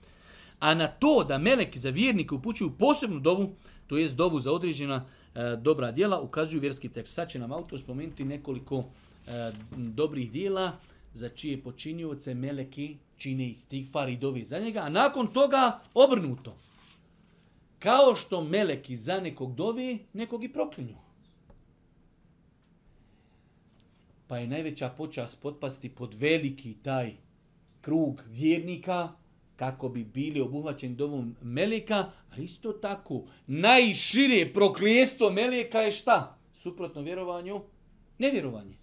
A 0.60 0.74
na 0.74 0.88
to 0.88 1.24
da 1.28 1.38
meleki 1.38 1.78
za 1.78 1.90
vjernike 1.90 2.34
upućuju 2.34 2.78
posebnu 2.78 3.20
dovu, 3.20 3.54
to 3.86 3.98
jest 3.98 4.16
dovu 4.16 4.40
za 4.40 4.52
određena 4.52 5.04
e, 5.34 5.56
dobra 5.56 5.92
dijela, 5.92 6.20
ukazuju 6.20 6.60
vjerski 6.60 6.88
tekst. 6.88 7.14
Sad 7.14 7.30
će 7.30 7.38
nam 7.38 7.52
autor 7.52 7.78
spomenuti 7.78 8.24
nekoliko 8.24 8.84
e, 9.26 9.30
dobrih 9.76 10.30
dijela, 10.30 10.72
za 11.12 11.28
čije 11.28 11.62
počinjivce 11.62 12.34
meleki 12.34 12.96
čine 13.16 13.48
istigfar 13.48 14.08
i 14.08 14.16
dovi 14.16 14.44
za 14.44 14.58
njega, 14.58 14.80
a 14.80 14.88
nakon 14.88 15.26
toga 15.26 15.80
obrnuto. 15.94 16.56
Kao 17.78 18.16
što 18.16 18.44
meleki 18.44 18.96
za 18.96 19.20
nekog 19.20 19.54
dovi, 19.54 19.98
nekog 20.12 20.44
i 20.44 20.52
proklinju. 20.52 20.96
Pa 24.26 24.38
je 24.38 24.46
najveća 24.46 24.88
počast 24.88 25.42
potpasti 25.42 25.88
pod 25.88 26.14
veliki 26.14 26.74
taj 26.82 27.16
krug 27.80 28.22
vjernika, 28.26 29.12
kako 29.56 29.88
bi 29.88 30.04
bili 30.04 30.40
obuhvaćeni 30.40 30.94
dovom 30.94 31.36
meleka, 31.42 32.10
ali 32.32 32.44
isto 32.44 32.72
tako, 32.72 33.22
najšire 33.46 34.52
proklijestvo 34.54 35.30
meleka 35.30 35.78
je 35.78 35.92
šta? 35.92 36.38
Suprotno 36.54 37.02
vjerovanju, 37.02 37.62
nevjerovanje. 38.18 38.76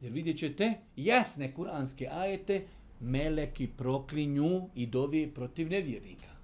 Jer 0.00 0.12
vidjet 0.12 0.38
ćete 0.38 0.74
jasne 0.96 1.54
kuranske 1.54 2.08
ajete, 2.12 2.66
meleki 3.00 3.66
proklinju 3.66 4.68
i 4.74 4.86
dovi 4.86 5.30
protiv 5.34 5.70
nevjernika. 5.70 6.34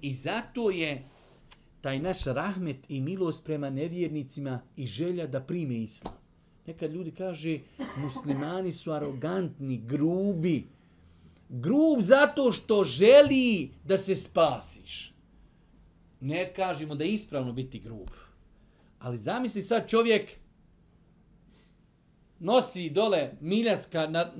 I 0.00 0.14
zato 0.14 0.70
je 0.70 1.02
taj 1.80 1.98
naš 1.98 2.24
rahmet 2.24 2.76
i 2.88 3.00
milost 3.00 3.44
prema 3.44 3.70
nevjernicima 3.70 4.60
i 4.76 4.86
želja 4.86 5.26
da 5.26 5.40
prime 5.40 5.76
islam. 5.76 6.14
Nekad 6.66 6.92
ljudi 6.92 7.10
kaže, 7.10 7.58
muslimani 7.96 8.72
su 8.72 8.92
arogantni, 8.92 9.80
grubi. 9.86 10.64
Grub 11.48 12.00
zato 12.00 12.52
što 12.52 12.84
želi 12.84 13.70
da 13.84 13.98
se 13.98 14.14
spasiš. 14.14 15.14
Ne 16.20 16.52
kažemo 16.54 16.94
da 16.94 17.04
je 17.04 17.10
ispravno 17.10 17.52
biti 17.52 17.78
grub. 17.78 18.08
Ali 18.98 19.16
zamisli 19.16 19.62
sad 19.62 19.88
čovjek 19.88 20.30
nosi 22.38 22.90
dole 22.90 23.32
miljacka, 23.40 24.06
na, 24.06 24.32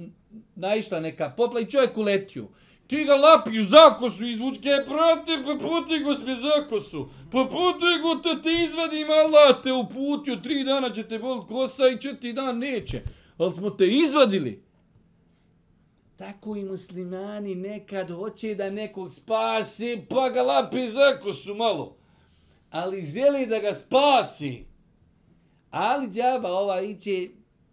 naišla 0.54 1.00
neka 1.00 1.30
popla 1.36 1.61
i 1.61 1.70
čovjek 1.70 1.96
uletio. 1.96 2.48
Ti 2.86 3.04
ga 3.04 3.14
lapiš 3.14 3.68
za 3.68 3.98
kosu, 3.98 4.24
izvuč 4.24 4.59
kaj 4.62 4.84
prate, 4.84 5.42
pa 5.44 5.52
puti 5.52 6.04
go 6.04 6.14
sme 6.14 6.34
za 6.34 6.68
kosu. 6.68 7.09
Pa 7.32 7.44
puti 7.44 8.00
go 8.02 8.14
te 8.22 8.42
te 8.42 8.62
izvadim, 8.62 9.11
Allah 9.11 9.62
te 9.62 9.72
uputio, 9.72 10.36
tri 10.36 10.64
dana 10.64 10.90
će 10.90 11.02
te 11.02 11.18
bol 11.18 11.46
kosa 11.46 11.88
i 11.88 12.00
četiri 12.00 12.32
dan 12.32 12.59
neće. 12.59 13.02
Ali 13.38 13.54
smo 13.54 13.70
te 13.70 13.86
izvadili. 13.86 14.67
Tako 16.18 16.56
i 16.56 16.64
muslimani 16.64 17.54
nekad 17.54 18.10
hoće 18.10 18.54
da 18.54 18.70
nekog 18.70 19.12
spasi, 19.12 20.06
pa 20.10 20.28
ga 20.28 20.42
lapi 20.42 20.88
za 20.88 21.20
kosu 21.22 21.54
malo. 21.54 21.96
Ali 22.70 23.06
želi 23.06 23.46
da 23.46 23.58
ga 23.58 23.74
spasi. 23.74 24.64
Ali 25.70 26.10
džaba 26.10 26.52
ova 26.52 26.82
iće 26.82 27.28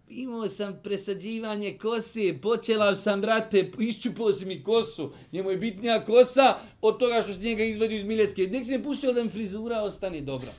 imao 0.08 0.48
sam 0.48 0.80
presađivanje 0.84 1.78
kose, 1.78 2.38
počela 2.42 2.96
sam, 2.96 3.22
brate, 3.22 3.72
iščupao 3.80 4.34
si 4.34 4.46
mi 4.46 4.64
kosu, 4.64 5.12
njemu 5.32 5.52
je 5.52 5.58
bitnija 5.58 6.06
kosa 6.06 6.56
od 6.82 7.00
toga 7.00 7.22
što 7.22 7.34
se 7.34 7.40
njega 7.40 7.64
izvedio 7.64 7.98
iz 7.98 8.04
Miljetske. 8.04 8.42
Nek 8.42 8.66
se 8.66 8.78
mi 8.78 8.84
pustio 8.84 9.14
da 9.14 9.24
mi 9.24 9.30
frizura 9.30 9.82
ostane 9.82 10.22
dobra. 10.22 10.52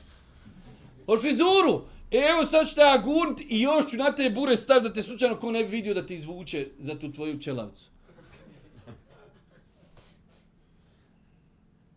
Od 1.07 1.21
frizuru! 1.21 1.81
Evo 2.11 2.45
sad 2.45 2.69
ću 2.69 2.79
ja 2.79 2.97
gurnt 2.97 3.39
i 3.49 3.61
još 3.61 3.91
ću 3.91 3.97
na 3.97 4.15
te 4.15 4.29
bure 4.29 4.57
stav 4.57 4.81
da 4.81 4.93
te 4.93 5.03
slučajno 5.03 5.39
ko 5.39 5.51
ne 5.51 5.63
bi 5.63 5.69
vidio 5.69 5.93
da 5.93 6.05
ti 6.05 6.13
izvuče 6.13 6.67
za 6.79 6.99
tu 6.99 7.11
tvoju 7.11 7.39
čelavcu. 7.39 7.89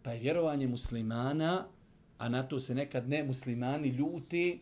Pa 0.03 0.13
je 0.13 0.21
vjerovanje 0.21 0.69
muslimana, 0.69 1.67
a 2.19 2.29
na 2.29 2.43
to 2.43 2.61
se 2.61 2.75
nekad 2.75 3.09
ne 3.09 3.25
muslimani 3.25 3.89
ljuti, 3.89 4.61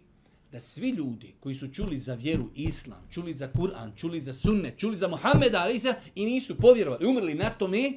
da 0.52 0.60
svi 0.60 0.90
ljudi 0.90 1.34
koji 1.40 1.54
su 1.54 1.68
čuli 1.68 1.96
za 1.96 2.14
vjeru 2.14 2.50
islam, 2.54 3.08
čuli 3.10 3.32
za 3.32 3.52
Kur'an, 3.52 3.96
čuli 3.96 4.20
za 4.20 4.32
sunne, 4.32 4.74
čuli 4.76 4.96
za 4.96 5.08
Muhammeda, 5.08 5.58
ali 5.58 5.78
se 5.78 5.94
i 6.14 6.24
nisu 6.24 6.56
povjerovali, 6.56 7.06
umrli 7.06 7.34
na 7.34 7.50
tome, 7.50 7.92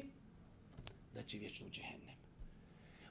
da 1.14 1.22
će 1.22 1.38
vječno 1.38 1.66
u 1.66 1.70
džehennem. 1.70 2.16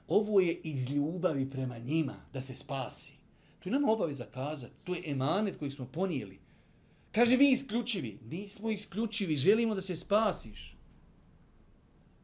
Ovo 0.08 0.40
je 0.40 0.60
iz 0.64 0.90
ljubavi 0.90 1.50
prema 1.50 1.78
njima, 1.78 2.14
da 2.32 2.40
se 2.40 2.54
spasi. 2.54 3.21
To 3.62 3.68
je 3.68 3.72
nama 3.72 3.92
obaveza 3.92 4.24
kazati, 4.24 4.72
to 4.84 4.94
je 4.94 5.02
emanet 5.06 5.58
koji 5.58 5.70
smo 5.70 5.86
ponijeli. 5.86 6.38
Kaže, 7.12 7.36
vi 7.36 7.50
isključivi. 7.50 8.18
Nismo 8.30 8.70
isključivi, 8.70 9.36
želimo 9.36 9.74
da 9.74 9.80
se 9.80 9.96
spasiš. 9.96 10.76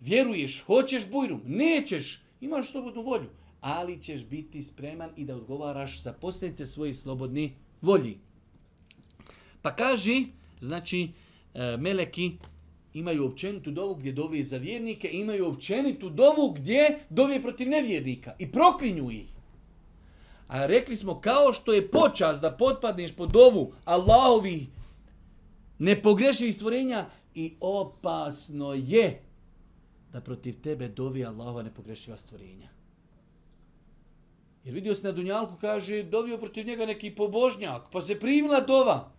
Vjeruješ, 0.01 0.63
hoćeš 0.67 1.11
bujrum, 1.11 1.43
nećeš, 1.47 2.23
imaš 2.41 2.71
slobodnu 2.71 3.03
volju 3.03 3.29
ali 3.61 4.03
ćeš 4.03 4.25
biti 4.25 4.63
spreman 4.63 5.11
i 5.17 5.25
da 5.25 5.37
odgovaraš 5.37 6.03
za 6.03 6.13
posljedice 6.13 6.67
svoje 6.67 6.95
slobodni 6.95 7.55
volji. 7.83 8.19
Pa 9.63 9.77
kaži, 9.77 10.27
znači, 10.61 11.09
e, 11.55 11.77
meleki 11.77 12.33
imaju 12.95 13.27
općenitu 13.27 13.71
dovu 13.71 13.95
gdje 13.95 14.13
dove 14.13 14.45
za 14.45 14.57
vjernike, 14.57 15.11
imaju 15.13 15.47
općenitu 15.47 16.11
dovu 16.11 16.53
gdje 16.53 16.99
dove 17.11 17.43
protiv 17.43 17.69
nevjernika 17.69 18.35
i 18.39 18.53
proklinju 18.53 19.11
ih. 19.11 19.38
A 20.49 20.67
rekli 20.67 20.97
smo, 20.97 21.21
kao 21.21 21.53
što 21.53 21.73
je 21.73 21.91
počas 21.91 22.41
da 22.41 22.57
potpadneš 22.57 23.17
pod 23.17 23.37
ovu 23.37 23.73
Allahovi 23.85 24.67
nepogrešivih 25.79 26.55
stvorenja 26.55 27.07
i 27.35 27.55
opasno 27.61 28.75
je 28.75 29.23
da 30.13 30.21
protiv 30.21 30.61
tebe 30.61 30.89
dovi 30.89 31.25
Allahova 31.25 31.63
nepogrešiva 31.63 32.17
stvorenja. 32.17 32.69
Jer 34.65 34.75
vidio 34.75 34.95
se 34.95 35.07
na 35.07 35.13
Dunjalku, 35.13 35.55
kaže, 35.61 36.03
dovio 36.03 36.39
protiv 36.39 36.67
njega 36.67 36.87
neki 36.87 37.15
pobožnjak, 37.15 37.83
pa 37.93 38.01
se 38.01 38.21
primila 38.21 38.61
dova. 38.61 39.13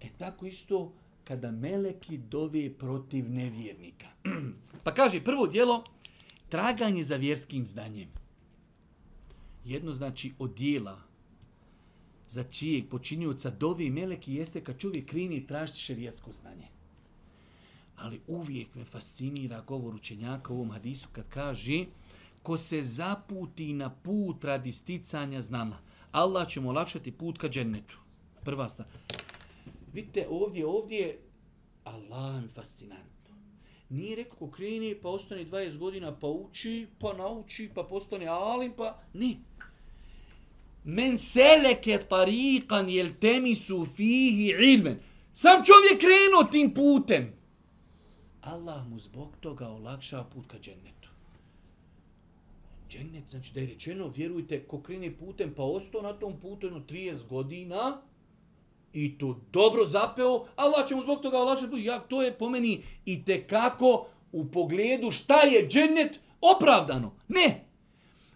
E 0.00 0.08
tako 0.18 0.46
isto 0.46 0.92
kada 1.24 1.50
meleki 1.50 2.18
dove 2.18 2.70
protiv 2.78 3.30
nevjernika. 3.30 4.06
pa 4.84 4.94
kaže, 4.94 5.24
prvo 5.24 5.46
dijelo, 5.46 5.84
traganje 6.48 7.02
za 7.02 7.16
vjerskim 7.16 7.66
znanjem. 7.66 8.23
Jedno 9.64 9.92
znači 9.92 10.32
od 10.38 10.54
dijela 10.54 11.02
za 12.28 12.42
čijeg 12.42 12.88
počinjuca 12.88 13.50
dovi 13.50 13.90
meleki 13.90 14.34
jeste 14.34 14.64
kad 14.64 14.78
čovjek 14.78 15.06
krini 15.06 15.36
i 15.36 15.46
šerijatsko 15.74 16.32
znanje. 16.32 16.68
Ali 17.96 18.20
uvijek 18.26 18.74
me 18.74 18.84
fascinira 18.84 19.60
govor 19.60 19.94
učenjaka 19.94 20.52
u 20.52 20.56
ovom 20.56 20.70
hadisu 20.70 21.08
kad 21.12 21.28
kaže 21.28 21.84
ko 22.42 22.56
se 22.58 22.82
zaputi 22.82 23.72
na 23.72 23.90
put 23.90 24.44
radi 24.44 24.72
sticanja 24.72 25.40
znama, 25.40 25.78
Allah 26.12 26.48
će 26.48 26.60
mu 26.60 26.68
olakšati 26.68 27.12
put 27.12 27.38
ka 27.38 27.48
džennetu. 27.48 27.98
Prva 28.44 28.68
stvar. 28.68 28.88
Vidite, 29.92 30.26
ovdje, 30.30 30.66
ovdje, 30.66 31.18
Allah 31.84 32.42
mi 32.42 32.48
fascinantno. 32.48 33.34
Nije 33.88 34.16
rekao 34.16 34.38
ko 34.38 34.50
kreni, 34.50 34.94
pa 35.02 35.08
ostane 35.08 35.46
20 35.46 35.78
godina, 35.78 36.18
pa 36.18 36.26
uči, 36.26 36.86
pa 36.98 37.12
nauči, 37.12 37.70
pa 37.74 37.82
postane 37.82 38.26
alim, 38.26 38.72
pa... 38.76 38.98
Ne. 39.14 39.36
Men 40.84 41.18
seleke 41.18 41.98
tarikan 42.08 42.88
jel 42.88 43.08
temisu 43.20 43.84
fihi 43.96 44.52
ilmen. 44.72 44.98
Sam 45.32 45.64
čovjek 45.64 46.00
krenuo 46.00 46.44
tim 46.50 46.74
putem. 46.74 47.32
Allah 48.40 48.86
mu 48.88 48.98
zbog 48.98 49.36
toga 49.40 49.68
olakšava 49.68 50.24
put 50.24 50.46
ka 50.46 50.58
džennetu 50.58 50.94
džennet, 52.94 53.30
znači 53.30 53.52
da 53.54 53.60
je 53.60 53.66
rečeno, 53.66 54.08
vjerujte, 54.08 54.60
ko 54.64 54.80
krene 54.80 55.12
putem, 55.16 55.54
pa 55.56 55.62
ostao 55.62 56.02
na 56.02 56.12
tom 56.12 56.40
putu 56.40 56.66
jedno 56.66 56.80
30 56.88 57.28
godina, 57.28 58.00
i 58.92 59.18
to 59.18 59.40
dobro 59.52 59.84
zapeo, 59.86 60.44
Allah 60.56 60.88
će 60.88 60.94
mu 60.94 61.02
zbog 61.02 61.22
toga 61.22 61.38
olakšati, 61.38 61.84
ja, 61.84 61.98
to 61.98 62.22
je 62.22 62.32
po 62.38 62.50
meni 62.50 62.82
i 63.04 63.24
te 63.24 63.46
kako 63.46 64.06
u 64.32 64.44
pogledu 64.44 65.10
šta 65.10 65.40
je 65.40 65.68
džennet 65.68 66.20
opravdano. 66.40 67.14
Ne! 67.28 67.64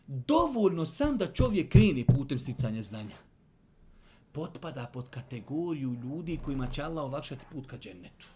Dovoljno 0.08 0.86
sam 0.86 1.18
da 1.18 1.32
čovjek 1.32 1.72
krene 1.72 2.04
putem 2.04 2.38
sticanja 2.38 2.82
znanja. 2.82 3.16
Potpada 4.32 4.90
pod 4.92 5.08
kategoriju 5.08 5.96
ljudi 6.02 6.38
kojima 6.44 6.66
će 6.66 6.82
Allah 6.82 7.04
olakšati 7.04 7.44
put 7.52 7.66
ka 7.66 7.78
džennetu. 7.78 8.26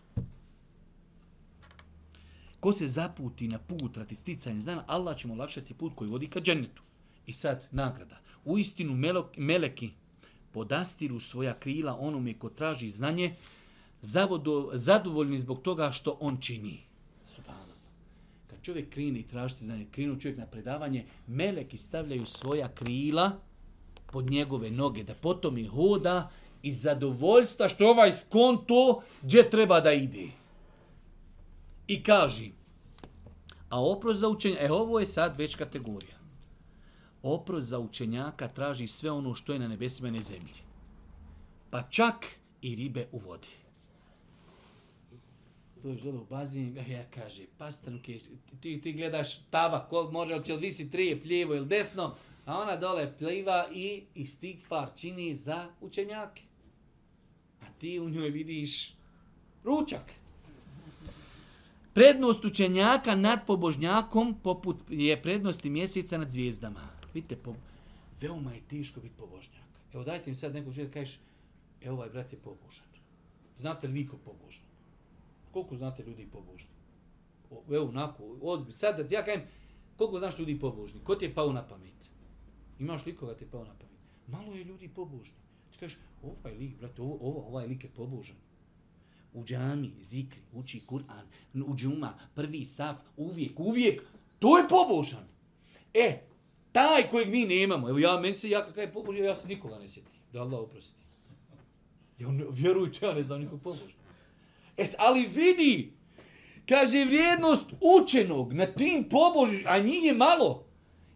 Ko 2.61 2.73
se 2.73 2.89
zaputi 2.89 3.49
na 3.49 3.59
put 3.59 3.97
rati 3.97 4.15
sticanja 4.15 4.61
znanja, 4.61 4.85
Allah 4.87 5.17
će 5.17 5.29
mu 5.29 5.35
olakšati 5.35 5.75
put 5.75 5.93
koji 5.95 6.11
vodi 6.11 6.27
ka 6.27 6.41
džennetu. 6.41 6.83
I 7.27 7.33
sad, 7.33 7.69
nagrada. 7.71 8.21
U 8.45 8.59
istinu 8.59 9.17
meleki 9.37 9.91
podastiru 10.53 11.21
svoja 11.21 11.55
krila 11.55 11.97
onome 12.01 12.39
ko 12.39 12.49
traži 12.49 12.91
znanje, 12.91 13.35
zavodo, 14.01 14.71
zadovoljni 14.75 15.39
zbog 15.39 15.63
toga 15.63 15.93
što 15.93 16.17
on 16.21 16.37
čini. 16.37 16.81
Kad 18.63 18.67
čovjek 18.67 18.91
krini 18.91 19.21
i 19.21 19.49
znanje, 19.59 19.87
krinu 19.91 20.21
čovjek 20.21 20.39
na 20.39 20.47
predavanje, 20.47 21.05
meleki 21.27 21.79
stavljaju 21.79 22.27
svoja 22.27 22.69
krila 22.69 23.41
pod 24.07 24.31
njegove 24.31 24.71
noge, 24.71 25.03
da 25.03 25.15
potom 25.15 25.59
i 25.59 25.65
hoda 25.67 26.31
i 26.63 26.73
zadovoljstva 26.73 27.69
što 27.69 27.91
ovaj 27.91 28.13
skonto 28.13 29.03
gdje 29.23 29.51
treba 29.51 29.81
da 29.81 29.93
ide 29.93 30.29
i 31.87 32.03
kaži, 32.03 32.53
a 33.69 33.83
oprost 33.85 34.21
za 34.21 34.29
učenja, 34.29 34.57
e 34.61 34.73
ovo 34.73 35.01
je 35.01 35.07
sad 35.07 35.37
već 35.37 35.55
kategorija. 35.55 36.19
Oprost 37.23 37.67
za 37.67 37.79
učenjaka 37.79 38.49
traži 38.49 38.87
sve 38.87 39.11
ono 39.11 39.35
što 39.35 39.53
je 39.53 39.59
na 39.59 39.69
nebesima 39.69 40.09
i 40.09 40.13
na 40.13 40.23
zemlji. 40.23 40.63
Pa 41.71 41.83
čak 41.83 42.27
i 42.61 42.75
ribe 42.75 43.09
u 43.13 43.19
vodi. 43.19 43.62
Dođeš 45.83 46.03
dole 46.03 46.19
u 46.19 46.25
bazin, 46.25 46.77
ja 46.89 47.05
kaže, 47.11 47.43
pastrnke, 47.59 48.19
ti, 48.61 48.81
ti 48.81 48.93
gledaš 48.93 49.39
tava, 49.39 49.89
kol 49.89 50.11
može, 50.11 50.35
li 50.35 50.45
će 50.45 50.55
li 50.55 50.61
visi 50.61 50.91
trije, 50.91 51.21
pljevo 51.21 51.55
ili 51.55 51.67
desno, 51.67 52.15
a 52.45 52.59
ona 52.59 52.77
dole 52.77 53.19
pliva 53.19 53.67
i 53.75 54.03
istigfar 54.15 54.89
čini 54.97 55.35
za 55.35 55.69
učenjake. 55.81 56.43
A 57.61 57.65
ti 57.79 58.01
u 58.01 58.09
njoj 58.09 58.31
vidiš 58.31 58.95
ručak. 59.65 60.13
Prednost 61.95 62.45
učenjaka 62.45 63.15
nad 63.15 63.47
pobožnjakom 63.47 64.35
poput 64.43 64.77
je 64.89 65.23
prednosti 65.23 65.71
mjeseca 65.71 66.19
nad 66.19 66.31
zvijezdama. 66.31 66.89
Vidite, 67.15 67.37
po, 67.37 67.55
veoma 68.21 68.53
je 68.53 68.63
teško 68.69 69.01
biti 69.01 69.15
pobožnjak. 69.19 69.67
Evo 69.93 70.05
dajte 70.05 70.31
mi 70.31 70.37
sad 70.37 70.55
nekog 70.55 70.75
čovjeka 70.75 70.93
kažeš, 70.93 71.19
evo 71.81 71.97
ovaj 71.97 72.09
brat 72.09 72.33
je 72.33 72.39
pobožan. 72.39 72.87
Znate 73.57 73.87
li 73.87 73.93
vi 73.93 74.07
ko 74.07 74.17
pobožan? 74.17 74.72
Koliko 75.53 75.77
znate 75.77 76.03
ljudi 76.03 76.29
pobožni? 76.33 76.75
O, 77.51 77.63
evo, 77.75 77.89
onako, 77.89 78.37
ozbi, 78.41 78.73
sad 78.73 78.97
da 78.97 79.17
ja 79.17 79.25
kajem, 79.25 79.43
koliko 79.97 80.19
znaš 80.19 80.39
ljudi 80.39 80.59
pobožni? 80.59 81.01
Ko 81.05 81.15
ti 81.15 81.25
je 81.25 81.35
pao 81.35 81.53
na 81.53 81.69
pamet? 81.69 82.11
Imaš 82.79 83.07
li 83.07 83.17
koga 83.17 83.35
ti 83.35 83.45
je 83.45 83.51
pao 83.51 83.65
na 83.65 83.75
pamet? 83.75 83.99
Malo 84.27 84.55
je 84.55 84.65
ljudi 84.65 84.89
pobožni. 84.89 85.37
Ti 85.71 85.79
kažeš, 85.79 85.99
ovaj 86.23 86.55
lik, 86.55 86.79
brate, 86.79 87.03
ovo, 87.03 87.19
ovo, 87.21 87.47
ovaj 87.49 87.67
lik 87.67 87.85
je 87.85 87.91
pobožan 87.91 88.37
u 89.35 89.45
džami, 89.45 89.93
zikri, 90.03 90.41
uči 90.53 90.83
Kur'an, 90.87 91.27
u 91.55 91.77
džuma, 91.77 92.15
prvi 92.35 92.65
saf, 92.65 92.99
uvijek, 93.17 93.61
uvijek, 93.61 94.03
to 94.39 94.59
je 94.59 94.69
pobožan. 94.69 95.29
E, 95.95 96.21
Taj 96.73 97.09
kojeg 97.11 97.29
mi 97.29 97.45
nemamo. 97.45 97.89
Evo 97.89 97.99
ja, 97.99 98.21
meni 98.21 98.37
se, 98.37 98.51
ja 98.51 98.67
kakav 98.67 98.85
je 98.85 98.93
pobožan, 98.93 99.25
ja 99.25 99.35
se 99.35 99.49
nikoga 99.49 99.79
ne 99.79 99.89
sjetim. 99.89 100.21
Da 100.33 100.41
Allah 100.41 100.61
oprosti. 100.61 101.03
Ja, 102.19 102.29
vjerujte, 102.51 103.07
ja 103.07 103.13
ne 103.15 103.23
znam 103.23 103.41
nikog 103.41 103.61
pobožnog. 103.63 104.02
Es, 104.77 104.95
ali 104.99 105.27
vidi, 105.27 105.93
kaže 106.69 107.05
vrijednost 107.05 107.67
učenog 107.81 108.53
na 108.53 108.67
tim 108.67 109.09
pobožnjima, 109.09 109.71
a 109.71 109.79
njih 109.79 110.05
je 110.05 110.15
malo, 110.15 110.65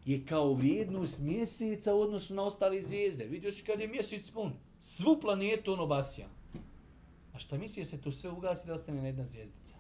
je 0.05 0.27
kao 0.27 0.55
vrijednost 0.55 1.21
mjeseca 1.21 1.95
u 1.95 2.01
odnosu 2.01 2.35
na 2.35 2.43
ostale 2.43 2.83
zvijezde. 2.83 3.25
Vidio 3.25 3.53
si 3.53 3.65
kad 3.65 3.81
je 3.81 3.89
mjesec 3.89 4.31
pun, 4.31 4.53
svu 4.79 5.21
planetu 5.21 5.73
on 5.73 5.81
obasija. 5.81 6.29
A 7.33 7.39
šta 7.39 7.59
misli 7.59 7.85
se 7.85 8.01
to 8.01 8.11
sve 8.11 8.31
ugasi 8.31 8.67
da 8.67 8.75
ostane 8.75 9.07
jedna 9.07 9.27
zvijezdica? 9.27 9.77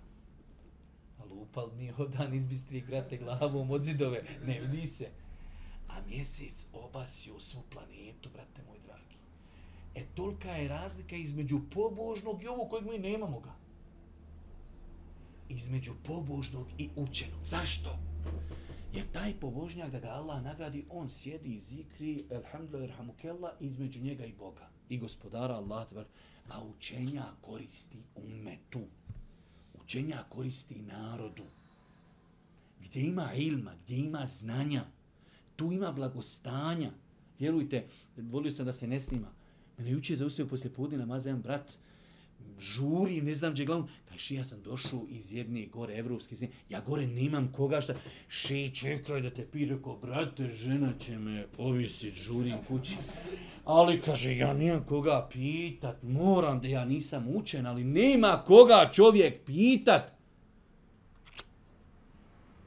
A 1.18 1.24
lupal 1.24 1.70
mi 1.77 1.93
ovdan 1.99 2.35
izbistri 2.35 2.81
grate 2.81 3.16
glavom 3.16 3.70
od 3.70 3.85
zidove, 3.85 4.22
ne 4.47 4.61
vidi 4.61 4.87
se. 4.87 5.09
A 5.89 5.95
mjesec 6.09 6.66
obasio 6.72 7.41
svu 7.41 7.62
planetu, 7.70 8.29
brate 8.33 8.62
moj 8.68 8.79
dragi. 8.87 9.16
E 9.95 10.05
tolika 10.14 10.51
je 10.51 10.68
razlika 10.68 11.16
između 11.16 11.61
pobožnog 11.74 12.43
i 12.43 12.47
ovog 12.47 12.70
kojeg 12.70 12.87
mi 12.87 12.99
nemamo 12.99 13.41
ga. 13.41 13.66
Između 15.49 15.92
pobožnog 16.05 16.66
i 16.78 16.88
učenog. 16.97 17.40
Zašto? 17.44 17.99
Jer 18.92 19.05
taj 19.12 19.40
pobožnjak 19.40 19.92
da 19.92 20.01
ga 20.01 20.09
Allah 20.09 20.42
nagradi, 20.42 20.84
on 20.90 21.09
sjedi 21.09 21.55
i 21.55 21.61
zikri, 21.61 22.24
elhamdulillah, 22.30 22.90
irhamukella, 22.90 23.53
između 23.61 24.01
njega 24.01 24.24
i 24.24 24.32
Boga. 24.32 24.68
I 24.88 24.99
gospodara 24.99 25.55
Allah, 25.55 25.88
tvar, 25.88 26.05
a 26.49 26.64
učenja 26.64 27.24
koristi 27.40 27.99
umetu. 28.14 28.80
Učenja 29.84 30.24
koristi 30.28 30.82
narodu. 30.82 31.42
Gdje 32.84 33.03
ima 33.03 33.32
ilma, 33.34 33.74
gdje 33.84 33.97
ima 33.97 34.26
znanja, 34.26 34.84
tu 35.57 35.72
ima 35.72 35.92
blagostanja. 35.92 36.90
Vjerujte, 37.38 37.86
volio 38.16 38.53
sam 38.53 38.66
da 38.66 38.72
se 38.72 38.86
ne 38.86 39.01
snima. 39.01 39.28
Mene 39.78 39.90
juče 39.90 40.16
zaustavio 40.16 40.51
poslije 40.51 40.74
podne 40.74 40.99
namaza 40.99 41.28
jedan 41.28 41.42
brat, 41.42 41.72
žuri, 42.59 43.20
ne 43.22 43.34
znam 43.34 43.53
gdje 43.53 43.64
glavom. 43.64 43.88
Kažeš, 44.09 44.30
ja 44.30 44.44
sam 44.44 44.62
došao 44.62 45.07
iz 45.09 45.32
jedne 45.32 45.66
gore 45.66 45.99
evropske 45.99 46.36
zemlje, 46.36 46.55
ja 46.68 46.80
gore 46.80 47.07
nemam 47.07 47.53
koga 47.53 47.80
šta. 47.80 47.94
Še, 48.28 48.70
čekaj 48.74 49.20
da 49.20 49.30
te 49.30 49.47
pi, 49.47 49.64
rekao, 49.64 49.97
brate, 49.97 50.51
žena 50.51 50.92
će 50.99 51.18
me 51.18 51.47
ovisit, 51.59 52.14
žurim 52.14 52.59
kući. 52.68 52.97
Ali, 53.64 54.01
kaže, 54.01 54.36
ja 54.36 54.55
nemam 54.55 54.84
koga 54.84 55.28
pitat, 55.32 56.03
moram 56.03 56.61
da 56.61 56.68
ja 56.68 56.84
nisam 56.84 57.28
učen, 57.28 57.66
ali 57.66 57.84
nema 57.84 58.42
koga 58.47 58.90
čovjek 58.94 59.44
pitat. 59.44 60.12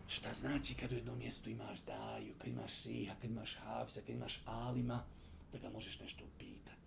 Šta 0.08 0.34
znači 0.34 0.74
kad 0.74 0.92
u 0.92 0.96
jednom 0.96 1.18
mjestu 1.18 1.50
imaš 1.50 1.80
daju, 1.82 2.34
kad 2.38 2.48
imaš 2.48 2.82
šiha, 2.82 3.16
kad 3.22 3.32
imaš 3.32 3.58
hafza, 3.64 4.02
kad 4.02 4.16
imaš 4.16 4.42
alima, 4.46 5.04
da 5.52 5.60
ga 5.60 5.70
možeš 5.70 6.00
nešto 6.00 6.24
pitat. 6.38 6.80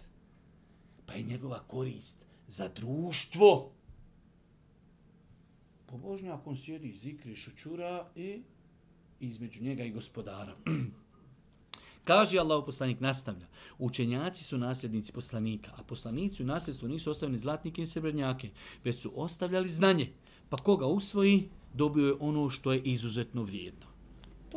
Pa 1.06 1.12
je 1.12 1.22
njegova 1.22 1.58
korist 1.58 2.31
za 2.52 2.68
društvo. 2.68 3.70
Pobožnjak 5.86 6.46
on 6.46 6.56
sjedi, 6.56 6.96
zikri, 6.96 7.36
šućura 7.36 8.06
i 8.16 8.42
između 9.20 9.62
njega 9.62 9.84
i 9.84 9.90
gospodara. 9.90 10.54
Kaže 12.04 12.38
Allah 12.38 12.62
poslanik 12.66 13.00
nastavlja, 13.00 13.46
učenjaci 13.78 14.44
su 14.44 14.58
nasljednici 14.58 15.12
poslanika, 15.12 15.70
a 15.76 15.82
poslanici 15.82 16.42
u 16.42 16.46
nasljedstvu 16.46 16.88
nisu 16.88 17.10
ostavljeni 17.10 17.38
zlatnike 17.38 17.82
i 17.82 17.86
srebrnjake, 17.86 18.50
već 18.84 19.00
su 19.00 19.12
ostavljali 19.14 19.68
znanje. 19.68 20.12
Pa 20.48 20.56
koga 20.56 20.86
usvoji, 20.86 21.48
dobio 21.74 22.06
je 22.06 22.14
ono 22.20 22.50
što 22.50 22.72
je 22.72 22.82
izuzetno 22.82 23.42
vrijedno. 23.42 23.91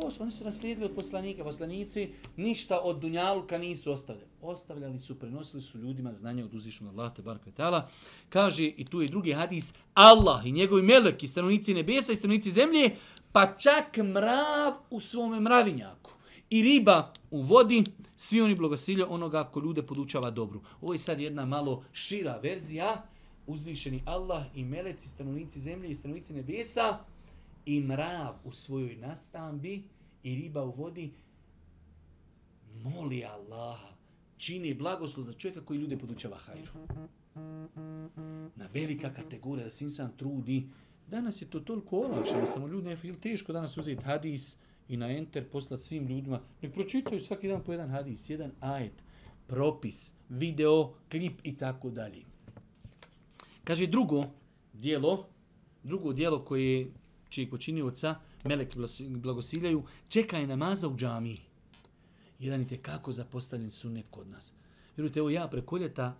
To 0.00 0.10
su, 0.10 0.22
oni 0.22 0.32
su 0.32 0.44
naslijedili 0.44 0.86
od 0.86 0.94
poslanika. 0.94 1.44
Poslanici 1.44 2.08
ništa 2.36 2.80
od 2.80 2.98
Dunjaluka 2.98 3.58
nisu 3.58 3.92
ostavljali. 3.92 4.28
Ostavljali 4.42 4.98
su, 4.98 5.18
prenosili 5.18 5.62
su 5.62 5.78
ljudima 5.78 6.14
znanje 6.14 6.44
od 6.44 6.54
uzvišnog 6.54 6.98
Allah, 6.98 7.14
te 7.14 7.22
barka 7.22 7.42
kvetala. 7.42 7.88
Kaže, 8.28 8.64
i 8.64 8.84
tu 8.84 9.00
je 9.00 9.08
drugi 9.08 9.32
hadis, 9.32 9.72
Allah 9.94 10.46
i 10.46 10.52
njegovi 10.52 10.82
meleki, 10.82 11.26
stanovnici 11.26 11.74
nebesa 11.74 12.12
i 12.12 12.16
stanovnici 12.16 12.52
zemlje, 12.52 12.96
pa 13.32 13.56
čak 13.58 13.96
mrav 13.96 14.74
u 14.90 15.00
svome 15.00 15.40
mravinjaku. 15.40 16.10
I 16.50 16.62
riba 16.62 17.12
u 17.30 17.42
vodi, 17.42 17.84
svi 18.16 18.40
oni 18.40 18.54
blagosilje 18.54 19.04
onoga 19.04 19.44
ko 19.44 19.60
ljude 19.60 19.82
podučava 19.82 20.30
dobru. 20.30 20.60
Ovo 20.80 20.92
je 20.92 20.98
sad 20.98 21.20
jedna 21.20 21.44
malo 21.44 21.84
šira 21.92 22.38
verzija, 22.42 23.02
uzvišeni 23.46 24.02
Allah 24.04 24.44
i 24.54 24.64
meleci, 24.64 25.08
stanovnici 25.08 25.60
zemlje 25.60 25.90
i 25.90 25.94
stanovnici 25.94 26.34
nebesa, 26.34 26.98
i 27.66 27.80
mrav 27.80 28.34
u 28.44 28.52
svojoj 28.52 28.96
nastambi 28.96 29.82
i 30.22 30.34
riba 30.34 30.64
u 30.64 30.70
vodi, 30.70 31.12
moli 32.82 33.24
Allaha, 33.24 33.88
čini 34.36 34.74
blagoslov 34.74 35.24
za 35.24 35.32
čovjeka 35.32 35.64
koji 35.64 35.78
ljude 35.78 35.98
podučava 35.98 36.36
hajru. 36.36 36.72
Na 38.56 38.68
velika 38.74 39.12
kategorija 39.12 39.64
da 39.64 39.70
se 39.70 39.84
insan 39.84 40.10
trudi, 40.16 40.68
danas 41.10 41.42
je 41.42 41.50
to 41.50 41.60
toliko 41.60 41.96
olakšeno, 41.96 42.46
samo 42.46 42.68
ljudi 42.68 42.88
je 42.88 43.20
teško 43.20 43.52
danas 43.52 43.76
uzeti 43.76 44.04
hadis 44.04 44.58
i 44.88 44.96
na 44.96 45.10
enter 45.10 45.50
poslati 45.50 45.82
svim 45.82 46.06
ljudima, 46.06 46.40
nek 46.62 46.72
pročitaju 46.72 47.20
svaki 47.20 47.48
dan 47.48 47.64
po 47.64 47.72
jedan 47.72 47.90
hadis, 47.90 48.30
jedan 48.30 48.50
ajet, 48.60 49.02
propis, 49.46 50.12
video, 50.28 50.94
klip 51.10 51.40
i 51.42 51.56
tako 51.56 51.90
dalje. 51.90 52.22
Kaže 53.64 53.86
drugo 53.86 54.22
dijelo, 54.72 55.26
drugo 55.82 56.12
dijelo 56.12 56.44
koje 56.44 56.90
čijeg 57.28 57.50
počinioca 57.50 58.14
melek 58.44 58.76
blagosiljaju, 59.08 59.82
čekaj 60.08 60.46
namaza 60.46 60.88
u 60.88 60.96
džamiji. 60.96 61.40
Jedan 62.38 62.66
je 62.70 62.78
kako 62.82 63.12
zapostavljen 63.12 63.70
sunnet 63.70 64.06
kod 64.10 64.28
nas. 64.28 64.54
Vjerujte, 64.96 65.20
evo 65.20 65.30
ja 65.30 65.48
preko 65.48 65.76
ljeta, 65.76 66.16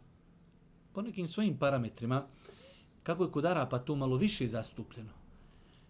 po 0.92 1.02
nekim 1.02 1.26
svojim 1.26 1.58
parametrima, 1.58 2.26
kako 3.02 3.24
je 3.24 3.30
kod 3.30 3.44
Arapa 3.44 3.78
to 3.78 3.94
malo 3.94 4.16
više 4.16 4.48
zastupljeno. 4.48 5.10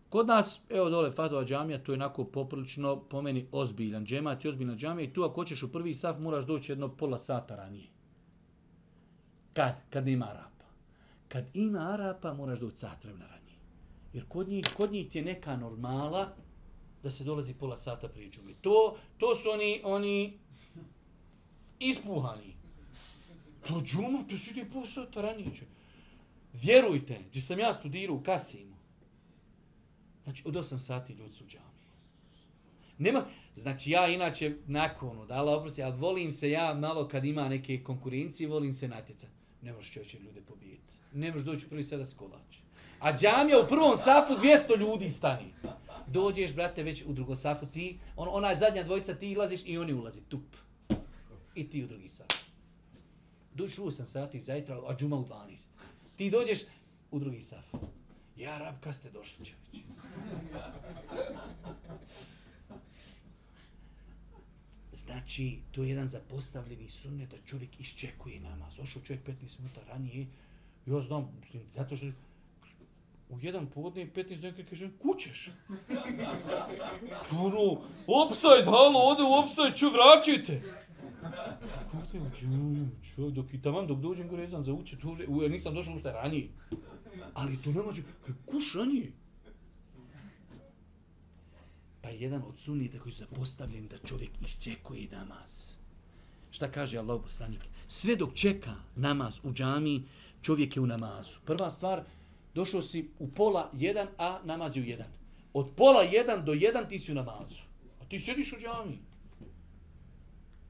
Kod 0.09 0.27
nas, 0.27 0.61
evo 0.69 0.91
dole 0.91 1.11
Fatova 1.11 1.45
džamija, 1.45 1.85
to 1.85 1.93
je 1.93 1.97
onako 1.97 2.25
poprilično 2.25 3.01
po 3.01 3.23
meni 3.23 3.47
ozbiljan 3.53 4.07
džemat 4.07 4.45
i 4.45 4.49
ozbiljna 4.49 4.77
džamija 4.77 5.09
i 5.09 5.13
tu 5.13 5.23
ako 5.23 5.35
hoćeš 5.35 5.63
u 5.63 5.73
prvi 5.73 5.95
saf 5.95 6.19
moraš 6.19 6.47
doći 6.47 6.73
jedno 6.73 6.89
pola 6.97 7.19
sata 7.19 7.57
ranije. 7.57 7.89
Kad? 9.53 9.75
Kad 9.91 10.07
nema 10.07 10.27
Arapa. 10.27 10.67
Kad 11.29 11.45
ima 11.55 11.79
Arapa 11.79 12.35
moraš 12.35 12.61
doći 12.61 12.77
sat 12.77 13.05
vremena 13.05 13.27
ranije. 13.27 13.46
Jer 14.17 14.25
kod 14.29 14.49
njih, 14.49 14.65
kod 14.77 14.93
njih 14.93 15.15
je 15.15 15.23
neka 15.23 15.57
normala 15.57 16.37
da 17.03 17.11
se 17.11 17.25
dolazi 17.25 17.55
pola 17.55 17.77
sata 17.77 18.09
prije 18.09 18.31
džume. 18.31 18.55
To, 18.61 18.97
to 19.19 19.35
su 19.35 19.51
oni, 19.51 19.81
oni 19.85 20.39
ispuhani. 21.79 22.57
To 23.69 23.81
džuma, 23.85 24.23
to 24.31 24.39
su 24.39 24.51
ide 24.51 24.65
pola 24.73 24.87
sata 24.87 25.23
ranije. 25.23 25.51
Vjerujte, 26.53 27.19
gdje 27.29 27.43
sam 27.43 27.59
ja 27.59 27.73
studirao 27.73 28.17
u 28.17 28.23
Kasimu, 28.23 28.77
znači 30.25 30.43
od 30.47 30.55
8 30.55 30.79
sati 30.79 31.13
ljudi 31.13 31.33
su 31.33 31.45
u 31.45 31.49
džami. 31.49 31.81
Nema, 32.99 33.25
znači 33.57 33.91
ja 33.91 34.09
inače 34.09 34.57
nakon, 34.67 35.27
da 35.27 35.35
Allah 35.35 35.59
oprosti, 35.59 35.83
ali 35.83 35.99
volim 35.99 36.33
se 36.33 36.51
ja 36.51 36.75
malo 36.75 37.09
kad 37.09 37.25
ima 37.25 37.49
neke 37.49 37.83
konkurencije, 37.85 38.49
volim 38.49 38.73
se 38.73 38.89
natjecati. 38.89 39.33
Ne 39.63 39.73
možeš 39.73 39.93
čovječe 39.93 40.19
ljude 40.19 40.41
pobijeti. 40.41 40.95
Ne 41.13 41.33
možeš 41.33 41.47
doći 41.47 41.69
prvi 41.69 41.83
sada 41.83 42.05
s 42.05 42.15
kolače. 42.15 42.66
A 43.01 43.17
džamija 43.17 43.61
u 43.61 43.69
prvom 43.69 43.97
safu 43.97 44.33
200 44.33 44.79
ljudi 44.79 45.11
stani. 45.11 45.55
Dođeš, 46.07 46.55
brate, 46.55 46.83
već 46.83 47.05
u 47.07 47.13
drugom 47.13 47.37
safu 47.37 47.67
ti, 47.67 47.99
on, 48.17 48.29
ona 48.31 48.51
je 48.51 48.57
zadnja 48.57 48.83
dvojica, 48.83 49.15
ti 49.15 49.31
ilaziš 49.31 49.61
i 49.65 49.79
oni 49.79 49.93
ulazi, 49.93 50.21
tup. 50.21 50.57
I 51.55 51.71
ti 51.71 51.85
u 51.85 51.87
drugi 51.87 52.09
saf. 52.09 52.27
Dođeš 53.55 53.79
u 53.79 53.85
8 53.85 54.07
sati 54.07 54.41
zajtra, 54.41 54.81
a 54.87 54.97
džuma 54.97 55.17
u 55.17 55.27
12. 55.27 55.69
Ti 56.17 56.31
dođeš 56.31 56.59
u 57.11 57.19
drugi 57.19 57.43
saf. 57.43 57.65
Ja, 58.37 58.59
rab, 58.59 58.75
kad 58.81 58.95
ste 58.95 59.11
došli, 59.11 59.45
čovječ? 59.45 59.85
Znači, 64.93 65.59
to 65.73 65.83
je 65.83 65.89
jedan 65.89 66.09
zapostavljeni 66.09 66.89
sunnet 66.89 67.31
da 67.31 67.37
čovjek 67.47 67.81
iščekuje 67.81 68.41
namaz. 68.41 68.79
Ošao 68.81 69.03
čovjek 69.03 69.27
15 69.27 69.59
minuta 69.59 69.81
ranije, 69.89 70.27
ja 70.87 71.01
znam, 71.01 71.33
zato 71.71 71.97
što 71.97 72.07
u 73.29 73.39
jedan 73.41 73.67
podne 73.67 74.03
i 74.03 74.11
15 74.11 74.41
dana 74.41 74.69
kaže, 74.69 74.91
kućeš. 74.99 75.51
Ono, 77.45 77.81
opsaj, 78.07 78.65
halo, 78.65 79.01
ode 79.01 79.23
u 79.23 79.33
opsaj, 79.43 79.75
ću, 79.75 79.87
vraćajte. 79.91 80.63
Kako 81.71 82.07
te 82.13 82.21
uđe, 82.21 83.31
dok 83.31 83.55
i 83.55 83.63
tamam, 83.63 83.87
dok 83.87 83.99
dođem 83.99 84.29
gore, 84.29 84.49
znam 84.49 84.65
za 84.65 84.73
uče, 84.73 84.99
tu, 84.99 85.17
u, 85.29 85.43
ja 85.43 85.49
nisam 85.49 85.75
došao 85.75 85.95
ušte 85.95 86.13
ranije. 86.13 86.49
Ali 87.35 87.63
to 87.63 87.71
nema, 87.71 87.89
kaže, 87.89 88.03
kuš 88.47 88.75
ranije. 88.75 89.13
Pa 92.03 92.09
jedan 92.09 92.43
od 92.49 92.59
sunnita 92.59 92.99
koji 92.99 93.13
su 93.13 93.19
zapostavljeni 93.19 93.89
da 93.89 93.99
čovjek 93.99 94.31
iščekuje 94.41 95.09
namaz. 95.13 95.73
Šta 96.51 96.71
kaže 96.71 96.99
Allah 96.99 97.23
poslanik? 97.23 97.61
Sve 97.89 98.17
dok 98.17 98.35
čeka 98.35 98.75
namaz 98.97 99.41
u 99.43 99.53
džami, 99.53 100.05
čovjek 100.43 100.77
je 100.77 100.83
u 100.83 100.87
namazu. 100.87 101.39
Prva 101.45 101.71
stvar, 101.71 102.05
došao 102.57 102.83
si 102.83 103.09
u 103.19 103.29
pola 103.29 103.71
jedan, 103.77 104.09
a 104.19 104.41
namaz 104.45 104.77
je 104.77 104.83
u 104.83 104.87
jedan. 104.87 105.07
Od 105.53 105.71
pola 105.77 106.03
jedan 106.03 106.45
do 106.45 106.53
jedan 106.53 106.89
ti 106.89 106.99
si 106.99 107.13
u 107.13 107.15
namazu. 107.15 107.63
A 108.01 108.05
ti 108.09 108.19
sjediš 108.19 108.53
u 108.53 108.57
džami. 108.61 108.99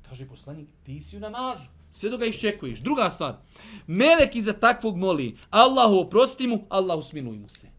Kaže 0.09 0.27
poslanik, 0.29 0.69
ti 0.83 1.01
si 1.01 1.17
u 1.17 1.21
namazu. 1.21 1.69
Sve 1.91 2.11
do 2.11 2.19
ga 2.19 2.27
iščekuješ. 2.27 2.83
Druga 2.83 3.11
stvar. 3.11 3.39
Melek 3.87 4.35
iza 4.37 4.53
takvog 4.53 4.97
moli. 4.97 5.37
Allahu 5.51 6.01
oprosti 6.03 6.47
mu, 6.47 6.65
Allahu 6.69 7.03
smiluj 7.03 7.39
mu 7.39 7.49
se. 7.49 7.71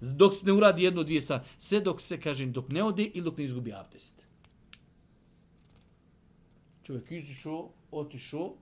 Dok 0.00 0.34
se 0.34 0.46
ne 0.46 0.52
uradi 0.52 0.84
jedno, 0.84 1.02
dvije 1.02 1.20
stvari. 1.20 1.44
Sve 1.58 1.80
dok 1.80 2.00
se, 2.00 2.20
kažem, 2.20 2.52
dok 2.52 2.72
ne 2.72 2.84
ode 2.84 3.04
ili 3.04 3.24
dok 3.24 3.38
ne 3.38 3.44
izgubi 3.44 3.72
abdest. 3.72 4.22
Čovjek 6.82 7.10
izišao, 7.10 7.70
otišao, 7.90 8.54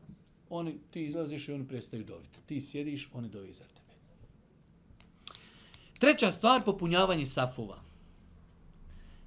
oni, 0.51 0.79
ti 0.91 1.05
izlaziš 1.07 1.49
i 1.49 1.53
oni 1.53 1.69
prestaju 1.69 2.05
doviti. 2.05 2.41
Ti 2.47 2.61
sjediš, 2.61 3.09
oni 3.13 3.29
dovi 3.29 3.53
za 3.53 3.65
tebe. 3.65 3.84
Treća 6.05 6.33
stvar, 6.33 6.63
popunjavanje 6.65 7.27
safova. 7.27 7.79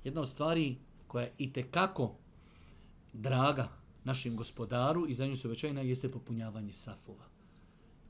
Jedna 0.03 0.21
od 0.21 0.29
stvari 0.29 0.77
koja 1.07 1.23
je 1.23 1.33
i 1.37 1.51
kako 1.71 2.15
draga 3.13 3.67
našim 4.03 4.35
gospodaru 4.35 5.07
i 5.09 5.13
za 5.13 5.27
nju 5.27 5.35
se 5.35 5.47
većajna 5.47 5.81
jeste 5.81 6.11
popunjavanje 6.11 6.73
safova. 6.73 7.25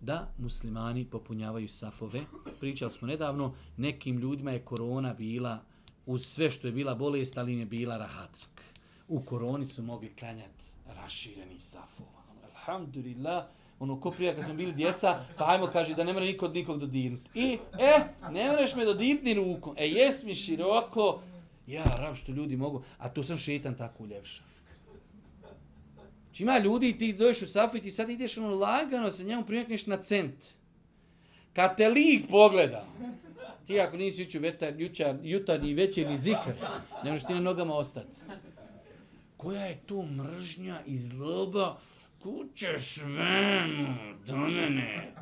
Da 0.01 0.33
muslimani 0.37 1.05
popunjavaju 1.05 1.69
safove. 1.69 2.21
Pričali 2.59 2.91
smo 2.91 3.07
nedavno, 3.07 3.53
nekim 3.77 4.17
ljudima 4.17 4.51
je 4.51 4.65
korona 4.65 5.13
bila 5.13 5.59
uz 6.05 6.25
sve 6.25 6.49
što 6.49 6.67
je 6.67 6.73
bila 6.73 6.95
bolest, 6.95 7.37
ali 7.37 7.53
im 7.53 7.59
je 7.59 7.65
bila 7.65 7.97
rahatluk. 7.97 8.61
U 9.07 9.21
koroni 9.21 9.65
su 9.65 9.83
mogli 9.83 10.15
klanjati 10.15 10.63
rašireni 10.87 11.59
safova. 11.59 12.23
Alhamdulillah, 12.43 13.45
ono 13.79 13.99
ko 13.99 14.11
prija 14.11 14.35
kad 14.35 14.43
smo 14.43 14.53
bili 14.53 14.71
djeca, 14.71 15.19
pa 15.37 15.45
ajmo 15.47 15.67
kaže 15.67 15.95
da 15.95 16.03
ne 16.03 16.13
mora 16.13 16.25
niko 16.25 16.45
od 16.45 16.55
nikog 16.55 16.79
dodirnuti. 16.79 17.29
I, 17.33 17.57
e, 17.79 17.99
ne 18.31 18.49
moraš 18.49 18.75
me 18.75 18.85
dodirnuti 18.85 19.33
rukom. 19.33 19.75
E, 19.77 19.87
jes 19.87 20.23
mi 20.23 20.35
široko, 20.35 21.21
ja, 21.67 21.83
rab 21.97 22.15
što 22.15 22.31
ljudi 22.31 22.57
mogu, 22.57 22.83
a 22.97 23.09
to 23.09 23.23
sam 23.23 23.37
šetan 23.37 23.75
tako 23.77 24.03
uljepša. 24.03 24.41
Či 26.31 26.43
ima 26.43 26.57
ljudi, 26.57 26.97
ti 26.97 27.13
dođeš 27.13 27.41
u 27.41 27.47
safu 27.47 27.77
i 27.77 27.81
ti 27.81 27.91
sad 27.91 28.09
ideš 28.09 28.37
ono 28.37 28.55
lagano, 28.55 29.11
se 29.11 29.23
njemu 29.23 29.45
primjekneš 29.45 29.85
na 29.85 29.97
cent. 29.97 30.45
Kad 31.53 31.77
te 31.77 31.89
lik 31.89 32.29
pogleda, 32.29 32.85
ti 33.67 33.79
ako 33.81 33.97
nisi 33.97 34.21
jučer 34.21 34.41
vetar, 34.41 34.81
jučer, 34.81 35.15
jutarnji 35.23 35.73
večerni 35.73 36.17
zikr, 36.17 36.51
ne 37.03 37.11
možeš 37.11 37.27
ti 37.27 37.33
na 37.33 37.39
nogama 37.39 37.75
ostati. 37.75 38.17
Koja 39.37 39.65
je 39.65 39.79
to 39.85 40.01
mržnja 40.03 40.81
i 40.85 40.95
zloba? 40.95 41.77
Kuće 42.27 42.79
svemu 42.79 43.87
do 44.27 44.35
mene. 44.35 45.13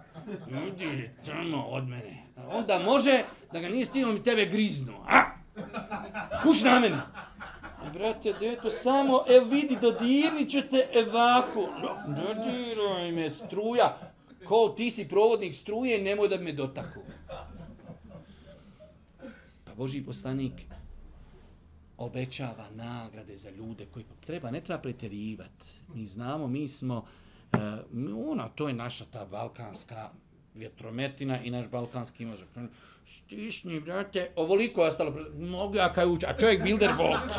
Ljudi 0.52 1.10
tamo 1.26 1.66
od 1.66 1.88
mene. 1.88 2.24
Onda 2.52 2.80
može 2.80 3.24
da 3.54 3.60
ga 3.60 3.70
nije 3.70 3.86
stigao 3.86 4.12
mi 4.12 4.24
tebe 4.24 4.46
griznu. 4.46 4.94
A? 5.08 5.22
Kuć 6.44 6.64
na 6.64 6.80
mene. 6.80 6.98
Brate, 7.94 8.34
deto, 8.40 8.70
samo, 8.70 9.24
e 9.28 9.40
vidi, 9.40 9.78
dodirni 9.82 10.50
ću 10.50 10.62
te 10.72 10.88
evako. 10.94 11.70
No, 11.82 12.16
dodiraj 12.16 13.12
me, 13.12 13.30
struja. 13.30 13.98
Ko 14.46 14.74
ti 14.78 14.92
si 14.92 15.08
provodnik 15.08 15.56
struje, 15.56 16.02
nemoj 16.02 16.28
da 16.28 16.38
me 16.38 16.52
dotaku. 16.52 17.00
Pa 19.66 19.76
Boži 19.76 20.02
poslanik 20.02 20.54
obećava 22.06 22.70
nagrade 22.76 23.36
za 23.36 23.50
ljude 23.50 23.86
koji 23.86 24.06
pa 24.06 24.26
treba, 24.26 24.52
ne 24.52 24.62
treba 24.62 24.82
preterivati. 24.82 25.66
Mi 25.94 26.06
znamo, 26.06 26.48
mi 26.48 26.68
smo, 26.68 27.06
uh, 27.54 28.30
ona, 28.30 28.50
to 28.50 28.68
je 28.68 28.74
naša 28.74 29.06
ta 29.06 29.26
balkanska 29.26 30.10
vjetrometina 30.56 31.44
i 31.44 31.52
naš 31.52 31.70
balkanski 31.70 32.26
mozak. 32.26 32.48
Stišni, 33.06 33.80
brate, 33.80 34.32
ovoliko 34.36 34.82
je 34.82 34.88
ostalo, 34.88 35.14
mogu 35.40 35.76
ja 35.76 35.94
kaj 35.94 36.06
ući, 36.06 36.26
a 36.26 36.38
čovjek 36.38 36.64
builder 36.64 36.92
volk. 36.98 37.32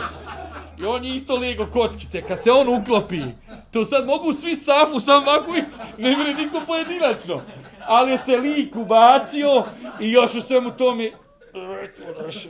I 0.78 0.84
on 0.84 1.04
je 1.04 1.16
isto 1.16 1.36
lego 1.36 1.66
kockice, 1.72 2.22
kad 2.22 2.42
se 2.42 2.50
on 2.50 2.68
uklopi, 2.68 3.22
to 3.70 3.84
sad 3.84 4.06
mogu 4.06 4.32
svi 4.32 4.54
safu 4.54 5.00
sam 5.00 5.22
ovako 5.22 5.54
ići, 5.54 6.02
ne 6.02 6.16
vre 6.16 6.34
niko 6.34 6.60
pojedinačno. 6.66 7.42
Ali 7.86 8.18
se 8.18 8.36
lik 8.36 8.76
ubacio 8.76 9.64
i 10.00 10.10
još 10.10 10.34
u 10.34 10.40
svemu 10.40 10.70
tome, 10.70 11.10
eto, 11.82 12.22
našo. 12.22 12.48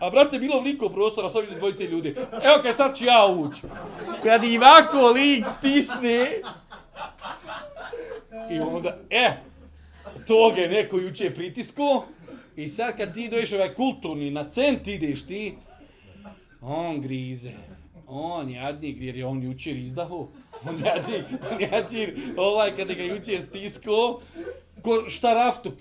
A 0.00 0.10
brate, 0.10 0.38
bilo 0.38 0.60
vliko 0.60 0.88
prostora, 0.88 1.28
sad 1.28 1.42
vidim 1.42 1.58
dvojice 1.58 1.84
ljudi. 1.84 2.14
Evo 2.44 2.62
kaj 2.62 2.72
sad 2.72 2.96
ću 2.96 3.04
ja 3.04 3.26
ući. 3.26 3.60
Kad 4.22 4.44
i 4.44 4.58
ovako 4.58 5.10
lik 5.10 5.46
stisne, 5.58 6.40
I 8.50 8.60
onda, 8.60 8.98
e, 9.10 9.32
toga 10.26 10.60
je 10.60 10.68
neko 10.68 10.98
juče 10.98 11.34
pritisko. 11.34 12.06
I 12.56 12.68
sad 12.68 12.96
kad 12.96 13.14
ti 13.14 13.24
ideš 13.24 13.52
ovaj 13.52 13.74
kulturni, 13.74 14.30
na 14.30 14.50
cent 14.50 14.86
ideš 14.86 15.26
ti, 15.26 15.54
on 16.60 17.00
grize. 17.00 17.52
On 18.06 18.50
jadnik, 18.50 18.96
jer 19.00 19.16
je 19.16 19.26
on 19.26 19.42
jučer 19.42 19.76
izdaho. 19.76 20.28
On 20.68 20.80
jadnik, 20.84 21.24
on 21.52 21.60
jadnik, 21.60 22.10
ovaj 22.36 22.76
kada 22.76 22.94
ga 22.94 23.02
jučer 23.02 23.42
stisko, 23.42 24.20
ko 24.82 25.04
šta 25.08 25.34
raftuk, 25.34 25.74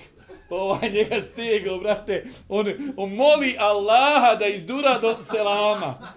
Ovaj 0.50 0.90
njega 0.90 1.22
stegao, 1.22 1.80
brate. 1.80 2.26
On, 2.50 2.66
on 2.98 3.14
moli 3.14 3.56
Allaha 3.60 4.36
da 4.36 4.48
izdura 4.48 5.00
do 5.00 5.18
selama 5.24 6.14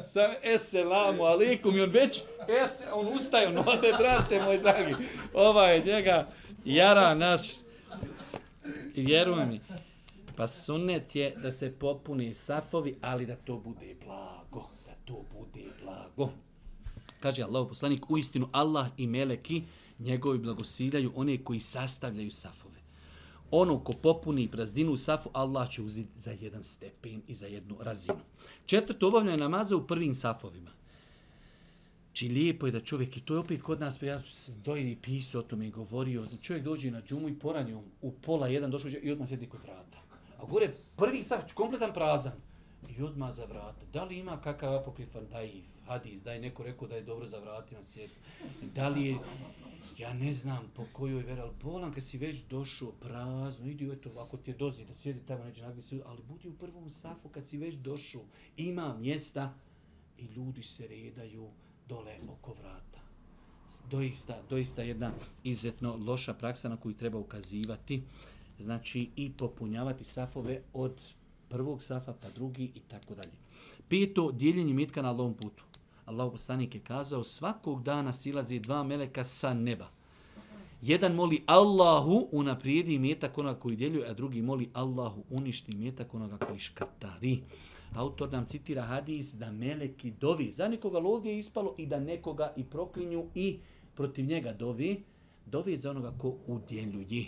sa 0.00 0.34
eselamu 0.42 1.24
alikum. 1.24 1.76
i 1.76 1.80
on 1.80 1.90
već 1.90 2.22
es, 2.64 2.82
on 2.92 3.08
ustaje, 3.08 3.48
on 3.48 3.58
ode, 3.58 3.92
brate 3.98 4.42
moj 4.42 4.58
dragi. 4.58 4.94
Ovaj 5.34 5.82
njega 5.84 6.28
jara 6.64 7.14
naš, 7.14 7.40
vjeruj 8.96 9.46
mi, 9.46 9.60
pa 10.36 10.46
sunnet 10.46 11.16
je 11.16 11.34
da 11.42 11.50
se 11.50 11.72
popuni 11.78 12.34
safovi, 12.34 12.96
ali 13.02 13.26
da 13.26 13.36
to 13.36 13.56
bude 13.56 13.94
blago, 14.04 14.68
da 14.86 14.92
to 15.04 15.24
bude 15.32 15.64
blago. 15.82 16.32
Kaže 17.20 17.42
Allah 17.42 17.68
poslanik, 17.68 18.10
u 18.10 18.18
istinu 18.18 18.48
Allah 18.52 18.86
i 18.96 19.06
meleki 19.06 19.62
njegovi 19.98 20.38
blagosiljaju 20.38 21.12
one 21.14 21.44
koji 21.44 21.60
sastavljaju 21.60 22.30
safove 22.30 22.86
ono 23.50 23.78
ko 23.78 23.92
popuni 23.92 24.48
prazdinu 24.48 24.92
u 24.92 24.96
safu, 24.96 25.30
Allah 25.32 25.70
će 25.70 25.82
uzeti 25.82 26.10
za 26.16 26.30
jedan 26.40 26.64
stepen 26.64 27.22
i 27.28 27.34
za 27.34 27.46
jednu 27.46 27.76
razinu. 27.80 28.18
Četvrto, 28.66 29.08
obavljanje 29.08 29.36
namaza 29.36 29.76
u 29.76 29.86
prvim 29.86 30.14
safovima. 30.14 30.70
Či 32.12 32.28
lijepo 32.28 32.66
je 32.66 32.72
da 32.72 32.80
čovjek, 32.80 33.16
i 33.16 33.20
to 33.20 33.34
je 33.34 33.40
opet 33.40 33.62
kod 33.62 33.80
nas, 33.80 33.98
pa 33.98 34.06
ja 34.06 34.22
sam 34.22 34.62
dojeli 34.62 34.96
pisao 34.96 35.40
o 35.40 35.44
tome 35.44 35.66
i 35.66 35.70
govorio, 35.70 36.26
znači 36.26 36.42
čovjek 36.42 36.64
dođe 36.64 36.90
na 36.90 37.02
džumu 37.02 37.28
i 37.28 37.38
poranju 37.38 37.82
u 38.02 38.12
pola 38.12 38.48
jedan, 38.48 38.70
došao 38.70 38.90
i 39.02 39.12
odmah 39.12 39.28
sjedi 39.28 39.46
kod 39.46 39.62
vrata. 39.62 39.98
A 40.38 40.44
gore 40.44 40.70
prvi 40.96 41.22
saf, 41.22 41.52
kompletan 41.54 41.92
prazan. 41.94 42.32
I 42.98 43.02
odmah 43.02 43.32
za 43.32 43.44
vrata. 43.44 43.86
Da 43.92 44.04
li 44.04 44.18
ima 44.18 44.40
kakav 44.40 44.74
apokrifan 44.74 45.26
daif, 45.30 45.64
hadis, 45.86 46.22
da 46.24 46.32
je 46.32 46.40
neko 46.40 46.62
rekao 46.62 46.88
da 46.88 46.96
je 46.96 47.02
dobro 47.02 47.26
za 47.26 47.38
vratima 47.38 47.82
sjeti. 47.82 48.14
Da 48.74 48.88
li 48.88 49.04
je 49.06 49.18
ja 49.98 50.14
ne 50.14 50.32
znam 50.32 50.70
po 50.74 50.84
kojoj 50.92 51.22
veri, 51.22 51.40
ali 51.40 51.52
bolan 51.62 51.92
kad 51.92 52.02
si 52.02 52.18
već 52.18 52.42
došao 52.42 52.92
prazno, 52.92 53.66
idi 53.66 53.92
eto, 53.92 54.10
ako 54.18 54.36
ti 54.36 54.50
je 54.50 54.56
dozi 54.56 54.84
da 54.84 54.92
sjedi 54.92 55.20
tamo 55.26 55.44
neđe 55.44 55.62
nagdje 55.62 55.82
se, 55.82 56.02
ali 56.06 56.22
budi 56.28 56.48
u 56.48 56.56
prvom 56.58 56.90
safu 56.90 57.28
kad 57.28 57.46
si 57.46 57.58
već 57.58 57.74
došao, 57.74 58.22
ima 58.56 58.96
mjesta 58.98 59.54
i 60.18 60.24
ljudi 60.24 60.62
se 60.62 60.88
redaju 60.88 61.48
dole 61.88 62.18
oko 62.28 62.54
vrata. 62.54 63.00
Doista, 63.90 64.42
doista 64.50 64.82
jedna 64.82 65.12
izuzetno 65.44 65.96
loša 66.06 66.34
praksa 66.34 66.68
na 66.68 66.76
koju 66.76 66.94
treba 66.94 67.18
ukazivati, 67.18 68.02
znači 68.58 69.10
i 69.16 69.32
popunjavati 69.32 70.04
safove 70.04 70.62
od 70.72 71.02
prvog 71.48 71.82
safa 71.82 72.12
pa 72.22 72.30
drugi 72.30 72.72
i 72.74 72.80
tako 72.80 73.14
dalje. 73.14 73.32
Peto, 73.88 74.32
dijeljenje 74.32 74.74
metka 74.74 75.02
na 75.02 75.08
Allahom 75.08 75.34
putu. 75.34 75.64
Allah 76.06 76.30
poslanik 76.30 76.74
je 76.74 76.80
kazao, 76.80 77.24
svakog 77.24 77.82
dana 77.82 78.12
silazi 78.12 78.58
dva 78.58 78.82
meleka 78.82 79.24
sa 79.24 79.54
neba. 79.54 79.88
Jedan 80.82 81.14
moli 81.14 81.42
Allahu 81.46 82.28
unaprijedi 82.32 82.98
metak 82.98 83.38
onoga 83.38 83.60
koji 83.60 83.76
djeljuje, 83.76 84.08
a 84.08 84.14
drugi 84.14 84.42
moli 84.42 84.70
Allahu 84.72 85.22
uništi 85.30 85.76
metak 85.76 86.14
onoga 86.14 86.38
koji 86.38 86.58
škrtari. 86.58 87.42
Autor 87.94 88.32
nam 88.32 88.46
citira 88.46 88.82
hadis 88.82 89.34
da 89.34 89.52
meleki 89.52 90.10
dovi. 90.10 90.50
Za 90.52 90.68
nekoga 90.68 90.98
lovdje 90.98 91.32
je 91.32 91.38
ispalo 91.38 91.74
i 91.78 91.86
da 91.86 92.00
nekoga 92.00 92.52
i 92.56 92.64
proklinju 92.64 93.26
i 93.34 93.58
protiv 93.94 94.26
njega 94.26 94.52
dovi. 94.52 95.02
Dovi 95.46 95.76
za 95.76 95.90
onoga 95.90 96.12
ko 96.18 96.36
udjeljuje. 96.46 97.26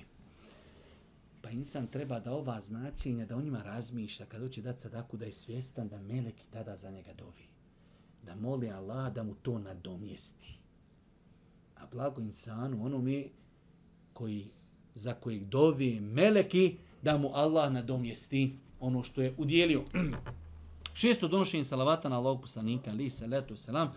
Pa 1.42 1.50
insan 1.50 1.86
treba 1.86 2.20
da 2.20 2.32
ova 2.32 2.60
značenja, 2.60 3.26
da 3.26 3.36
o 3.36 3.42
njima 3.42 3.62
razmišlja 3.62 4.26
kad 4.26 4.40
hoće 4.40 4.62
dati 4.62 4.80
sadaku, 4.80 5.16
da 5.16 5.24
je 5.24 5.32
svjestan 5.32 5.88
da 5.88 6.02
meleki 6.02 6.44
tada 6.50 6.76
za 6.76 6.90
njega 6.90 7.12
dovi 7.14 7.47
da 8.28 8.34
moli 8.34 8.70
Allah 8.70 9.12
da 9.12 9.22
mu 9.22 9.34
to 9.34 9.58
nadomjesti. 9.58 10.58
A 11.76 11.86
blago 11.92 12.20
insanu, 12.20 12.84
ono 12.84 12.98
mi 12.98 13.30
koji, 14.12 14.46
za 14.94 15.14
kojeg 15.14 15.44
dovi 15.44 16.00
meleki, 16.00 16.76
da 17.02 17.16
mu 17.16 17.30
Allah 17.34 17.72
nadomjesti 17.72 18.58
ono 18.80 19.02
što 19.02 19.22
je 19.22 19.34
udjelio. 19.36 19.84
Šesto 21.00 21.28
donošenje 21.28 21.64
salavata 21.64 22.08
na 22.08 22.16
Allahog 22.16 22.40
poslanika, 22.40 22.90
ali 22.90 23.08
letu 23.30 23.56
selam, 23.56 23.92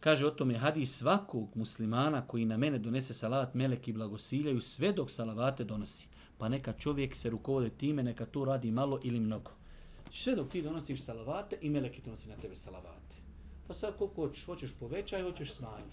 kaže 0.00 0.26
o 0.26 0.30
tome 0.30 0.54
hadis 0.54 0.96
svakog 0.98 1.48
muslimana 1.54 2.26
koji 2.26 2.44
na 2.44 2.56
mene 2.56 2.78
donese 2.78 3.14
salavat, 3.14 3.54
meleki 3.54 3.92
blagosiljaju 3.92 4.60
sve 4.60 4.92
dok 4.92 5.10
salavate 5.10 5.64
donosi. 5.64 6.08
Pa 6.38 6.48
neka 6.48 6.72
čovjek 6.72 7.16
se 7.16 7.30
rukovode 7.30 7.70
time, 7.70 8.02
neka 8.02 8.26
to 8.26 8.44
radi 8.44 8.70
malo 8.70 9.00
ili 9.04 9.20
mnogo. 9.20 9.50
Sve 10.12 10.34
dok 10.34 10.48
ti 10.48 10.62
donosiš 10.62 11.02
salavate 11.02 11.58
i 11.60 11.70
meleki 11.70 12.00
donosi 12.04 12.28
na 12.28 12.36
tebe 12.36 12.54
salavate. 12.54 13.23
Pa 13.66 13.74
sad 13.74 13.96
koliko 13.98 14.26
hoćeš, 14.26 14.44
hoćeš 14.44 14.70
povećaj, 14.80 15.22
hoćeš 15.22 15.52
smanji. 15.52 15.92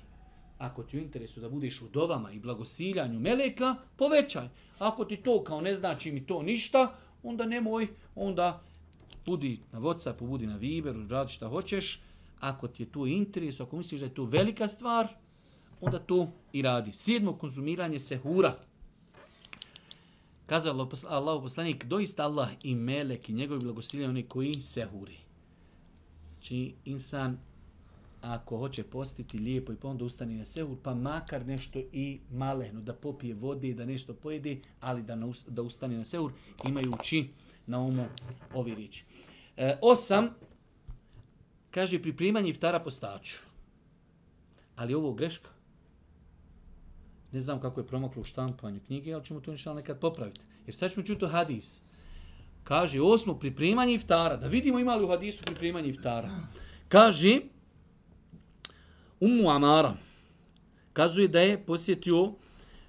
Ako 0.58 0.84
ti 0.84 0.98
u 0.98 1.00
interesu 1.00 1.40
da 1.40 1.50
budeš 1.50 1.82
u 1.82 1.90
dovama 1.90 2.32
i 2.32 2.40
blagosiljanju 2.40 3.20
meleka, 3.20 3.76
povećaj. 3.96 4.48
Ako 4.80 5.06
ti 5.06 5.18
to 5.18 5.44
kao 5.44 5.62
ne 5.62 5.74
znači 5.74 6.12
mi 6.12 6.26
to 6.26 6.42
ništa, 6.42 6.96
onda 7.24 7.46
nemoj, 7.46 7.88
onda 8.16 8.62
budi 9.26 9.60
na 9.72 9.80
Whatsappu, 9.80 10.28
budi 10.28 10.48
na 10.48 10.58
Viberu, 10.58 11.08
radi 11.08 11.32
šta 11.32 11.48
hoćeš. 11.48 12.00
Ako 12.40 12.68
ti 12.68 12.84
je 12.84 12.92
tu 12.92 13.08
interes, 13.08 13.60
ako 13.60 13.78
misliš 13.78 14.02
da 14.02 14.08
je 14.08 14.14
to 14.14 14.24
velika 14.24 14.68
stvar, 14.68 15.08
onda 15.82 16.00
to 16.00 16.32
i 16.54 16.62
radi. 16.62 16.92
Sjedmo 16.94 17.34
konzumiranje 17.34 18.00
sehura. 18.00 18.58
Kazao 20.46 20.88
Allah 21.10 21.42
poslanik, 21.42 21.86
doista 21.86 22.24
Allah 22.24 22.50
i 22.64 22.76
melek 22.76 23.30
i 23.30 23.34
njegovi 23.34 23.60
blagosiljani 23.64 24.10
oni 24.10 24.24
koji 24.24 24.54
sehuri. 24.54 25.18
Znači, 26.32 26.74
insan 26.86 27.38
ako 28.22 28.58
hoće 28.58 28.84
postiti 28.84 29.38
lijepo 29.38 29.74
i 29.74 29.76
pa 29.76 29.88
onda 29.88 30.06
ustani 30.06 30.36
na 30.36 30.46
sehur, 30.46 30.78
pa 30.84 30.94
makar 30.94 31.46
nešto 31.46 31.80
i 31.80 32.20
maleno, 32.32 32.82
da 32.82 32.94
popije 32.94 33.34
vode, 33.34 33.74
da 33.74 33.86
nešto 33.86 34.14
pojede, 34.14 34.60
ali 34.80 35.04
da, 35.04 35.18
da 35.48 35.62
ustani 35.62 35.98
na 35.98 36.06
sehur, 36.06 36.32
imajući 36.68 37.30
na 37.68 37.80
umu 37.80 38.06
ovi 38.54 38.76
riječi. 38.76 39.06
E, 39.58 39.78
osam, 39.82 40.30
kaže 41.72 42.02
pripremanje 42.02 42.50
iftara 42.50 42.80
postaču. 42.80 43.38
Ali 44.76 44.94
ovo 44.94 45.14
greška. 45.14 45.50
Ne 47.32 47.40
znam 47.40 47.62
kako 47.62 47.80
je 47.80 47.88
promaklo 47.88 48.22
u 48.22 48.24
štampanju 48.24 48.80
knjige, 48.86 49.14
ali 49.14 49.26
ćemo 49.26 49.40
to 49.40 49.52
inšal 49.52 49.76
nekad 49.76 50.00
popraviti. 50.00 50.42
Jer 50.66 50.76
sad 50.76 50.92
ćemo 50.94 51.06
čuti 51.06 51.26
hadis. 51.26 51.82
Kaže, 52.64 53.02
osmo, 53.02 53.40
pripremanje 53.40 53.94
iftara. 53.94 54.38
Da 54.38 54.48
vidimo 54.48 54.80
ima 54.80 54.96
li 54.96 55.04
u 55.04 55.08
hadisu 55.08 55.44
pripremanje 55.44 55.90
iftara. 55.90 56.30
Kaže, 56.88 57.40
Ummu 59.22 59.50
Amara, 59.50 59.94
kazuje 60.94 61.28
da 61.28 61.40
je 61.40 61.66
posjetio, 61.66 62.34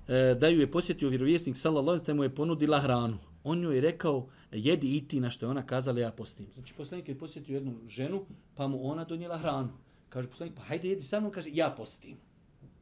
e, 0.08 0.34
da 0.40 0.48
ju 0.48 0.60
je 0.60 0.70
posjetio 0.70 1.08
vjerovjesnik 1.08 1.56
sallallahu 1.56 1.90
alejhi 1.90 2.06
ve 2.06 2.14
mu 2.14 2.22
je 2.22 2.34
ponudila 2.34 2.80
hranu. 2.80 3.18
On 3.44 3.62
joj 3.62 3.74
je 3.74 3.80
rekao, 3.80 4.28
jedi 4.52 4.96
i 4.96 5.08
ti 5.08 5.20
na 5.20 5.30
što 5.30 5.46
je 5.46 5.50
ona 5.50 5.66
kazala, 5.66 6.00
ja 6.00 6.10
postim. 6.10 6.46
Znači, 6.54 6.74
poslanik 6.74 7.08
je 7.08 7.18
posjetio 7.18 7.54
jednu 7.54 7.74
ženu, 7.88 8.24
pa 8.54 8.66
mu 8.66 8.90
ona 8.90 9.04
donijela 9.04 9.38
hranu. 9.38 9.68
Kaže 10.08 10.28
poslanik, 10.28 10.54
pa 10.54 10.62
hajde 10.62 10.88
jedi 10.88 11.02
sa 11.02 11.20
mnom, 11.20 11.32
kaže, 11.32 11.50
ja 11.52 11.70
postim. 11.76 12.16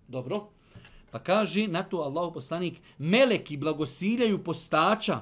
Dobro. 0.09 0.49
Pa 1.11 1.19
kaže 1.19 1.69
na 1.69 1.83
to 1.83 1.97
Allah 1.97 2.31
poslanik, 2.35 2.79
meleki 2.99 3.57
blagosiljaju 3.57 4.45
postača 4.45 5.21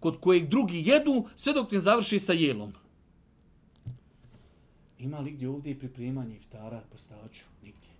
kod 0.00 0.20
kojeg 0.20 0.48
drugi 0.48 0.82
jedu 0.86 1.24
sve 1.36 1.52
dok 1.52 1.72
ne 1.72 1.80
završi 1.80 2.18
sa 2.18 2.32
jelom. 2.32 2.72
Ima 5.04 5.18
li 5.20 5.30
gdje 5.30 5.48
ovdje 5.48 5.78
pripremanje 5.78 6.36
iftara 6.36 6.82
postaču? 6.92 7.44
Nigdje. 7.62 7.90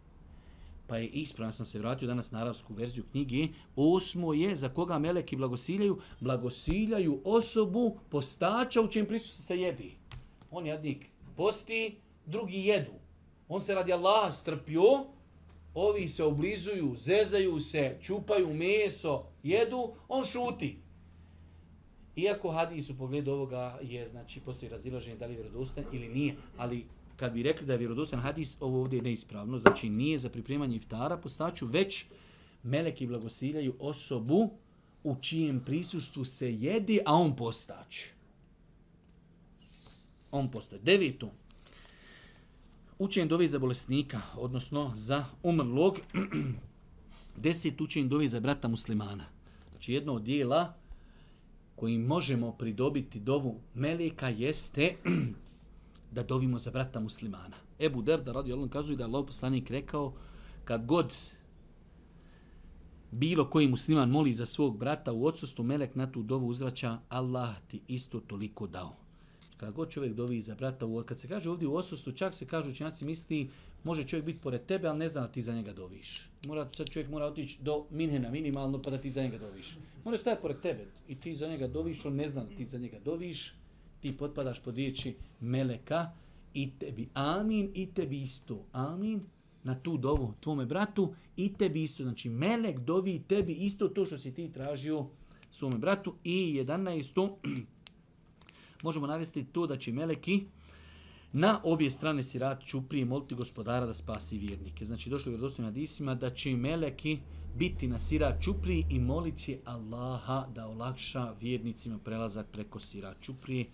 Pa 0.86 0.96
je 0.96 1.06
ispravno, 1.06 1.52
sam 1.52 1.66
se 1.66 1.78
vratio 1.78 2.08
danas 2.08 2.30
na 2.30 2.40
arapsku 2.40 2.74
verziju 2.74 3.04
knjige, 3.10 3.48
osmo 3.76 4.34
je 4.34 4.56
za 4.56 4.68
koga 4.68 4.98
meleki 4.98 5.36
blagosiljaju, 5.36 5.98
blagosiljaju 6.20 7.20
osobu 7.24 7.98
postača 8.08 8.80
u 8.80 8.88
čijem 8.88 9.06
prisutu 9.06 9.42
se 9.42 9.60
jedi. 9.60 9.92
On 10.50 10.66
jadnik 10.66 11.06
posti, 11.36 11.96
drugi 12.26 12.58
jedu. 12.58 12.92
On 13.48 13.60
se 13.60 13.74
radi 13.74 13.92
Allaha 13.92 14.30
strpio, 14.32 15.04
ovi 15.74 16.08
se 16.08 16.24
oblizuju, 16.24 16.94
zezaju 16.96 17.60
se, 17.60 17.98
čupaju 18.02 18.54
meso, 18.54 19.24
jedu, 19.42 19.92
on 20.08 20.24
šuti. 20.24 20.83
Iako 22.16 22.50
hadis 22.50 22.90
u 22.90 22.98
pogledu 22.98 23.32
ovoga 23.32 23.78
je, 23.82 24.06
znači, 24.06 24.40
postoji 24.40 24.70
razilaženje 24.70 25.16
da 25.16 25.26
li 25.26 25.32
je 25.32 25.40
vjerodostan 25.40 25.84
ili 25.92 26.08
nije, 26.08 26.34
ali 26.56 26.86
kad 27.16 27.32
bi 27.32 27.42
rekli 27.42 27.66
da 27.66 27.72
je 27.72 27.78
vjerodostan 27.78 28.20
hadis, 28.20 28.56
ovo 28.60 28.80
ovdje 28.80 28.96
je 28.96 29.02
neispravno, 29.02 29.58
znači 29.58 29.88
nije 29.88 30.18
za 30.18 30.28
pripremanje 30.28 30.76
iftara 30.76 31.16
postaću, 31.16 31.66
već 31.66 32.04
meleki 32.62 33.06
blagosiljaju 33.06 33.74
osobu 33.80 34.50
u 35.04 35.16
čijem 35.20 35.60
prisustvu 35.60 36.24
se 36.24 36.54
jedi, 36.54 37.00
a 37.06 37.14
on 37.14 37.36
postać. 37.36 38.04
On 40.30 40.48
postać. 40.48 40.80
Devetu. 40.80 41.28
Učenje 42.98 43.26
dove 43.26 43.48
za 43.48 43.58
bolesnika, 43.58 44.20
odnosno 44.36 44.92
za 44.94 45.24
umrlog. 45.42 45.98
Deset 47.36 47.80
učenje 47.80 48.08
dove 48.08 48.28
za 48.28 48.40
brata 48.40 48.68
muslimana. 48.68 49.24
Znači 49.70 49.92
jedno 49.92 50.14
od 50.14 50.22
dijela 50.22 50.74
koji 51.76 51.98
možemo 51.98 52.52
pridobiti 52.52 53.20
dovu 53.20 53.60
meleka 53.74 54.28
jeste 54.28 54.96
da 56.14 56.22
dovimo 56.22 56.58
za 56.58 56.70
brata 56.70 57.00
muslimana. 57.00 57.56
Ebu 57.80 58.02
Derda 58.02 58.32
radi 58.32 58.52
Allah 58.52 58.70
kazuje 58.70 58.96
da 58.96 59.04
je 59.04 59.08
Allah 59.08 59.24
poslanik 59.26 59.70
rekao 59.70 60.12
kad 60.64 60.86
god 60.86 61.14
bilo 63.10 63.50
koji 63.50 63.68
musliman 63.68 64.10
moli 64.10 64.34
za 64.34 64.46
svog 64.46 64.78
brata 64.78 65.12
u 65.12 65.26
odsustvu, 65.26 65.64
melek 65.64 65.94
na 65.94 66.12
tu 66.12 66.22
dovu 66.22 66.48
uzvraća 66.48 66.98
Allah 67.08 67.60
ti 67.68 67.80
isto 67.88 68.20
toliko 68.20 68.66
dao. 68.66 68.96
Kad 69.56 69.72
god 69.74 69.90
čovjek 69.90 70.14
dovi 70.14 70.40
za 70.40 70.54
brata, 70.54 70.86
kad 71.06 71.18
se 71.18 71.28
kaže 71.28 71.50
ovdje 71.50 71.68
u 71.68 71.76
odsustvu, 71.76 72.12
čak 72.12 72.34
se 72.34 72.46
kažu 72.46 72.70
učenjaci 72.70 73.04
misli 73.04 73.50
može 73.84 74.04
čovjek 74.04 74.26
biti 74.26 74.38
pored 74.38 74.66
tebe, 74.66 74.88
ali 74.88 74.98
ne 74.98 75.08
zna 75.08 75.20
da 75.20 75.28
ti 75.28 75.42
za 75.42 75.54
njega 75.54 75.72
doviš. 75.72 76.28
Mora, 76.46 76.68
sad 76.72 76.90
čovjek 76.90 77.10
mora 77.10 77.26
otići 77.26 77.58
do 77.62 77.86
Minhena 77.90 78.30
minimalno 78.30 78.82
pa 78.82 78.90
da 78.90 78.98
ti 78.98 79.10
za 79.10 79.22
njega 79.22 79.38
doviš. 79.38 79.76
Mora 80.04 80.16
stajati 80.16 80.42
pored 80.42 80.60
tebe 80.60 80.86
i 81.08 81.14
ti 81.14 81.34
za 81.34 81.48
njega 81.48 81.68
doviš, 81.68 82.04
on 82.04 82.14
ne 82.14 82.28
zna 82.28 82.44
da 82.44 82.56
ti 82.56 82.64
za 82.64 82.78
njega 82.78 82.98
doviš, 83.04 83.54
ti 84.00 84.16
potpadaš 84.16 84.60
pod 84.60 84.74
riječi 84.74 85.14
Meleka 85.40 86.10
i 86.54 86.70
tebi 86.78 87.08
amin 87.14 87.70
i 87.74 87.86
tebi 87.86 88.20
isto 88.20 88.64
amin 88.72 89.20
na 89.62 89.74
tu 89.74 89.96
dovu 89.96 90.34
tvome 90.40 90.66
bratu 90.66 91.14
i 91.36 91.52
tebi 91.52 91.82
isto. 91.82 92.02
Znači 92.02 92.28
Melek 92.28 92.78
dovi 92.78 93.22
tebi 93.28 93.52
isto 93.52 93.88
to 93.88 94.06
što 94.06 94.18
si 94.18 94.34
ti 94.34 94.52
tražio 94.52 95.06
svome 95.50 95.78
bratu 95.78 96.14
i 96.24 96.64
11. 96.66 97.36
možemo 98.84 99.06
navesti 99.06 99.44
to 99.44 99.66
da 99.66 99.76
će 99.76 99.92
Meleki 99.92 100.44
na 101.34 101.60
obje 101.64 101.90
strane 101.90 102.22
sirat 102.22 102.64
čuprije 102.64 103.04
moliti 103.04 103.34
gospodara 103.34 103.86
da 103.86 103.94
spasi 103.94 104.38
vjernike. 104.38 104.84
Znači 104.84 105.10
došlo 105.10 105.30
je 105.30 105.32
vjerodostojno 105.32 105.70
hadisima 105.70 106.14
da 106.14 106.30
će 106.30 106.50
meleki 106.56 107.18
biti 107.56 107.88
na 107.88 107.98
sirat 107.98 108.42
čupri 108.42 108.84
i 108.90 108.98
molit 108.98 109.36
će 109.36 109.58
Allaha 109.64 110.46
da 110.54 110.68
olakša 110.68 111.32
vjernicima 111.40 111.98
prelazak 111.98 112.46
preko 112.52 112.78
sirat 112.78 113.16
čupri. 113.20 113.66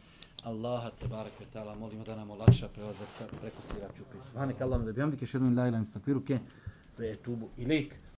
Allaha 0.43 0.91
te 0.91 1.09
barek 1.09 1.33
ve 1.41 1.47
ta'ala 1.55 1.79
molimo 1.79 2.05
da 2.05 2.17
nam 2.17 2.31
olakša 2.31 2.69
prelazak 2.69 3.09
preko 3.41 3.63
sirat 3.63 3.97
čupri. 3.97 4.19
Subhanak 4.23 4.61
Allahum 4.61 4.87
da 4.87 4.93
bihamdike 4.93 5.27
šedun 5.27 5.57
la 5.57 5.69
ilaha 5.69 5.69
illa 5.69 5.79
anta 5.79 6.01
ve 6.99 7.11
etubu 7.11 7.49
ilaik. 7.57 7.95